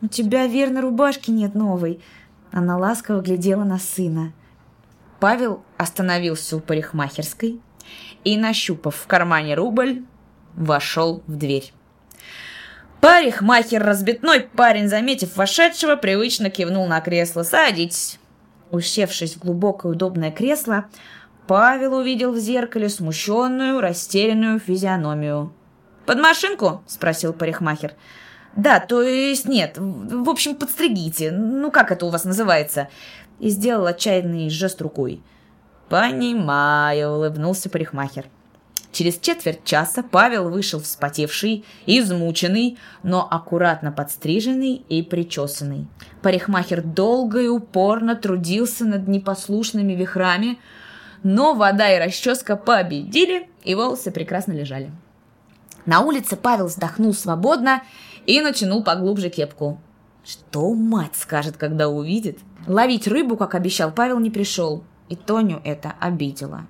У 0.04 0.08
тебя, 0.08 0.46
верно, 0.46 0.82
рубашки 0.82 1.30
нет 1.30 1.54
новой. 1.54 1.98
Она 2.52 2.76
ласково 2.76 3.22
глядела 3.22 3.64
на 3.64 3.78
сына. 3.78 4.34
Павел 5.18 5.62
остановился 5.78 6.58
у 6.58 6.60
парикмахерской, 6.60 7.58
и, 8.22 8.36
нащупав 8.36 8.94
в 8.96 9.06
кармане 9.06 9.54
рубль, 9.54 10.02
вошел 10.56 11.22
в 11.26 11.36
дверь. 11.36 11.72
Парикмахер, 13.00 13.82
разбитной 13.82 14.40
парень, 14.42 14.88
заметив 14.88 15.38
вошедшего, 15.38 15.96
привычно 15.96 16.50
кивнул 16.50 16.86
на 16.86 17.00
кресло. 17.00 17.42
«Садитесь!» 17.42 18.18
Усевшись 18.70 19.36
в 19.36 19.38
глубокое 19.38 19.92
удобное 19.92 20.30
кресло, 20.30 20.84
Павел 21.46 21.94
увидел 21.94 22.30
в 22.32 22.38
зеркале 22.38 22.90
смущенную, 22.90 23.80
растерянную 23.80 24.58
физиономию. 24.58 25.54
«Под 26.04 26.20
машинку?»– 26.20 26.82
спросил 26.86 27.32
парикмахер. 27.32 27.94
«Да, 28.56 28.80
то 28.80 29.02
есть 29.02 29.46
нет. 29.46 29.76
В 29.78 30.28
общем, 30.28 30.54
подстригите. 30.54 31.30
Ну, 31.32 31.70
как 31.70 31.90
это 31.90 32.06
у 32.06 32.10
вас 32.10 32.24
называется?» 32.24 32.88
И 33.40 33.48
сделал 33.48 33.86
отчаянный 33.86 34.48
жест 34.48 34.80
рукой. 34.80 35.20
«Понимаю»,— 35.88 37.10
улыбнулся 37.16 37.68
парикмахер. 37.68 38.26
Через 38.94 39.18
четверть 39.18 39.64
часа 39.64 40.04
Павел 40.08 40.48
вышел 40.48 40.80
вспотевший, 40.80 41.64
измученный, 41.84 42.78
но 43.02 43.26
аккуратно 43.28 43.90
подстриженный 43.90 44.84
и 44.88 45.02
причесанный. 45.02 45.88
Парикмахер 46.22 46.80
долго 46.80 47.40
и 47.40 47.48
упорно 47.48 48.14
трудился 48.14 48.84
над 48.84 49.08
непослушными 49.08 49.94
вихрами, 49.94 50.60
но 51.24 51.54
вода 51.54 51.92
и 51.92 51.98
расческа 51.98 52.54
победили, 52.54 53.48
и 53.64 53.74
волосы 53.74 54.12
прекрасно 54.12 54.52
лежали. 54.52 54.92
На 55.86 56.00
улице 56.00 56.36
Павел 56.36 56.66
вздохнул 56.66 57.12
свободно 57.12 57.82
и 58.26 58.40
натянул 58.40 58.82
поглубже 58.82 59.28
кепку. 59.28 59.80
Что 60.24 60.72
мать 60.72 61.16
скажет, 61.16 61.56
когда 61.56 61.88
увидит? 61.88 62.38
Ловить 62.66 63.06
рыбу, 63.06 63.36
как 63.36 63.54
обещал, 63.54 63.92
Павел 63.92 64.18
не 64.18 64.30
пришел 64.30 64.84
и 65.08 65.16
Тоню 65.16 65.60
это 65.64 65.94
обидело. 66.00 66.66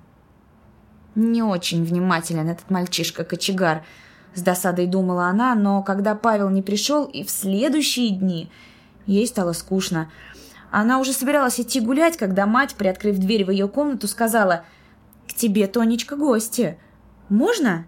Не 1.15 1.43
очень 1.43 1.83
внимателен 1.83 2.49
этот 2.49 2.69
мальчишка-кочегар, 2.69 3.85
с 4.33 4.41
досадой 4.41 4.85
думала 4.85 5.27
она, 5.27 5.55
но 5.55 5.81
когда 5.81 6.13
Павел 6.13 6.49
не 6.49 6.61
пришел 6.61 7.05
и 7.05 7.23
в 7.23 7.29
следующие 7.29 8.09
дни, 8.09 8.51
ей 9.05 9.25
стало 9.25 9.53
скучно. 9.53 10.11
Она 10.71 10.99
уже 10.99 11.13
собиралась 11.13 11.59
идти 11.59 11.79
гулять, 11.79 12.17
когда 12.17 12.45
мать, 12.45 12.75
приоткрыв 12.75 13.17
дверь 13.17 13.45
в 13.45 13.51
ее 13.51 13.69
комнату, 13.69 14.09
сказала 14.09 14.65
«К 15.25 15.33
тебе, 15.33 15.67
Тонечка, 15.67 16.17
гости. 16.17 16.77
Можно?» 17.29 17.85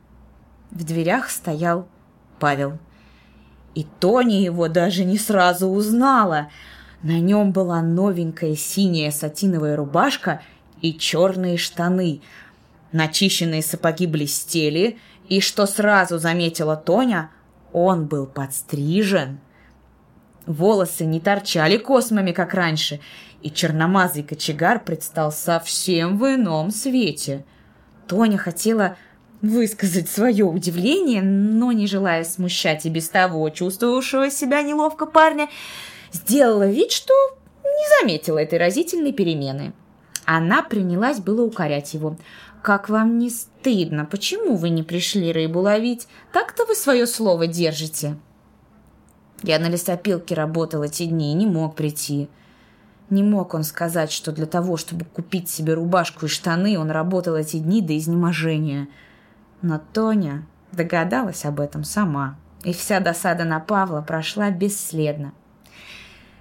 В 0.72 0.84
дверях 0.84 1.30
стоял 1.30 1.88
Павел. 2.40 2.78
И 3.76 3.86
Тоня 4.00 4.42
его 4.42 4.68
даже 4.68 5.04
не 5.04 5.18
сразу 5.18 5.68
узнала– 5.68 6.50
на 7.04 7.20
нем 7.20 7.52
была 7.52 7.82
новенькая 7.82 8.56
синяя 8.56 9.12
сатиновая 9.12 9.76
рубашка 9.76 10.42
и 10.82 10.98
черные 10.98 11.58
штаны. 11.58 12.22
Начищенные 12.92 13.62
сапоги 13.62 14.08
блестели, 14.08 14.98
и, 15.28 15.42
что 15.42 15.66
сразу 15.66 16.18
заметила 16.18 16.76
Тоня, 16.76 17.30
он 17.74 18.08
был 18.08 18.26
подстрижен. 18.26 19.40
Волосы 20.46 21.06
не 21.06 21.20
торчали 21.20 21.78
космами, 21.78 22.32
как 22.32 22.54
раньше, 22.54 23.02
и 23.42 23.52
черномазый 23.52 24.24
кочегар 24.24 24.80
предстал 24.84 25.32
совсем 25.32 26.18
в 26.18 26.24
ином 26.24 26.72
свете. 26.72 27.46
Тоня 28.08 28.38
хотела 28.38 28.96
высказать 29.42 30.10
свое 30.10 30.46
удивление, 30.46 31.22
но, 31.22 31.72
не 31.72 31.88
желая 31.88 32.24
смущать 32.24 32.86
и 32.86 32.90
без 32.90 33.10
того 33.10 33.50
чувствовавшего 33.50 34.30
себя 34.30 34.62
неловко 34.62 35.06
парня, 35.06 35.50
сделала 36.12 36.68
вид, 36.68 36.92
что 36.92 37.14
не 37.64 38.00
заметила 38.00 38.40
этой 38.40 38.58
разительной 38.58 39.14
перемены. 39.14 39.74
Она 40.26 40.62
принялась 40.62 41.20
было 41.20 41.44
укорять 41.44 41.94
его. 41.94 42.18
«Как 42.62 42.90
вам 42.90 43.18
не 43.18 43.30
стыдно? 43.30 44.04
Почему 44.06 44.56
вы 44.56 44.70
не 44.70 44.84
пришли 44.84 45.32
рыбу 45.32 45.62
ловить? 45.62 46.08
Так-то 46.34 46.66
вы 46.66 46.76
свое 46.76 47.08
слово 47.08 47.48
держите». 47.48 48.18
Я 49.44 49.60
на 49.60 49.70
лесопилке 49.70 50.36
работал 50.36 50.84
эти 50.84 51.06
дни 51.06 51.32
и 51.32 51.36
не 51.36 51.46
мог 51.46 51.76
прийти. 51.76 52.28
Не 53.10 53.24
мог 53.24 53.54
он 53.54 53.64
сказать, 53.64 54.12
что 54.12 54.32
для 54.32 54.48
того, 54.48 54.76
чтобы 54.76 55.06
купить 55.06 55.50
себе 55.50 55.76
рубашку 55.76 56.26
и 56.26 56.30
штаны, 56.30 56.78
он 56.78 56.92
работал 56.92 57.36
эти 57.36 57.58
дни 57.58 57.82
до 57.82 57.98
изнеможения. 57.98 58.88
Но 59.62 59.82
Тоня 59.94 60.46
догадалась 60.72 61.46
об 61.46 61.60
этом 61.60 61.84
сама, 61.84 62.38
и 62.64 62.74
вся 62.74 63.00
досада 63.00 63.44
на 63.44 63.60
Павла 63.60 64.02
прошла 64.02 64.52
бесследно. 64.52 65.34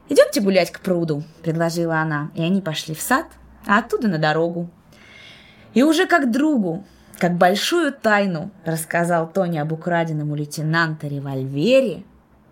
«Идемте 0.08 0.40
гулять 0.40 0.70
к 0.70 0.80
пруду»,— 0.80 1.24
предложила 1.42 2.00
она, 2.00 2.30
и 2.34 2.42
они 2.42 2.60
пошли 2.60 2.94
в 2.94 3.00
сад, 3.00 3.26
а 3.66 3.78
оттуда 3.78 4.08
на 4.08 4.18
дорогу. 4.18 4.70
И 5.74 5.82
уже 5.82 6.06
как 6.06 6.30
другу, 6.30 6.84
как 7.18 7.36
большую 7.36 7.92
тайну 7.92 8.50
рассказал 8.64 9.28
Тони 9.28 9.58
об 9.58 9.72
украденном 9.72 10.30
у 10.30 10.34
лейтенанта 10.34 11.08
револьвере 11.08 12.04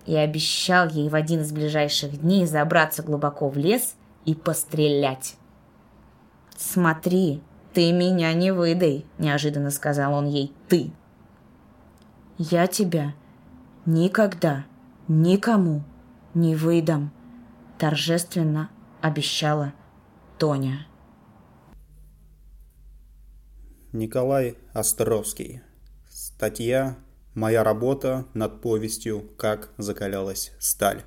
и 0.06 0.16
обещал 0.16 0.88
ей 0.88 1.08
в 1.08 1.14
один 1.14 1.42
из 1.42 1.52
ближайших 1.52 2.20
дней 2.20 2.46
забраться 2.46 3.02
глубоко 3.02 3.48
в 3.48 3.56
лес 3.56 3.94
и 4.24 4.34
пострелять. 4.34 5.36
«Смотри, 6.56 7.42
ты 7.74 7.92
меня 7.92 8.32
не 8.32 8.52
выдай»,— 8.52 9.04
неожиданно 9.18 9.70
сказал 9.70 10.14
он 10.14 10.26
ей. 10.26 10.52
«Ты». 10.68 10.92
«Я 12.38 12.66
тебя 12.66 13.14
никогда 13.84 14.64
никому 15.08 15.82
не 16.34 16.56
выдам»,— 16.56 17.12
торжественно 17.78 18.70
обещала 19.00 19.72
Тоня. 20.38 20.86
Николай 23.92 24.56
Островский. 24.72 25.60
Статья 26.08 26.96
«Моя 27.34 27.62
работа 27.62 28.26
над 28.34 28.60
повестью 28.60 29.30
«Как 29.36 29.70
закалялась 29.78 30.52
сталь». 30.58 31.02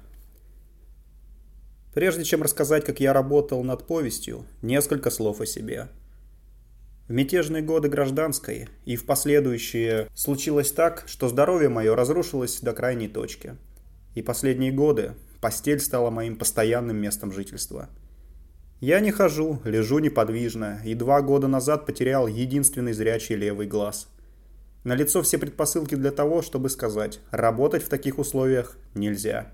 Прежде 1.93 2.23
чем 2.23 2.43
рассказать, 2.43 2.85
как 2.85 2.99
я 2.99 3.11
работал 3.11 3.63
над 3.63 3.87
повестью, 3.87 4.45
несколько 4.61 5.09
слов 5.09 5.41
о 5.41 5.45
себе. 5.45 5.89
В 7.07 7.11
мятежные 7.13 7.61
годы 7.61 7.89
гражданской 7.89 8.67
и 8.85 8.95
в 8.95 9.05
последующие 9.05 10.07
случилось 10.13 10.71
так, 10.71 11.03
что 11.07 11.29
здоровье 11.29 11.69
мое 11.69 11.95
разрушилось 11.95 12.59
до 12.61 12.73
крайней 12.73 13.07
точки. 13.07 13.55
И 14.15 14.21
последние 14.21 14.71
годы 14.71 15.13
постель 15.39 15.79
стала 15.79 16.09
моим 16.09 16.35
постоянным 16.35 16.97
местом 16.97 17.31
жительства– 17.31 17.89
я 18.79 18.99
не 18.99 19.09
хожу, 19.09 19.59
лежу 19.63 19.97
неподвижно, 19.97 20.79
и 20.85 20.93
два 20.93 21.23
года 21.23 21.47
назад 21.47 21.87
потерял 21.87 22.27
единственный 22.27 22.93
зрячий 22.93 23.35
левый 23.35 23.65
глаз. 23.65 24.07
На 24.83 24.93
лицо 24.93 25.23
все 25.23 25.39
предпосылки 25.39 25.95
для 25.95 26.11
того, 26.11 26.43
чтобы 26.43 26.69
сказать, 26.69 27.19
работать 27.31 27.81
в 27.81 27.89
таких 27.89 28.19
условиях 28.19 28.77
нельзя. 28.93 29.51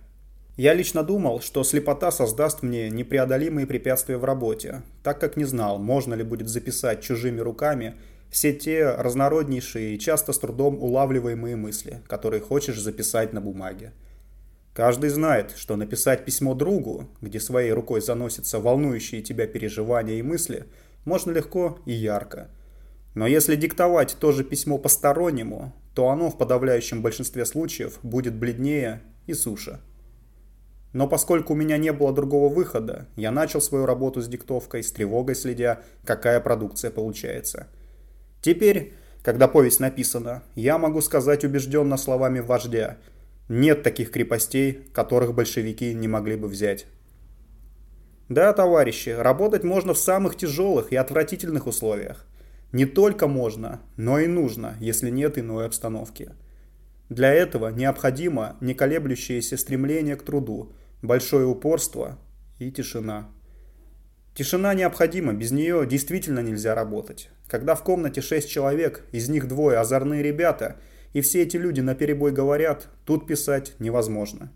Я 0.56 0.76
лично 0.76 1.04
думал, 1.04 1.42
что 1.42 1.64
слепота 1.64 2.12
создаст 2.12 2.62
мне 2.62 2.90
непреодолимые 2.92 3.66
препятствия 3.66 4.18
в 4.18 4.24
работе, 4.24 4.84
так 5.02 5.20
как 5.20 5.36
не 5.36 5.46
знал, 5.46 5.80
можно 5.80 6.14
ли 6.14 6.24
будет 6.24 6.48
записать 6.48 7.02
чужими 7.02 7.40
руками 7.40 7.96
все 8.30 8.54
те 8.54 8.92
разнороднейшие 8.92 9.96
и 9.96 10.00
часто 10.00 10.32
с 10.32 10.40
трудом 10.40 10.82
улавливаемые 10.82 11.56
мысли, 11.56 12.02
которые 12.08 12.42
хочешь 12.42 12.80
записать 12.80 13.34
на 13.34 13.42
бумаге. 13.42 13.94
Каждый 14.76 15.10
знает, 15.10 15.54
что 15.56 15.76
написать 15.76 16.26
письмо 16.26 16.54
другу, 16.54 17.08
где 17.22 17.40
своей 17.40 17.72
рукой 17.72 18.02
заносятся 18.02 18.60
волнующие 18.60 19.22
тебя 19.22 19.48
переживания 19.48 20.16
и 20.16 20.24
мысли, 20.24 20.66
можно 21.06 21.32
легко 21.32 21.80
и 21.86 21.94
ярко. 21.94 22.50
Но 23.16 23.26
если 23.28 23.56
диктовать 23.56 24.18
то 24.20 24.32
же 24.32 24.44
письмо 24.44 24.78
постороннему, 24.78 25.74
то 25.94 26.10
оно 26.10 26.30
в 26.30 26.38
подавляющем 26.38 27.02
большинстве 27.02 27.46
случаев 27.46 28.00
будет 28.02 28.36
бледнее 28.36 29.02
и 29.28 29.34
суше. 29.34 29.80
Но 30.94 31.08
поскольку 31.08 31.54
у 31.54 31.56
меня 31.56 31.78
не 31.78 31.92
было 31.92 32.14
другого 32.14 32.54
выхода, 32.54 33.08
я 33.16 33.32
начал 33.32 33.62
свою 33.62 33.86
работу 33.86 34.22
с 34.22 34.28
диктовкой, 34.28 34.84
с 34.84 34.92
тревогой 34.92 35.36
следя, 35.36 35.82
какая 36.06 36.40
продукция 36.40 36.92
получается. 36.92 37.68
Теперь, 38.42 38.94
когда 39.24 39.48
повесть 39.48 39.80
написана, 39.80 40.44
я 40.56 40.78
могу 40.78 41.02
сказать 41.02 41.44
убежденно 41.44 41.98
словами 41.98 42.40
вождя– 42.40 42.98
нет 43.50 43.84
таких 43.84 44.12
крепостей, 44.12 44.86
которых 44.94 45.34
большевики 45.34 45.94
не 45.94 46.08
могли 46.08 46.36
бы 46.36 46.48
взять. 46.48 46.86
Да, 48.30 48.54
товарищи, 48.54 49.10
работать 49.10 49.64
можно 49.64 49.94
в 49.94 49.98
самых 49.98 50.38
тяжелых 50.38 50.92
и 50.92 50.96
отвратительных 50.96 51.68
условиях. 51.68 52.26
Не 52.72 52.86
только 52.86 53.28
можно, 53.28 53.82
но 53.98 54.18
и 54.18 54.28
нужно, 54.28 54.76
если 54.80 55.10
нет 55.10 55.38
иной 55.38 55.66
обстановки. 55.66 56.32
Для 57.10 57.34
этого 57.34 57.68
необходимо 57.68 58.56
неколеблющееся 58.62 59.58
стремление 59.58 60.16
к 60.16 60.24
труду, 60.24 60.72
большое 61.04 61.46
упорство 61.46 62.18
и 62.58 62.72
тишина. 62.72 63.30
Тишина 64.34 64.74
необходима, 64.74 65.34
без 65.34 65.52
нее 65.52 65.86
действительно 65.86 66.40
нельзя 66.40 66.74
работать. 66.74 67.30
Когда 67.48 67.76
в 67.76 67.84
комнате 67.84 68.22
шесть 68.22 68.50
человек, 68.50 69.06
из 69.12 69.30
них 69.30 69.48
двое 69.48 69.78
озорные 69.78 70.24
ребята– 70.24 70.78
и 71.14 71.22
все 71.22 71.44
эти 71.44 71.58
люди 71.58 71.80
на 71.80 71.96
перебой 71.96 72.32
говорят, 72.32 72.88
тут 73.06 73.28
писать 73.28 73.74
невозможно. 73.80 74.52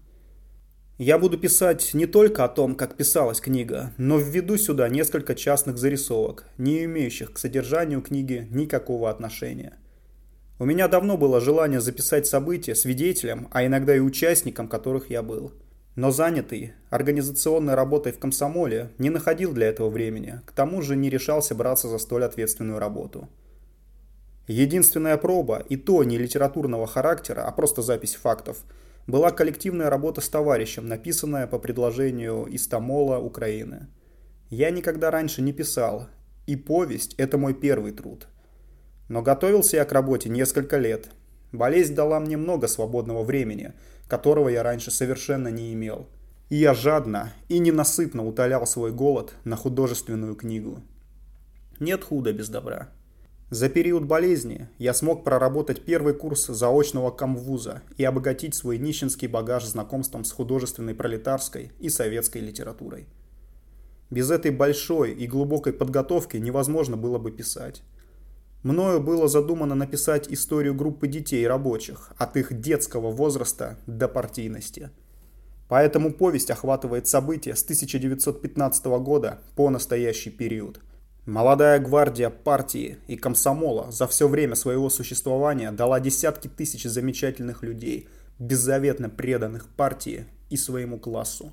Я 0.98 1.20
буду 1.20 1.38
писать 1.38 1.94
не 1.94 2.08
только 2.08 2.44
о 2.44 2.50
том, 2.50 2.76
как 2.76 2.98
писалась 2.98 3.40
книга, 3.40 3.94
но 3.98 4.18
введу 4.18 4.58
сюда 4.58 4.90
несколько 4.90 5.36
частных 5.36 5.78
зарисовок, 5.78 6.46
не 6.58 6.86
имеющих 6.86 7.34
к 7.34 7.38
содержанию 7.38 8.02
книги 8.02 8.48
никакого 8.50 9.12
отношения. 9.12 9.78
У 10.58 10.66
меня 10.66 10.88
давно 10.88 11.18
было 11.18 11.40
желание 11.40 11.80
записать 11.80 12.26
события 12.26 12.74
свидетелем, 12.74 13.48
а 13.52 13.64
иногда 13.64 13.96
и 13.96 14.00
участником 14.00 14.68
которых 14.68 15.12
я 15.12 15.22
был. 15.22 15.54
Но 15.98 16.12
занятый 16.12 16.74
организационной 16.92 17.74
работой 17.74 18.12
в 18.12 18.20
комсомоле 18.20 18.92
не 19.00 19.10
находил 19.10 19.52
для 19.52 19.66
этого 19.66 19.90
времени, 19.90 20.42
к 20.46 20.52
тому 20.52 20.84
же 20.84 20.96
не 20.96 21.10
решался 21.10 21.56
браться 21.56 21.88
за 21.88 21.98
столь 21.98 22.26
ответственную 22.26 22.78
работу. 22.78 23.28
Единственная 24.46 25.18
проба, 25.18 25.58
и 25.58 25.76
то 25.76 26.04
не 26.04 26.20
литературного 26.20 26.86
характера, 26.86 27.46
а 27.48 27.52
просто 27.52 27.82
запись 27.82 28.14
фактов, 28.14 28.64
была 29.08 29.32
коллективная 29.32 29.90
работа 29.90 30.22
с 30.22 30.30
товарищем, 30.30 30.88
написанная 30.88 31.48
по 31.48 31.58
предложению 31.58 32.48
Истамола 32.56 33.18
Украины. 33.18 33.88
Я 34.52 34.70
никогда 34.70 35.10
раньше 35.10 35.42
не 35.42 35.52
писал, 35.52 36.10
и 36.46 36.56
повесть– 36.56 37.16
это 37.18 37.40
мой 37.40 37.56
первый 37.56 37.92
труд. 37.92 38.28
Но 39.10 39.24
готовился 39.24 39.78
я 39.78 39.86
к 39.86 39.92
работе 39.92 40.30
несколько 40.30 40.78
лет. 40.78 41.10
Болезнь 41.52 41.96
дала 41.96 42.20
мне 42.20 42.38
много 42.38 42.68
свободного 42.68 43.24
времени, 43.24 43.74
которого 44.08 44.50
я 44.50 44.64
раньше 44.64 44.92
совершенно 44.92 45.50
не 45.50 45.74
имел. 45.74 46.08
И 46.50 46.56
я 46.56 46.74
жадно 46.74 47.34
и 47.50 47.60
ненасытно 47.60 48.26
утолял 48.26 48.66
свой 48.66 48.92
голод 48.92 49.34
на 49.44 49.56
художественную 49.56 50.36
книгу. 50.36 50.82
Нет 51.80 52.04
худа 52.04 52.34
без 52.34 52.50
добра. 52.50 52.90
За 53.50 53.70
период 53.70 54.04
болезни 54.04 54.68
я 54.78 54.94
смог 54.94 55.24
проработать 55.24 55.86
первый 55.86 56.14
курс 56.14 56.48
заочного 56.48 57.12
комвуза 57.12 57.82
и 57.96 58.04
обогатить 58.04 58.56
свой 58.56 58.78
нищенский 58.78 59.30
багаж 59.30 59.64
знакомством 59.66 60.26
с 60.26 60.32
художественной 60.34 60.94
пролетарской 60.94 61.72
и 61.80 61.88
советской 61.90 62.40
литературой. 62.40 63.08
Без 64.10 64.32
этой 64.32 64.52
большой 64.52 65.14
и 65.14 65.28
глубокой 65.28 65.72
подготовки 65.72 66.36
невозможно 66.38 66.98
было 66.98 67.20
бы 67.20 67.32
писать. 67.32 67.84
Мною 68.64 69.02
было 69.02 69.28
задумано 69.28 69.76
написать 69.76 70.28
историю 70.30 70.74
группы 70.74 71.08
детей 71.08 71.48
рабочих 71.48 72.12
от 72.18 72.38
их 72.38 72.60
детского 72.60 73.12
возраста 73.12 73.78
до 73.88 74.08
партийности. 74.08 74.90
Поэтому 75.68 76.14
повесть 76.14 76.52
охватывает 76.52 77.08
события 77.08 77.56
с 77.56 77.64
1915 77.64 78.86
года 78.86 79.40
по 79.56 79.70
настоящий 79.70 80.30
период– 80.30 80.80
Молодая 81.28 81.78
гвардия 81.80 82.30
партии 82.30 83.00
и 83.08 83.18
комсомола 83.18 83.92
за 83.92 84.08
все 84.08 84.30
время 84.30 84.56
своего 84.56 84.90
существования 84.90 85.74
дала 85.74 86.00
десятки 86.00 86.48
тысяч 86.48 86.84
замечательных 86.84 87.64
людей, 87.64 88.08
беззаветно 88.40 89.10
преданных 89.10 89.68
партии 89.68 90.26
и 90.50 90.56
своему 90.56 90.98
классу. 90.98 91.52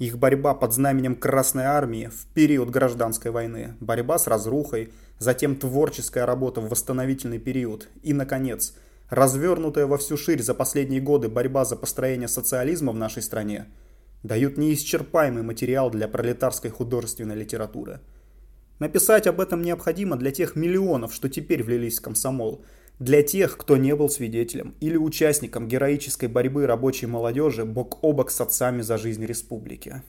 Их 0.00 0.18
борьба 0.18 0.52
под 0.52 0.72
знаменем 0.72 1.14
Красной 1.14 1.62
Армии 1.62 2.10
в 2.12 2.26
период 2.34 2.70
гражданской 2.70 3.30
войны, 3.30 3.76
борьба 3.78 4.18
с 4.18 4.26
разрухой, 4.26 4.92
затем 5.18 5.56
творческая 5.56 6.26
работа 6.26 6.60
в 6.60 6.68
восстановительный 6.68 7.38
период 7.38 7.88
и, 8.02 8.12
наконец, 8.12 8.74
развернутая 9.10 9.86
во 9.86 9.98
всю 9.98 10.16
ширь 10.16 10.42
за 10.42 10.54
последние 10.54 11.00
годы 11.00 11.28
борьба 11.28 11.64
за 11.64 11.76
построение 11.76 12.28
социализма 12.28 12.92
в 12.92 12.96
нашей 12.96 13.22
стране, 13.22 13.66
дают 14.22 14.58
неисчерпаемый 14.58 15.42
материал 15.42 15.90
для 15.90 16.08
пролетарской 16.08 16.70
художественной 16.70 17.36
литературы– 17.36 18.00
Написать 18.78 19.26
об 19.26 19.40
этом 19.40 19.62
необходимо 19.62 20.16
для 20.16 20.30
тех 20.30 20.54
миллионов, 20.54 21.12
что 21.12 21.28
теперь 21.28 21.64
влились 21.64 21.98
в 21.98 22.02
комсомол, 22.02 22.64
для 23.00 23.22
тех, 23.22 23.56
кто 23.56 23.76
не 23.76 23.94
был 23.94 24.08
свидетелем 24.08 24.74
или 24.80 24.96
участником 24.96 25.68
героической 25.68 26.28
борьбы 26.28 26.66
рабочей 26.66 27.06
молодежи 27.06 27.64
бок 27.64 27.98
о 28.02 28.12
бок 28.12 28.30
с 28.30 28.40
отцами 28.40 28.82
за 28.82 28.98
жизнь 28.98 29.24
республики. 29.24 30.02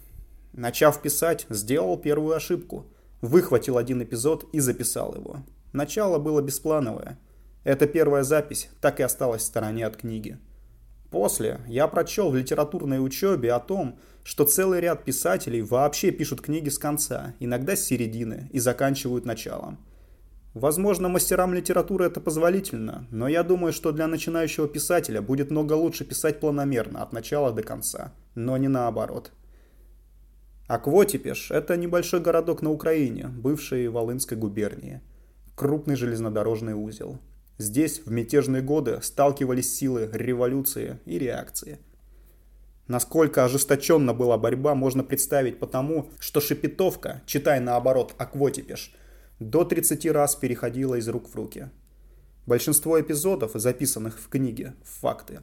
Начав 0.53 1.01
писать, 1.01 1.45
сделал 1.49 1.97
первую 1.97 2.35
ошибку. 2.35 2.85
Выхватил 3.21 3.77
один 3.77 4.01
эпизод 4.01 4.45
и 4.53 4.59
записал 4.59 5.13
его. 5.15 5.43
Начало 5.73 6.19
было 6.19 6.41
бесплановое. 6.41 7.19
Эта 7.63 7.85
первая 7.85 8.23
запись 8.23 8.69
так 8.81 8.99
и 8.99 9.03
осталась 9.03 9.41
в 9.41 9.45
стороне 9.45 9.85
от 9.85 9.97
книги. 9.97 10.39
После 11.11 11.59
я 11.67 11.87
прочел 11.87 12.29
в 12.29 12.35
литературной 12.35 13.03
учебе 13.03 13.51
о 13.51 13.59
том, 13.59 13.99
что 14.23 14.45
целый 14.45 14.79
ряд 14.79 15.03
писателей 15.03 15.61
вообще 15.61 16.11
пишут 16.11 16.41
книги 16.41 16.69
с 16.69 16.77
конца, 16.77 17.33
иногда 17.39 17.75
с 17.75 17.83
середины, 17.83 18.49
и 18.53 18.59
заканчивают 18.59 19.25
началом. 19.25 19.79
Возможно, 20.53 21.09
мастерам 21.09 21.53
литературы 21.53 22.05
это 22.05 22.19
позволительно, 22.19 23.07
но 23.11 23.27
я 23.27 23.43
думаю, 23.43 23.73
что 23.73 23.91
для 23.91 24.07
начинающего 24.07 24.67
писателя 24.67 25.21
будет 25.21 25.51
много 25.51 25.73
лучше 25.73 26.05
писать 26.05 26.39
планомерно, 26.39 27.01
от 27.01 27.13
начала 27.13 27.51
до 27.51 27.63
конца, 27.63 28.13
но 28.35 28.57
не 28.57 28.67
наоборот. 28.67 29.31
Аквотипеш– 30.69 31.51
это 31.51 31.75
небольшой 31.75 32.21
городок 32.21 32.61
на 32.61 32.71
Украине, 32.71 33.27
бывшей 33.27 33.89
Волынской 33.89 34.37
губернии. 34.37 35.01
Крупный 35.55 35.97
железнодорожный 35.97 36.73
узел. 36.73 37.19
Здесь 37.57 38.01
в 38.05 38.11
мятежные 38.11 38.61
годы 38.61 38.99
сталкивались 39.01 39.75
силы 39.75 40.09
революции 40.13 40.99
и 41.05 41.19
реакции– 41.19 41.79
Насколько 42.89 43.45
ожесточенно 43.45 44.15
была 44.15 44.39
борьба, 44.39 44.73
можно 44.73 45.03
представить 45.03 45.59
потому, 45.59 46.09
что 46.19 46.41
шепетовка, 46.41 47.21
читай 47.27 47.59
наоборот 47.59 48.15
аквотипеш, 48.17 48.95
до 49.39 49.63
30 49.63 50.07
раз 50.07 50.35
переходила 50.35 50.95
из 50.95 51.07
рук 51.07 51.29
в 51.29 51.35
руки. 51.35 51.69
Большинство 52.47 52.99
эпизодов, 52.99 53.51
записанных 53.53 54.19
в 54.19 54.27
книге, 54.27 54.73
факты. 54.83 55.41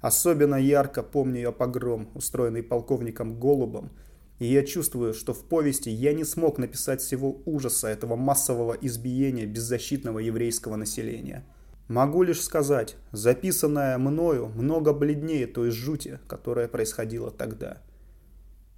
Особенно 0.00 0.56
ярко 0.56 1.04
помню 1.04 1.42
я 1.42 1.52
погром, 1.52 2.10
устроенный 2.14 2.64
полковником 2.64 3.38
Голубом, 3.38 3.92
и 4.38 4.46
я 4.46 4.64
чувствую, 4.64 5.14
что 5.14 5.32
в 5.32 5.44
повести 5.44 5.88
я 5.88 6.12
не 6.12 6.24
смог 6.24 6.58
написать 6.58 7.00
всего 7.00 7.40
ужаса 7.44 7.88
этого 7.88 8.16
массового 8.16 8.76
избиения 8.80 9.46
беззащитного 9.46 10.18
еврейского 10.18 10.76
населения. 10.76 11.44
Могу 11.88 12.22
лишь 12.22 12.42
сказать, 12.42 12.96
записанное 13.12 13.98
мною 13.98 14.46
много 14.48 14.92
бледнее 14.92 15.46
той 15.46 15.70
жути, 15.70 16.18
которая 16.26 16.66
происходила 16.66 17.30
тогда. 17.30 17.82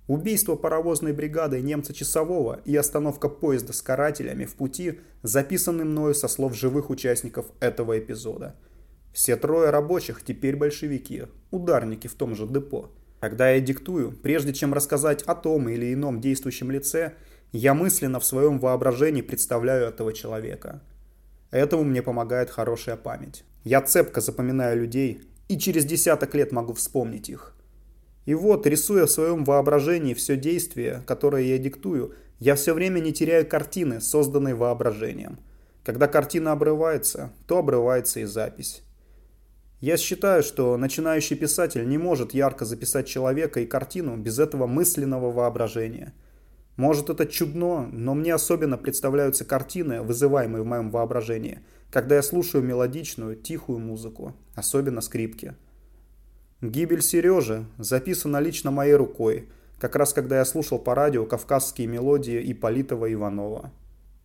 Убийство 0.08 0.54
паровозной 0.54 1.12
бригады 1.12 1.60
немца 1.60 1.92
часового 1.92 2.60
и 2.64 2.76
остановка 2.76 3.28
поезда 3.28 3.72
с 3.72 3.82
карателями 3.82 4.44
в 4.44 4.54
пути 4.54 5.00
записаны 5.22 5.84
мною 5.84 6.14
со 6.14 6.28
слов 6.28 6.54
живых 6.54 6.90
участников 6.90 7.46
этого 7.58 7.98
эпизода. 7.98 8.54
Все 9.12 9.36
трое 9.36 9.70
рабочих 9.70 10.22
теперь 10.22 10.56
большевики, 10.56 11.24
ударники 11.50 12.06
в 12.06 12.14
том 12.14 12.36
же 12.36 12.46
депо. 12.46 12.90
Когда 13.26 13.50
я 13.50 13.60
диктую, 13.60 14.12
прежде 14.12 14.52
чем 14.52 14.72
рассказать 14.72 15.24
о 15.24 15.34
том 15.34 15.68
или 15.68 15.92
ином 15.92 16.20
действующем 16.20 16.70
лице, 16.70 17.14
я 17.50 17.74
мысленно 17.74 18.20
в 18.20 18.24
своем 18.24 18.60
воображении 18.60 19.20
представляю 19.20 19.88
этого 19.88 20.12
человека. 20.12 20.80
Этому 21.50 21.82
мне 21.82 22.02
помогает 22.02 22.50
хорошая 22.50 22.94
память. 22.94 23.42
Я 23.64 23.82
цепко 23.82 24.20
запоминаю 24.20 24.78
людей 24.78 25.22
и 25.48 25.58
через 25.58 25.84
десяток 25.84 26.36
лет 26.36 26.52
могу 26.52 26.72
вспомнить 26.74 27.28
их. 27.28 27.56
И 28.26 28.34
вот, 28.34 28.64
рисуя 28.64 29.06
в 29.06 29.10
своем 29.10 29.42
воображении 29.42 30.14
все 30.14 30.36
действие, 30.36 31.02
которое 31.04 31.42
я 31.42 31.58
диктую, 31.58 32.14
я 32.38 32.54
все 32.54 32.74
время 32.74 33.00
не 33.00 33.12
теряю 33.12 33.44
картины, 33.44 34.00
созданной 34.00 34.54
воображением. 34.54 35.40
Когда 35.82 36.06
картина 36.06 36.52
обрывается, 36.52 37.32
то 37.48 37.58
обрывается 37.58 38.20
и 38.20 38.24
запись. 38.24 38.84
Я 39.80 39.98
считаю, 39.98 40.42
что 40.42 40.76
начинающий 40.78 41.36
писатель 41.36 41.86
не 41.86 41.98
может 41.98 42.32
ярко 42.32 42.64
записать 42.64 43.06
человека 43.06 43.60
и 43.60 43.66
картину 43.66 44.16
без 44.16 44.38
этого 44.38 44.66
мысленного 44.66 45.30
воображения. 45.30 46.14
Может 46.76 47.10
это 47.10 47.26
чудно, 47.26 47.86
но 47.92 48.14
мне 48.14 48.32
особенно 48.32 48.78
представляются 48.78 49.44
картины, 49.44 50.02
вызываемые 50.02 50.62
в 50.62 50.66
моем 50.66 50.90
воображении, 50.90 51.60
когда 51.90 52.16
я 52.16 52.22
слушаю 52.22 52.64
мелодичную, 52.64 53.36
тихую 53.36 53.78
музыку, 53.78 54.34
особенно 54.54 55.02
скрипки. 55.02 55.54
Гибель 56.62 57.02
Сережи 57.02 57.66
записана 57.76 58.38
лично 58.40 58.70
моей 58.70 58.94
рукой, 58.94 59.50
как 59.78 59.94
раз 59.94 60.14
когда 60.14 60.38
я 60.38 60.46
слушал 60.46 60.78
по 60.78 60.94
радио 60.94 61.26
кавказские 61.26 61.86
мелодии 61.86 62.50
Ипполитова 62.50 63.12
Иванова. 63.12 63.72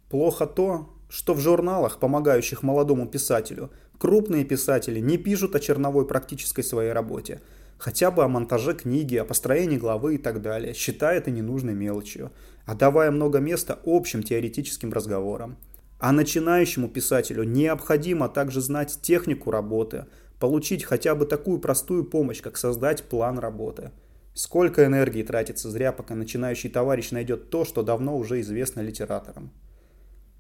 Плохо 0.10 0.46
то, 0.46 0.90
что 1.10 1.34
в 1.34 1.40
журналах, 1.40 2.00
помогающих 2.00 2.64
молодому 2.64 3.06
писателю, 3.06 3.70
крупные 4.02 4.44
писатели 4.46 5.00
не 5.00 5.20
пишут 5.20 5.56
о 5.56 5.60
черновой 5.60 6.08
практической 6.08 6.64
своей 6.64 6.92
работе, 6.92 7.40
хотя 7.78 8.10
бы 8.10 8.24
о 8.24 8.28
монтаже 8.28 8.74
книги, 8.74 9.16
о 9.16 9.26
построении 9.26 9.78
главы 9.78 10.16
и 10.16 10.18
так 10.18 10.42
далее, 10.42 10.74
считая 10.74 11.20
это 11.20 11.30
ненужной 11.30 11.76
мелочью, 11.76 12.32
отдавая 12.66 13.12
много 13.12 13.38
места 13.38 13.78
общим 13.86 14.24
теоретическим 14.24 14.92
разговорам. 14.92 15.56
А 16.00 16.12
начинающему 16.14 16.90
писателю 16.90 17.44
необходимо 17.44 18.28
также 18.28 18.60
знать 18.60 18.98
технику 19.04 19.52
работы, 19.52 20.08
получить 20.40 20.84
хотя 20.84 21.14
бы 21.14 21.28
такую 21.28 21.60
простую 21.60 22.04
помощь, 22.04 22.42
как 22.42 22.58
создать 22.58 23.04
план 23.04 23.38
работы. 23.38 23.92
Сколько 24.34 24.84
энергии 24.84 25.22
тратится 25.22 25.70
зря, 25.70 25.92
пока 25.92 26.16
начинающий 26.16 26.72
товарищ 26.72 27.12
найдет 27.12 27.52
то, 27.52 27.66
что 27.66 27.84
давно 27.84 28.18
уже 28.18 28.42
известно 28.42 28.82
литераторам. 28.82 29.52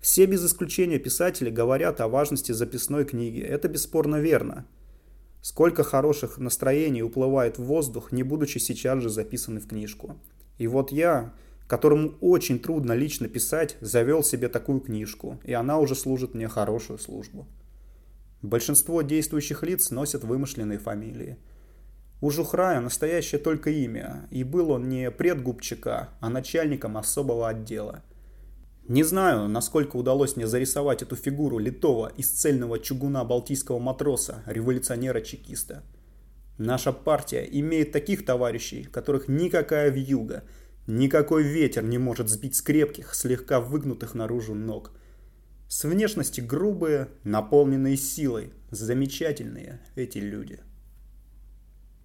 Все 0.01 0.25
без 0.25 0.43
исключения 0.43 0.97
писатели 0.97 1.51
говорят 1.51 2.01
о 2.01 2.07
важности 2.07 2.51
записной 2.53 3.05
книги. 3.05 3.39
Это 3.39 3.67
бесспорно 3.67 4.15
верно. 4.15 4.65
Сколько 5.43 5.83
хороших 5.83 6.39
настроений 6.39 7.03
уплывает 7.03 7.59
в 7.59 7.63
воздух, 7.63 8.11
не 8.11 8.23
будучи 8.23 8.57
сейчас 8.57 9.03
же 9.03 9.09
записаны 9.09 9.59
в 9.59 9.67
книжку. 9.67 10.19
И 10.57 10.65
вот 10.65 10.91
я, 10.91 11.33
которому 11.67 12.15
очень 12.19 12.57
трудно 12.57 12.93
лично 12.93 13.27
писать, 13.27 13.77
завел 13.79 14.23
себе 14.23 14.49
такую 14.49 14.81
книжку, 14.81 15.39
и 15.43 15.53
она 15.53 15.77
уже 15.77 15.93
служит 15.93 16.33
мне 16.33 16.47
хорошую 16.47 16.97
службу. 16.97 17.47
Большинство 18.41 19.03
действующих 19.03 19.61
лиц 19.61 19.91
носят 19.91 20.23
вымышленные 20.23 20.79
фамилии. 20.79 21.37
У 22.21 22.31
Жухрая 22.31 22.81
настоящее 22.81 23.39
только 23.39 23.69
имя, 23.69 24.27
и 24.31 24.43
был 24.43 24.71
он 24.71 24.89
не 24.89 25.11
предгубчика, 25.11 26.09
а 26.19 26.29
начальником 26.29 26.97
особого 26.97 27.49
отдела. 27.49 28.03
Не 28.91 29.03
знаю, 29.03 29.47
насколько 29.47 29.95
удалось 29.95 30.35
мне 30.35 30.47
зарисовать 30.47 31.01
эту 31.01 31.15
фигуру 31.15 31.59
литого 31.59 32.11
из 32.17 32.27
цельного 32.27 32.77
чугуна 32.77 33.23
балтийского 33.23 33.79
матроса, 33.79 34.43
революционера-чекиста. 34.45 35.83
Наша 36.57 36.91
партия 36.91 37.47
имеет 37.49 37.93
таких 37.93 38.25
товарищей, 38.25 38.83
которых 38.83 39.29
никакая 39.29 39.89
вьюга, 39.91 40.43
никакой 40.87 41.43
ветер 41.43 41.83
не 41.85 41.99
может 41.99 42.27
сбить 42.27 42.57
с 42.57 42.61
крепких, 42.61 43.15
слегка 43.15 43.61
выгнутых 43.61 44.13
наружу 44.13 44.55
ног– 44.55 44.91
с 45.69 45.85
внешности 45.85 46.41
грубые, 46.41 47.07
наполненные 47.23 47.95
силой, 47.95 48.51
замечательные 48.71 49.79
эти 49.95 50.17
люди. 50.17 50.59